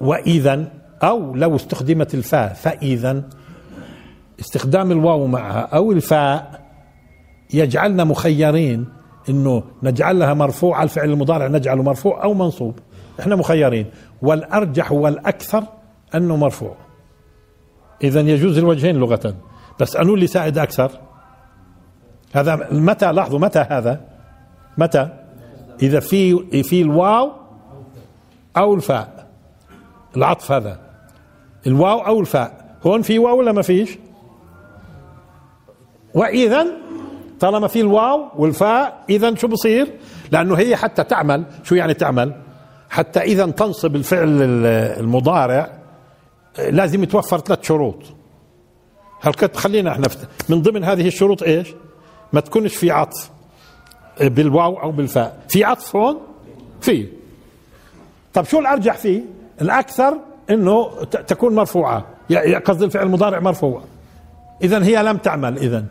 وإذا 0.00 0.64
أو 1.02 1.34
لو 1.34 1.56
استخدمت 1.56 2.14
الفاء 2.14 2.52
فإذا 2.52 3.22
استخدام 4.40 4.92
الواو 4.92 5.26
معها 5.26 5.60
أو 5.60 5.92
الفاء 5.92 6.62
يجعلنا 7.54 8.04
مخيرين 8.04 8.86
إنه 9.28 9.62
نجعلها 9.82 10.34
مرفوع 10.34 10.82
الفعل 10.82 11.10
المضارع 11.10 11.46
نجعله 11.46 11.82
مرفوع 11.82 12.24
أو 12.24 12.34
منصوب. 12.34 12.78
إحنا 13.20 13.36
مخيرين. 13.36 13.86
والأرجح 14.22 14.92
والأكثر 14.92 15.64
أنه 16.14 16.36
مرفوع. 16.36 16.76
اذا 18.02 18.20
يجوز 18.20 18.58
الوجهين 18.58 18.96
لغة. 18.96 19.34
بس 19.80 19.96
أنو 19.96 20.14
اللي 20.14 20.26
ساعد 20.26 20.58
أكثر؟ 20.58 20.90
هذا 22.32 22.68
متى 22.72 23.12
لاحظوا 23.12 23.38
متى 23.38 23.58
هذا؟ 23.58 24.00
متى؟ 24.78 25.08
إذا 25.82 26.00
في 26.00 26.62
في 26.62 26.82
الواو 26.82 27.32
أو 28.56 28.74
الفاء. 28.74 29.26
العطف 30.16 30.52
هذا. 30.52 30.80
الواو 31.66 31.98
أو 31.98 32.20
الفاء. 32.20 32.76
هون 32.86 33.02
في 33.02 33.18
واو 33.18 33.38
ولا 33.38 33.52
ما 33.52 33.62
فيش؟ 33.62 33.98
واذا 36.14 36.66
طالما 37.40 37.68
في 37.68 37.80
الواو 37.80 38.28
والفاء 38.36 39.04
اذا 39.10 39.34
شو 39.34 39.48
بصير؟ 39.48 39.92
لأنه 40.32 40.54
هي 40.54 40.76
حتى 40.76 41.04
تعمل. 41.04 41.44
شو 41.62 41.74
يعني 41.74 41.94
تعمل؟ 41.94 42.34
حتى 42.90 43.20
اذا 43.20 43.46
تنصب 43.46 43.96
الفعل 43.96 44.42
المضارع 45.00 45.81
لازم 46.58 47.02
يتوفر 47.02 47.38
ثلاث 47.38 47.62
شروط. 47.62 47.96
هل 49.20 49.34
خلينا 49.54 49.92
إحنا 49.92 50.08
من 50.48 50.62
ضمن 50.62 50.84
هذه 50.84 51.06
الشروط 51.06 51.42
إيش؟ 51.42 51.74
ما 52.32 52.40
تكونش 52.40 52.76
في 52.76 52.90
عطف. 52.90 53.30
بالواو 54.20 54.82
أو 54.82 54.92
بالفاء. 54.92 55.38
في 55.48 55.64
عطف 55.64 55.96
هون؟ 55.96 56.18
في. 56.80 57.08
طب 58.34 58.44
شو 58.44 58.58
الأرجح 58.58 58.96
فيه؟ 58.96 59.22
الأكثر 59.60 60.18
إنه 60.50 61.04
تكون 61.04 61.54
مرفوعة. 61.54 62.06
قصد 62.64 62.82
الفعل 62.82 63.06
المضارع 63.06 63.40
مرفوع. 63.40 63.82
اذا 64.62 64.84
هي 64.84 65.02
لم 65.02 65.16
تعمل 65.16 65.58
اذا 65.58 65.84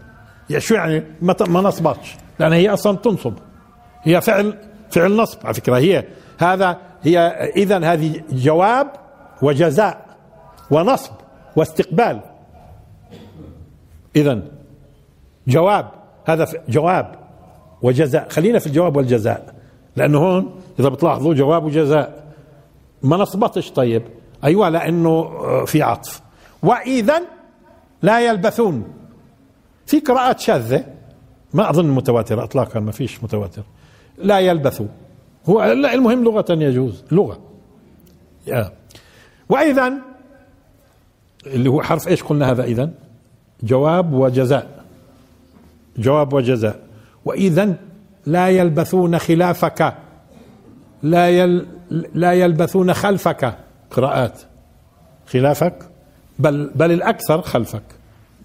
يعني 0.50 0.62
شو 0.62 0.76
يعني؟ 0.76 1.04
ما 1.22 1.36
ما 1.48 1.62
نصبتش. 1.62 2.16
لأن 2.40 2.54
هي 2.54 2.70
أصلا 2.70 2.98
تنصب. 2.98 3.34
هي 4.04 4.22
فعل 4.22 4.58
فعل 4.90 5.16
نصب 5.16 5.38
على 5.44 5.54
فكرة. 5.54 5.78
هي 5.78 6.04
هذا 6.38 6.78
هي 7.04 7.20
اذا 7.56 7.94
هذه 7.94 8.22
جواب 8.30 8.92
وجزاء. 9.42 10.11
ونصب 10.72 11.12
واستقبال. 11.56 12.20
اذا 14.16 14.42
جواب 15.48 15.92
هذا 16.26 16.48
جواب 16.70 17.16
وجزاء. 17.82 18.30
خلينا 18.30 18.60
في 18.60 18.68
الجواب 18.68 18.98
والجزاء 18.98 19.56
لأنه 19.96 20.18
هون 20.18 20.56
إذا 20.80 20.90
بتلاحظوا 20.90 21.34
جواب 21.34 21.64
وجزاء. 21.64 22.34
ما 23.04 23.18
نصبتش 23.18 23.72
طيب؟ 23.72 24.04
أيوه 24.44 24.70
لأنه 24.70 25.10
آه، 25.10 25.66
في 25.66 25.82
عطف. 25.82 26.22
واذا 26.64 27.22
لا 28.02 28.20
يلبثون. 28.30 28.84
في 29.86 30.00
قراءات 30.00 30.40
شاذة 30.40 30.86
ما 31.54 31.70
أظن 31.70 31.90
متواترة 31.90 32.44
اطلاقا 32.44 32.80
ما 32.80 32.92
فيش 32.92 33.24
متواتر. 33.24 33.64
لا 34.18 34.40
يلبثوا. 34.40 34.88
هو 35.50 35.64
المهم 35.64 36.24
لغة 36.24 36.46
يجوز 36.50 37.04
لغة. 37.12 37.40
واذا 39.50 39.94
اللي 41.48 41.70
هو 41.70 41.82
حرف 41.82 42.08
إيش 42.08 42.24
قلنا 42.24 42.52
هذا 42.52 42.64
اذا 42.64 42.90
جواب 43.64 44.14
وجزاء. 44.14 44.84
جواب 45.98 46.34
وجزاء. 46.34 46.80
واذا 47.26 47.76
لا 48.26 48.50
يلبثون 48.50 49.20
خلافك. 49.20 49.94
لا 51.04 51.30
يل 51.30 51.66
لا 52.14 52.34
يلبثون 52.34 52.94
خلفك. 52.94 53.58
قراءات. 53.92 54.42
خلافك؟ 55.28 55.90
بل 56.40 56.72
بل 56.76 56.92
الأكثر 56.92 57.42
خلفك. 57.42 57.84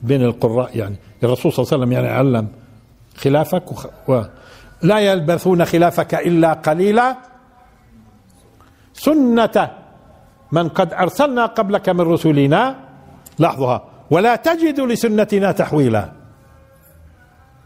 بين 0.03 0.23
القراء 0.23 0.79
يعني. 0.79 0.97
الرسول 1.25 1.53
صلى 1.53 1.63
الله 1.63 1.73
عليه 1.73 1.83
وسلم 1.85 1.93
يعني 1.93 2.09
علم 2.09 2.49
خلافك 3.17 3.73
وخ... 3.73 3.87
و... 4.09 4.23
لا 4.83 4.99
يلبثون 4.99 5.65
خلافك 5.65 6.15
إلا 6.15 6.53
قليلا. 6.53 7.17
سنة 8.93 9.71
من 10.53 10.69
قد 10.69 10.93
أرسلنا 10.93 11.47
قبلك 11.47 11.89
من 11.89 12.01
رسلنا. 12.01 12.86
لاحظوها. 13.39 13.85
ولا 14.11 14.37
تجد 14.37 14.81
لسنتنا 14.81 15.53
تحويلا. 15.53 16.13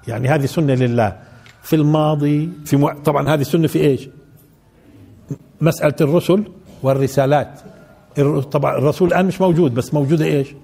يعني 0.09 0.29
هذه 0.29 0.47
سنة 0.47 0.75
لله. 0.75 1.17
في 1.63 1.77
الماضي 1.77 2.51
في 2.65 2.77
مو... 2.77 2.91
طبعا 3.05 3.29
هذه 3.35 3.43
سنة 3.43 3.67
في 3.67 3.81
إيش؟ 3.81 4.09
مسألة 5.61 5.95
الرسل 6.01 6.45
والرسالات. 6.83 7.61
طبعا 8.53 8.79
الرسول 8.79 9.09
الآن 9.09 9.27
مش 9.27 9.41
موجود 9.41 9.75
بس 9.75 9.95
موجودة 9.95 10.25
إيش؟ 10.25 10.55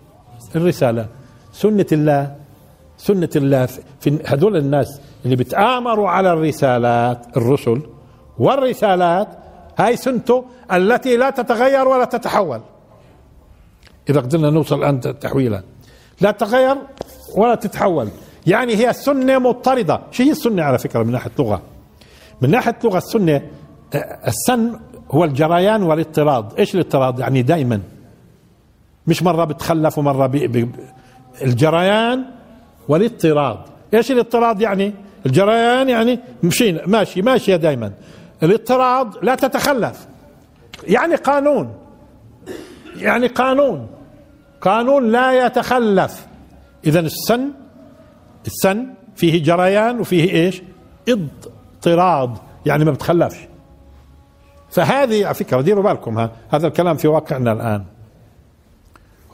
الرسالة. 0.57 1.07
سنة 1.53 1.87
الله 1.93 2.37
سنة 2.99 3.31
الله 3.37 3.67
في 4.01 4.19
هذول 4.27 4.57
الناس 4.57 5.01
اللي 5.25 5.37
بتآمروا 5.37 6.09
على 6.09 6.33
الرسالات 6.33 7.37
الرسل 7.37 7.83
والرسالات 8.39 9.29
هاي 9.79 9.97
سنته 9.97 10.45
التي 10.73 11.17
لا 11.17 11.31
تتغير 11.31 11.89
ولا 11.89 12.05
تتحول. 12.05 12.61
إذا 14.11 14.21
قدرنا 14.21 14.51
نوصل 14.51 14.79
الآن 14.79 15.19
تحويلا. 15.21 15.63
لا 16.21 16.31
تتغير 16.31 16.77
ولا 17.37 17.55
تتحول. 17.55 18.09
يعني 18.47 18.77
هي 18.77 18.91
السنة 18.91 19.39
مطردة. 19.39 20.01
شو 20.11 20.23
هي 20.23 20.31
السنة 20.31 20.63
على 20.63 20.79
فكرة 20.79 21.03
من 21.03 21.13
ناحية 21.13 21.31
اللغة 21.39 21.63
من 22.41 22.51
ناحية 22.51 22.77
اللغة 22.85 22.99
السنة 22.99 23.43
السن 24.27 24.81
هو 25.11 25.25
الجريان 25.25 25.83
والاطراد. 25.83 26.59
إيش 26.59 26.75
الاطراد؟ 26.75 27.19
يعني 27.19 27.43
دائما 27.43 27.81
مش 29.07 29.23
مرة 29.23 29.45
بتخلف 29.45 29.99
ومرة 29.99 30.27
بي 30.27 30.47
بي 30.47 30.69
الجريان 31.43 32.25
والاطراد. 32.89 33.59
إيش 33.95 34.13
الاضطراد 34.13 34.61
يعني؟ 34.61 34.95
الجريان 35.27 35.89
يعني 35.89 36.21
مشينا 36.43 36.83
ماشي 36.87 37.23
ماشية 37.23 37.57
دائما 37.57 37.93
الاضطراد 38.43 39.15
لا 39.23 39.35
تتخلف. 39.35 40.07
يعني 40.85 41.15
قانون. 41.15 41.73
يعني 42.97 43.27
قانون. 43.27 43.87
قانون 44.67 45.13
لا 45.13 45.47
يتخلف. 45.47 46.27
اذا 46.87 47.01
السن 47.01 47.51
السن 48.47 48.87
فيه 49.17 49.43
جريان 49.43 50.01
وفيه 50.01 50.31
إيش؟ 50.31 50.63
اضطراد 51.09 52.39
يعني 52.67 52.85
ما 52.85 52.91
بتخلفش. 52.91 53.39
فهذه 54.71 55.25
على 55.27 55.35
فكرة 55.35 55.61
ديروا 55.61 55.83
بالكم 55.83 56.19
ها 56.19 56.31
هذا 56.49 56.67
الكلام 56.67 56.97
في 56.97 57.09
واقعنا 57.09 57.53
الآن. 57.53 57.85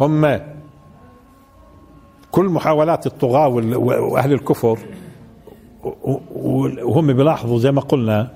هم 0.00 0.40
كل 2.30 2.44
محاولات 2.44 3.06
الطغاة 3.06 3.48
وأهل 3.48 4.32
الكفر 4.32 4.78
وهم 6.82 7.12
بيلاحظوا 7.12 7.58
زي 7.58 7.72
ما 7.72 7.80
قلنا 7.80 8.30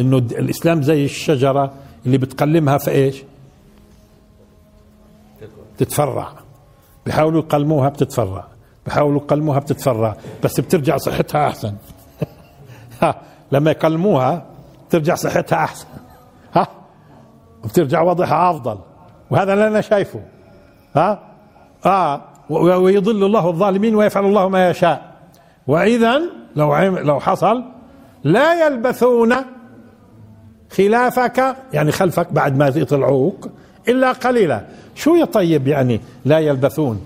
إنه 0.00 0.16
الإسلام 0.18 0.82
زي 0.82 1.04
الشجرة 1.04 1.72
اللي 2.06 2.18
بتقلمها 2.18 2.78
في؟ 2.78 3.24
تتفرع 5.78 6.32
بيحاولوا 7.06 7.40
يقلموها 7.40 7.88
بتتفرع. 7.88 8.44
بيحاولوا 8.86 9.20
يقلموها 9.20 9.58
بتتفرع. 9.58 10.16
بس 10.44 10.60
بترجع 10.60 10.96
صحتها 10.96 11.46
أحسن. 11.46 11.74
لما 13.52 13.70
يقلموها 13.70 14.46
ترجع 14.90 15.14
صحتها 15.14 15.56
أحسن. 15.64 15.86
ها 16.54 16.66
بترجع 17.64 18.02
وضعها 18.02 18.50
أفضل. 18.50 18.78
وهذا 19.30 19.52
اللي 19.52 19.66
أنا 19.68 19.80
شايفه. 19.80 20.20
ها؟ 20.96 21.20
آه 21.86 22.20
ويضل 22.50 23.24
الله 23.24 23.48
الظالمين 23.48 23.94
ويفعل 23.94 24.24
الله 24.24 24.48
ما 24.48 24.70
يشاء. 24.70 25.14
واذا 25.66 26.22
لو 26.56 26.76
لو 26.86 27.20
حصل 27.20 27.64
لا 28.24 28.66
يلبثون 28.66 29.34
خلافك 30.70 31.56
يعني 31.72 31.92
خلفك 31.92 32.32
بعد 32.32 32.56
ما 32.56 32.66
يطلعوك 32.66 33.48
إلا 33.88 34.12
قليلا. 34.12 34.66
شو 34.94 35.14
يا 35.14 35.24
طيب 35.24 35.68
يعني 35.68 36.00
لا 36.24 36.38
يلبثون 36.38 37.04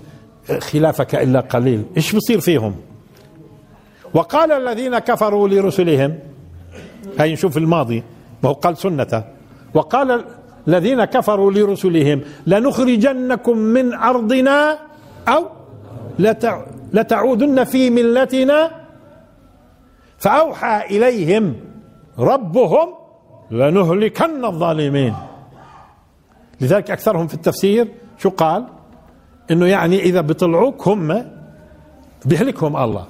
خلافك 0.59 1.15
إلا 1.15 1.39
قليل؟ 1.39 1.83
إيش 1.97 2.15
بصير 2.15 2.39
فيهم؟ 2.39 2.75
وقال 4.13 4.51
الذين 4.51 4.99
كفروا 4.99 5.47
لرسلهم 5.47 6.19
هاي 7.19 7.33
نشوف 7.33 7.57
الماضي 7.57 8.03
ما 8.43 8.49
هو 8.49 8.53
قال 8.53 8.77
سنته. 8.77 9.23
وقال 9.73 10.25
الذين 10.67 11.05
كفروا 11.05 11.51
لرسلهم 11.51 12.21
لنخرجنكم 12.47 13.57
من 13.57 13.93
أرضنا 13.93 14.77
أو 15.27 15.45
لتعودن 16.93 17.63
في 17.63 17.89
ملتنا. 17.89 18.71
فأوحى 20.17 20.85
إليهم 20.97 21.55
ربهم 22.19 22.87
لنهلكن 23.51 24.45
الظالمين. 24.45 25.13
لذلك 26.61 26.91
أكثرهم 26.91 27.27
في 27.27 27.33
التفسير 27.33 27.87
شو 28.17 28.29
قال؟ 28.29 28.65
إنه 29.51 29.65
يعني 29.65 29.99
إذا 29.99 30.21
بيطلعوك 30.21 30.87
هم 30.87 31.25
بيهلكهم 32.25 32.77
الله. 32.77 33.05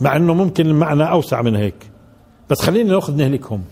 مع 0.00 0.16
إنه 0.16 0.34
ممكن 0.34 0.66
المعنى 0.66 1.10
أوسع 1.10 1.42
من 1.42 1.56
هيك. 1.56 1.90
بس 2.50 2.60
خلينا 2.62 2.92
نأخذ 2.94 3.16
نهلكهم. 3.16 3.64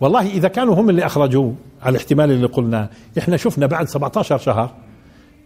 والله 0.00 0.26
إذا 0.26 0.48
كانوا 0.48 0.74
هم 0.74 0.90
اللي 0.90 1.06
اخرجوه 1.06 1.54
على 1.82 1.90
الاحتمال 1.90 2.30
اللي 2.30 2.46
قلناه 2.46 2.88
إحنا 3.18 3.36
شفنا 3.36 3.66
بعد 3.66 3.88
17 3.88 4.38
شهر 4.38 4.70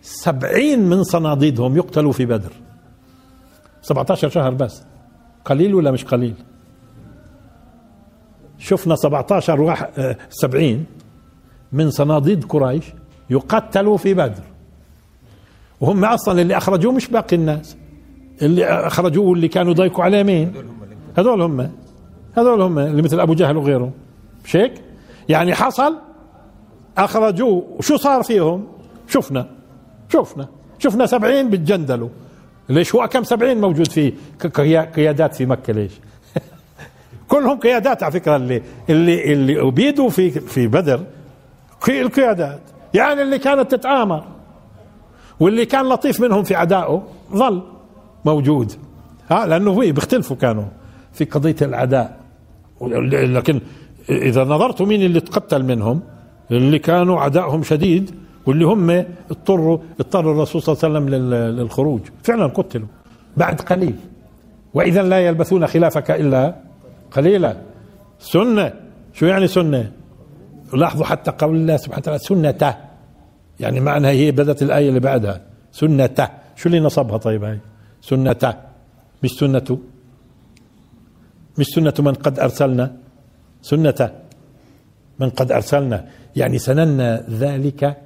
سبعين 0.03 0.81
من 0.81 1.05
صناديدهم 1.05 1.77
يقتلوا 1.77 2.13
في 2.13 2.27
بدر. 2.27 2.53
17 3.83 4.29
شهر 4.29 4.55
بس. 4.55 4.83
قليل 5.45 5.75
ولا 5.75 5.91
مش 5.91 6.05
قليل؟ 6.05 6.35
شفنا 8.59 8.97
17 8.97 9.61
واحد 9.61 10.17
70 10.31 10.87
من 11.73 11.91
صناديد 11.91 12.45
قريش 12.45 12.85
يقتلوا 13.31 13.97
في 13.97 14.15
بدر. 14.15 14.43
وهم 15.81 16.05
أصلا 16.05 16.43
اللي 16.43 16.57
أخرجوه 16.57 16.93
مش 16.93 17.09
باقي 17.09 17.37
الناس. 17.37 17.77
اللي 18.43 18.65
أخرجوه 18.67 19.33
اللي 19.33 19.49
كانوا 19.49 19.73
ضايقوا 19.73 20.05
عليه 20.05 20.23
مين؟ 20.23 20.53
هذول 21.19 21.43
هم 21.43 21.71
هذول 22.37 22.63
هم. 22.63 22.79
اللي 22.79 23.03
مثل 23.03 23.21
أبو 23.21 23.35
جهل 23.35 23.57
وغيره 23.57 23.93
مش 24.45 24.57
هيك؟ 24.57 24.73
يعني 25.29 25.55
حصل 25.55 25.97
أخرجوه. 26.99 27.65
وشو 27.79 27.97
صار 27.97 28.23
فيهم؟ 28.23 28.67
شفنا. 29.09 29.49
شفنا. 30.13 30.49
شفنا 30.79 31.07
سبعين 31.07 31.51
بتجندلوا. 31.51 32.09
ليش؟ 32.69 32.95
هو 32.95 33.09
كم 33.09 33.25
سبعين 33.25 33.61
موجود 33.61 33.91
في 33.91 34.13
قيادات 34.95 35.35
في 35.35 35.47
مكة 35.47 35.73
ليش؟ 35.73 35.93
كلهم 37.29 37.59
قيادات 37.59 38.03
على 38.03 38.13
فكرة 38.13 38.37
اللي 38.37 38.63
اللي 38.91 39.33
اللي 39.33 39.69
أبيدوا 39.69 40.09
في 40.09 40.31
في 40.31 40.67
بدر. 40.67 41.01
القيادات. 41.89 42.61
يعني 42.95 43.23
اللي 43.23 43.39
كانت 43.39 43.75
تتآمر 43.75 44.25
واللي 45.41 45.67
كان 45.67 45.89
لطيف 45.89 46.21
منهم 46.21 46.43
في 46.43 46.55
عدائه 46.55 47.03
ظل 47.33 47.63
موجود. 48.25 48.73
ها 49.31 49.47
لأنه 49.47 49.71
هو 49.71 49.81
بيختلفوا 49.81 50.37
كانوا 50.37 50.65
في 51.13 51.25
قضية 51.25 51.57
العداء 51.63 52.21
لكن 52.81 53.61
إذا 54.11 54.45
نظرتوا 54.45 54.87
مين 54.87 55.03
اللي 55.03 55.21
تقتل 55.21 55.63
منهم 55.65 56.01
اللي 56.51 56.79
كانوا 56.79 57.21
عدائهم 57.21 57.63
شديد 57.63 58.11
واللي 58.47 58.65
هم 58.65 59.05
اضطروا 59.31 59.79
اضطر 60.01 60.33
الرسول 60.33 60.63
صلى 60.63 60.73
الله 60.73 60.85
عليه 60.85 61.09
وسلم 61.09 61.25
للخروج. 61.59 62.01
فعلا 62.23 62.47
قتلوا. 62.47 62.87
بعد 63.37 63.61
قليل. 63.61 63.95
واذا 64.75 65.03
لا 65.03 65.27
يلبثون 65.27 65.67
خلافك 65.67 66.11
إلا 66.11 66.55
قليلا. 67.11 67.57
سنة. 68.19 68.73
شو 69.13 69.27
يعني 69.27 69.47
سنة؟ 69.47 69.93
لاحظوا 70.73 71.07
حتى 71.07 71.31
قول 71.31 71.57
الله 71.57 71.77
سبحانه 71.77 71.99
وتعالى 71.99 72.19
سنته. 72.19 72.75
يعني 73.61 73.81
معنى 73.81 74.09
هي 74.09 74.31
بدت 74.33 74.63
الآية 74.63 74.89
اللي 74.89 75.01
بعدها. 75.01 75.41
سنته. 75.73 76.29
شو 76.57 76.69
اللي 76.69 76.81
نصبها 76.81 77.17
طيب 77.17 77.45
هاي؟ 77.45 77.59
سنته. 78.01 78.55
مش 79.23 79.31
سنته 79.31 79.79
مش 81.59 81.67
سنة 81.67 81.95
من 81.99 82.15
قد 82.15 82.39
أرسلنا. 82.39 82.97
سنة 83.63 84.11
من 85.21 85.31
قد 85.31 85.53
أرسلنا. 85.53 86.09
يعني 86.37 86.59
سننا 86.59 87.25
ذلك 87.31 87.97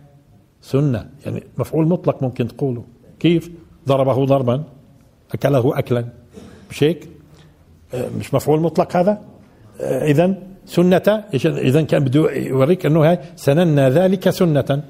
سنة. 0.63 1.11
يعني 1.27 1.43
مفعول 1.59 1.89
مطلق 1.89 2.23
ممكن 2.23 2.49
تقوله. 2.49 2.85
كيف؟ 3.19 3.51
ضربه 3.89 4.25
ضربا. 4.25 4.65
أكله 5.35 5.79
أكلا. 5.79 6.09
مش 6.71 6.83
هيك؟ 6.83 7.09
آه، 7.95 8.09
مش 8.19 8.35
مفعول 8.35 8.61
مطلق 8.61 8.97
هذا؟ 8.97 9.23
آه، 9.81 10.05
إذا 10.05 10.50
سنة. 10.67 11.25
إذا 11.35 11.83
كان 11.83 12.05
بده 12.05 12.33
يوريك 12.33 12.87
أنه 12.87 13.11
هاي 13.11 13.19
سننا 13.37 13.91
ذلك 13.91 14.31
سنة. 14.31 14.83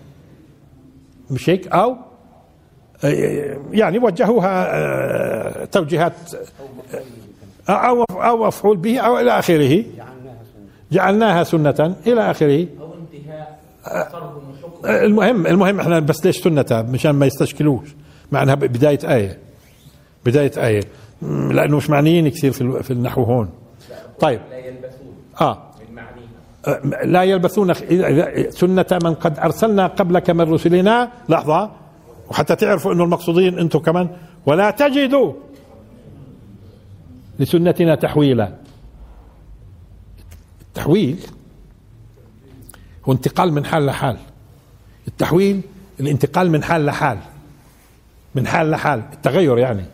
مش 1.30 1.50
هيك؟ 1.50 1.68
أو 1.68 1.96
آه، 3.04 3.58
يعني 3.72 3.98
وجهوها 3.98 5.64
توجيهات 5.64 6.12
أو 7.68 8.04
أو 8.10 8.46
مفعول 8.46 8.76
به 8.76 8.98
أو 8.98 9.18
إلى 9.18 9.38
آخره. 9.38 9.84
جعلناها 10.92 11.44
سنة. 11.44 11.96
إلى 12.06 12.30
آخره. 12.30 12.66
أو 12.80 12.94
انتهاء 12.94 13.60
المهم 14.84 15.46
المهم 15.46 15.80
إحنا 15.80 15.98
بس 16.00 16.26
ليش 16.26 16.40
سنة؟ 16.40 16.86
مشان 16.88 17.10
ما 17.10 17.26
يستشكلوش. 17.26 17.88
مع 18.32 18.42
انها 18.42 18.54
بداية 18.54 18.98
آية. 19.04 19.38
بداية 20.26 20.52
آية. 20.56 20.80
لأنه 21.50 21.76
مش 21.76 21.90
معنيين 21.90 22.28
كثير 22.28 22.52
في 22.82 22.90
النحو 22.90 23.22
هون. 23.22 23.50
طيب. 24.20 24.40
لا 25.40 25.52
يلبسون 25.52 26.10
آه 26.66 26.80
لا 27.04 27.22
يلبثون 27.22 27.74
سنة 28.50 28.98
من 29.02 29.14
قد 29.14 29.38
أرسلنا 29.38 29.86
قبلك 29.86 30.30
من 30.30 30.52
رسلنا. 30.52 31.10
لحظة. 31.28 31.70
وحتى 32.30 32.56
تعرفوا 32.56 32.92
أنه 32.92 33.04
المقصودين 33.04 33.58
أنتم 33.58 33.78
كمان. 33.78 34.08
ولا 34.46 34.70
تجدوا 34.70 35.32
لسنتنا 37.38 37.94
تحويلا. 37.94 38.54
التحويل 40.60 41.18
هو 43.04 43.12
انتقال 43.12 43.52
من 43.52 43.64
حال 43.64 43.86
لحال. 43.86 44.16
التحويل 45.08 45.60
الانتقال 46.00 46.50
من 46.50 46.62
حال 46.62 46.86
لحال. 46.86 47.18
من 48.34 48.46
حال 48.46 48.70
لحال. 48.70 49.02
التغير 49.12 49.58
يعني. 49.58 49.84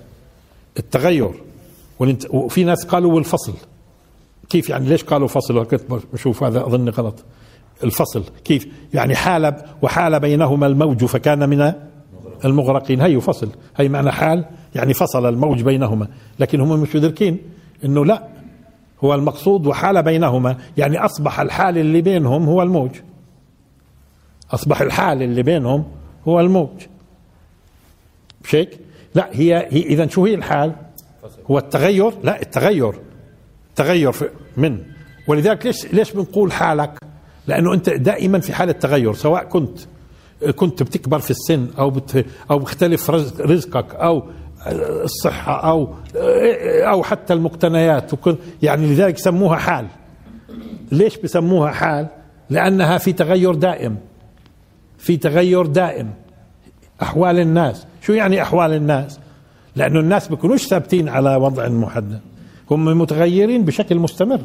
التغير. 0.78 1.30
وفي 2.30 2.64
ناس 2.64 2.84
قالوا 2.84 3.12
والفصل. 3.12 3.54
كيف 4.48 4.70
يعني 4.70 4.88
ليش 4.88 5.04
قالوا 5.04 5.28
فصل؟ 5.28 5.64
كنت 5.66 5.82
بشوف 6.12 6.42
هذا 6.42 6.66
أظن 6.66 6.88
غلط. 6.88 7.24
الفصل 7.84 8.24
كيف؟ 8.44 8.66
يعني 8.94 9.14
حال 9.14 9.62
وحال 9.82 10.20
بينهما 10.20 10.66
الموج 10.66 11.04
فكان 11.04 11.48
من 11.48 11.72
المغرقين. 12.44 13.00
هي 13.00 13.20
فصل. 13.20 13.48
هي 13.76 13.88
معنى 13.88 14.12
حال؟ 14.12 14.44
يعني 14.74 14.94
فصل 14.94 15.26
الموج 15.26 15.62
بينهما. 15.62 16.08
لكن 16.38 16.60
هم 16.60 16.80
مش 16.80 16.96
مدركين 16.96 17.38
إنه 17.84 18.04
لا 18.04 18.28
هو 19.04 19.14
المقصود 19.14 19.66
وحال 19.66 20.02
بينهما. 20.02 20.56
يعني 20.76 20.98
أصبح 20.98 21.40
الحال 21.40 21.78
اللي 21.78 22.00
بينهم 22.00 22.44
هو 22.46 22.62
الموج. 22.62 22.90
أصبح 24.50 24.80
الحال 24.80 25.22
اللي 25.22 25.42
بينهم 25.42 25.84
هو 26.28 26.40
الموج. 26.40 26.68
مش 28.44 28.54
هيك؟ 28.54 28.80
لا 29.14 29.28
هي, 29.32 29.66
هي 29.70 29.82
إذا 29.82 30.06
شو 30.06 30.26
هي 30.26 30.34
الحال؟ 30.34 30.72
هو 31.50 31.58
التغير؟ 31.58 32.12
لا 32.22 32.42
التغير. 32.42 32.94
تغير 33.76 34.12
من. 34.56 34.78
ولذلك 35.28 35.66
ليش 35.66 35.86
ليش 35.92 36.12
بنقول 36.12 36.52
حالك؟ 36.52 36.98
لأنه 37.46 37.74
أنت 37.74 37.90
دائما 37.90 38.40
في 38.40 38.52
حالة 38.52 38.72
تغير 38.72 39.14
سواء 39.14 39.44
كنت 39.44 39.78
كنت 40.56 40.82
بتكبر 40.82 41.18
في 41.18 41.30
السن 41.30 41.68
أو 41.78 41.90
بت 41.90 42.26
أو 42.50 42.58
بيختلف 42.58 43.10
رزقك 43.40 43.94
أو 43.94 44.22
الصحة 45.04 45.70
أو 45.70 45.94
أو 46.90 47.02
حتى 47.02 47.32
المقتنيات 47.32 48.10
يعني 48.62 48.86
لذلك 48.86 49.18
سموها 49.18 49.56
حال. 49.56 49.86
ليش 50.92 51.16
بسموها 51.16 51.70
حال؟ 51.72 52.06
لأنها 52.50 52.98
في 52.98 53.12
تغير 53.12 53.54
دائم. 53.54 53.96
في 54.98 55.16
تغير 55.16 55.66
دائم. 55.66 56.10
أحوال 57.02 57.38
الناس. 57.38 57.86
شو 58.02 58.12
يعني 58.12 58.42
أحوال 58.42 58.72
الناس؟ 58.72 59.20
لأنه 59.76 60.00
الناس 60.00 60.28
بيكونوش 60.28 60.66
ثابتين 60.66 61.08
على 61.08 61.36
وضع 61.36 61.68
محدد. 61.68 62.20
هم 62.70 62.98
متغيرين 62.98 63.64
بشكل 63.64 63.98
مستمر 63.98 64.40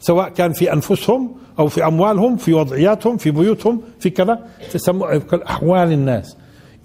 سواء 0.00 0.28
كان 0.28 0.52
في 0.52 0.72
أنفسهم 0.72 1.34
أو 1.58 1.68
في 1.68 1.86
أموالهم 1.86 2.36
في 2.36 2.54
وضعياتهم 2.54 3.16
في 3.16 3.30
بيوتهم 3.30 3.80
في 4.00 4.10
كذا 4.10 4.46
تسمى 4.72 5.20
أحوال 5.46 5.92
الناس. 5.92 6.36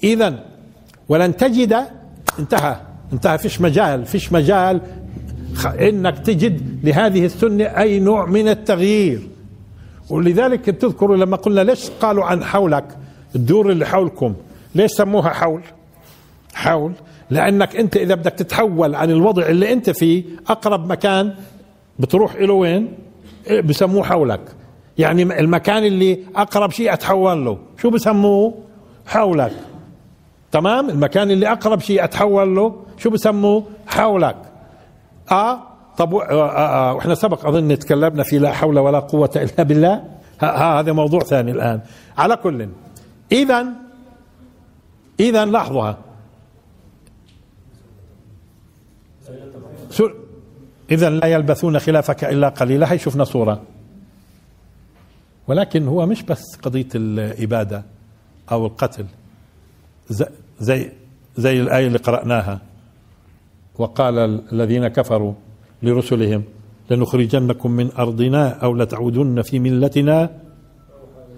اذا 0.04 0.44
ولن 1.10 1.38
تجد 1.38 1.88
انتهى 2.40 2.76
انتهى 3.14 3.38
فيش 3.38 3.62
مجال 3.62 4.06
فيش 4.06 4.34
مجال 4.34 4.82
إنك 5.66 6.20
تجد 6.20 6.86
لهذه 6.86 7.26
السنة 7.26 7.64
أي 7.64 8.00
نوع 8.00 8.26
من 8.26 8.48
التغيير. 8.48 9.28
ولذلك 10.10 10.70
بتذكروا 10.70 11.18
لما 11.18 11.38
قلنا 11.38 11.62
ليش 11.62 11.90
قالوا 11.90 12.26
عن 12.26 12.44
حولك؟ 12.44 12.98
الدور 13.36 13.72
اللي 13.72 13.86
حولكم. 13.86 14.34
ليش 14.76 14.92
سموها 14.92 15.30
حول؟ 15.30 15.62
حول. 16.54 16.94
لأنك 17.30 17.76
أنت 17.76 17.98
إذا 17.98 18.16
بدك 18.16 18.32
تتحول 18.34 18.96
عن 18.96 19.12
الوضع 19.12 19.46
اللي 19.46 19.74
أنت 19.74 19.90
فيه 19.90 20.24
أقرب 20.48 20.92
مكان 20.92 21.34
بتروح 22.00 22.36
له 22.36 22.54
وين؟ 22.54 22.94
بسموه 23.64 24.04
حولك. 24.04 24.42
يعني 24.98 25.24
المكان 25.24 25.86
اللي 25.86 26.20
أقرب 26.36 26.72
شيء 26.72 26.94
أتحول 26.94 27.46
له. 27.46 27.58
شو 27.78 27.90
بسموه؟ 27.90 28.54
حولك. 29.06 29.52
تمام؟ 30.52 30.90
المكان 30.90 31.32
اللي 31.32 31.52
أقرب 31.52 31.80
شيء 31.80 32.04
أتحول 32.04 32.56
له 32.56 32.76
شو 32.98 33.10
بسموه؟ 33.10 33.64
حولك. 33.88 34.38
آه 35.32 35.60
طب 35.98 36.16
آه 36.16 36.22
آه 36.32 36.90
آه 36.90 36.94
وإحنا 36.94 37.16
سبق 37.16 37.46
أظن 37.46 37.80
تكلمنا 37.80 38.24
في 38.24 38.40
لا 38.40 38.52
حول 38.52 38.80
ولا 38.80 39.00
قوة 39.00 39.32
إلا 39.36 39.64
بالله. 39.64 40.04
هذا 40.40 40.92
موضوع 40.92 41.20
ثاني 41.20 41.52
الآن. 41.52 41.80
على 42.18 42.36
كل 42.36 42.68
اذا 43.32 43.66
اذا 45.20 45.46
لحظه 45.46 45.98
إذا 50.92 51.10
لا 51.10 51.28
يلبثون 51.28 51.80
خلافك 51.80 52.24
إلا 52.24 52.50
قليلا. 52.50 52.92
هي 52.92 52.98
شفنا 52.98 53.24
صورة. 53.24 53.62
ولكن 55.48 55.88
هو 55.88 56.06
مش 56.06 56.24
بس 56.24 56.44
قضية 56.64 56.88
الإبادة 56.96 57.84
أو 58.52 58.66
القتل. 58.66 59.06
زي 60.60 60.92
زي 61.38 61.62
الآية 61.62 61.88
اللي 61.88 61.98
قرأناها. 61.98 62.62
وقال 63.78 64.42
الذين 64.54 64.88
كفروا 64.88 65.34
لرسلهم 65.84 66.44
لنخرجنكم 66.90 67.72
من 67.72 67.92
أرضنا 68.00 68.50
أو 68.50 68.76
لتعودن 68.76 69.42
في 69.42 69.60
ملتنا. 69.60 70.30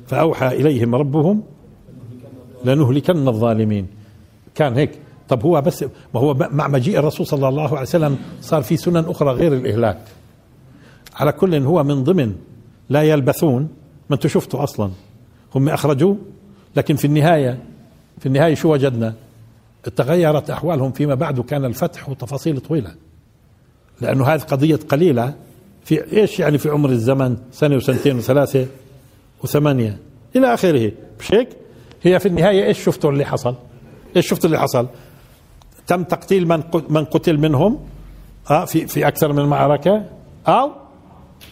فأوحى 0.07 0.47
إليهم 0.47 0.95
ربهم 0.95 1.43
لنهلكن 2.65 3.27
الظالمين. 3.27 3.87
كان 4.55 4.73
هيك. 4.73 4.91
طب 5.29 5.43
هو 5.43 5.61
بس 5.61 5.83
ما 5.83 6.19
هو 6.19 6.33
مع 6.33 6.67
مجيء 6.67 6.99
الرسول 6.99 7.27
صلى 7.27 7.47
الله 7.47 7.69
عليه 7.69 7.81
وسلم 7.81 8.17
صار 8.41 8.63
في 8.63 8.77
سنن 8.77 9.05
أخرى 9.07 9.31
غير 9.31 9.53
الإهلاك 9.53 9.99
على 11.15 11.31
كل 11.31 11.55
هو 11.55 11.83
من 11.83 12.03
ضمن 12.03 12.35
لا 12.89 13.03
يلبثون 13.03 13.61
ما 14.09 14.15
أنتم 14.15 14.29
شفتوا 14.29 14.63
أصلا 14.63 14.91
هم 15.55 15.69
أخرجوه 15.69 16.17
لكن 16.75 16.95
في 16.95 17.05
النهاية 17.05 17.59
في 18.19 18.25
النهاية 18.25 18.53
شو 18.53 18.73
وجدنا 18.73 19.13
تغيرت 19.95 20.49
أحوالهم 20.49 20.91
فيما 20.91 21.15
بعد 21.15 21.39
وكان 21.39 21.65
الفتح 21.65 22.09
وتفاصيل 22.09 22.59
طويلة 22.59 22.91
لأنه 24.01 24.25
هذه 24.25 24.41
قضية 24.41 24.79
قليلة 24.89 25.33
في 25.83 26.13
إيش 26.13 26.39
يعني 26.39 26.57
في 26.57 26.69
عمر 26.69 26.89
الزمن 26.89 27.37
سنة 27.51 27.75
وسنتين 27.75 28.17
وثلاثة 28.17 28.65
وثمانية 29.43 29.97
إلى 30.35 30.53
آخره 30.53 30.91
مش 31.19 31.33
هيك؟ 31.33 31.49
هي 32.03 32.19
في 32.19 32.27
النهاية 32.27 32.65
إيش 32.65 32.83
شفتوا 32.83 33.11
اللي 33.11 33.25
حصل؟ 33.25 33.55
إيش 34.15 34.29
شفتوا 34.29 34.45
اللي 34.45 34.59
حصل؟ 34.59 34.87
تم 35.89 36.03
تقتيل 36.03 36.47
من 36.47 36.63
من 36.89 37.05
قتل 37.05 37.37
منهم 37.37 37.79
آه 38.51 38.65
في 38.65 38.87
في 38.87 39.07
أكثر 39.07 39.33
من 39.33 39.45
معركة 39.45 40.03
أو 40.47 40.71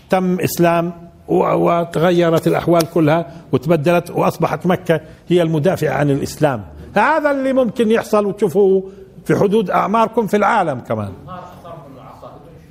تم 0.10 0.40
إسلام 0.40 0.94
وتغيرت 1.28 2.48
الأحوال 2.48 2.92
كلها 2.94 3.32
وتبدلت 3.52 4.12
وأصبحت 4.12 4.66
مكة 4.68 5.02
هي 5.28 5.42
المدافعة 5.42 5.94
عن 5.94 6.10
الإسلام. 6.10 6.64
هذا 6.96 7.32
اللي 7.32 7.54
ممكن 7.54 7.92
يحصل 7.92 8.26
وتشوفوه 8.26 8.84
في 9.26 9.36
حدود 9.36 9.70
أعماركم 9.70 10.28
في 10.28 10.38
العالم 10.38 10.80
كمان. 10.80 11.12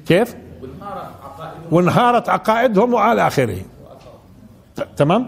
كيف؟ 0.07 0.35
وانهارت 1.71 2.29
عقائدهم 2.29 2.95
وعلى 2.95 3.27
آخره. 3.27 3.59
تمام؟ 4.97 5.27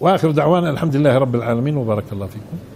وآخر 0.00 0.30
دعوانا 0.30 0.70
الحمد 0.70 0.96
لله 0.96 1.18
رب 1.18 1.34
العالمين 1.34 1.76
وبارك 1.76 2.04
الله 2.12 2.26
فيكم. 2.26 2.73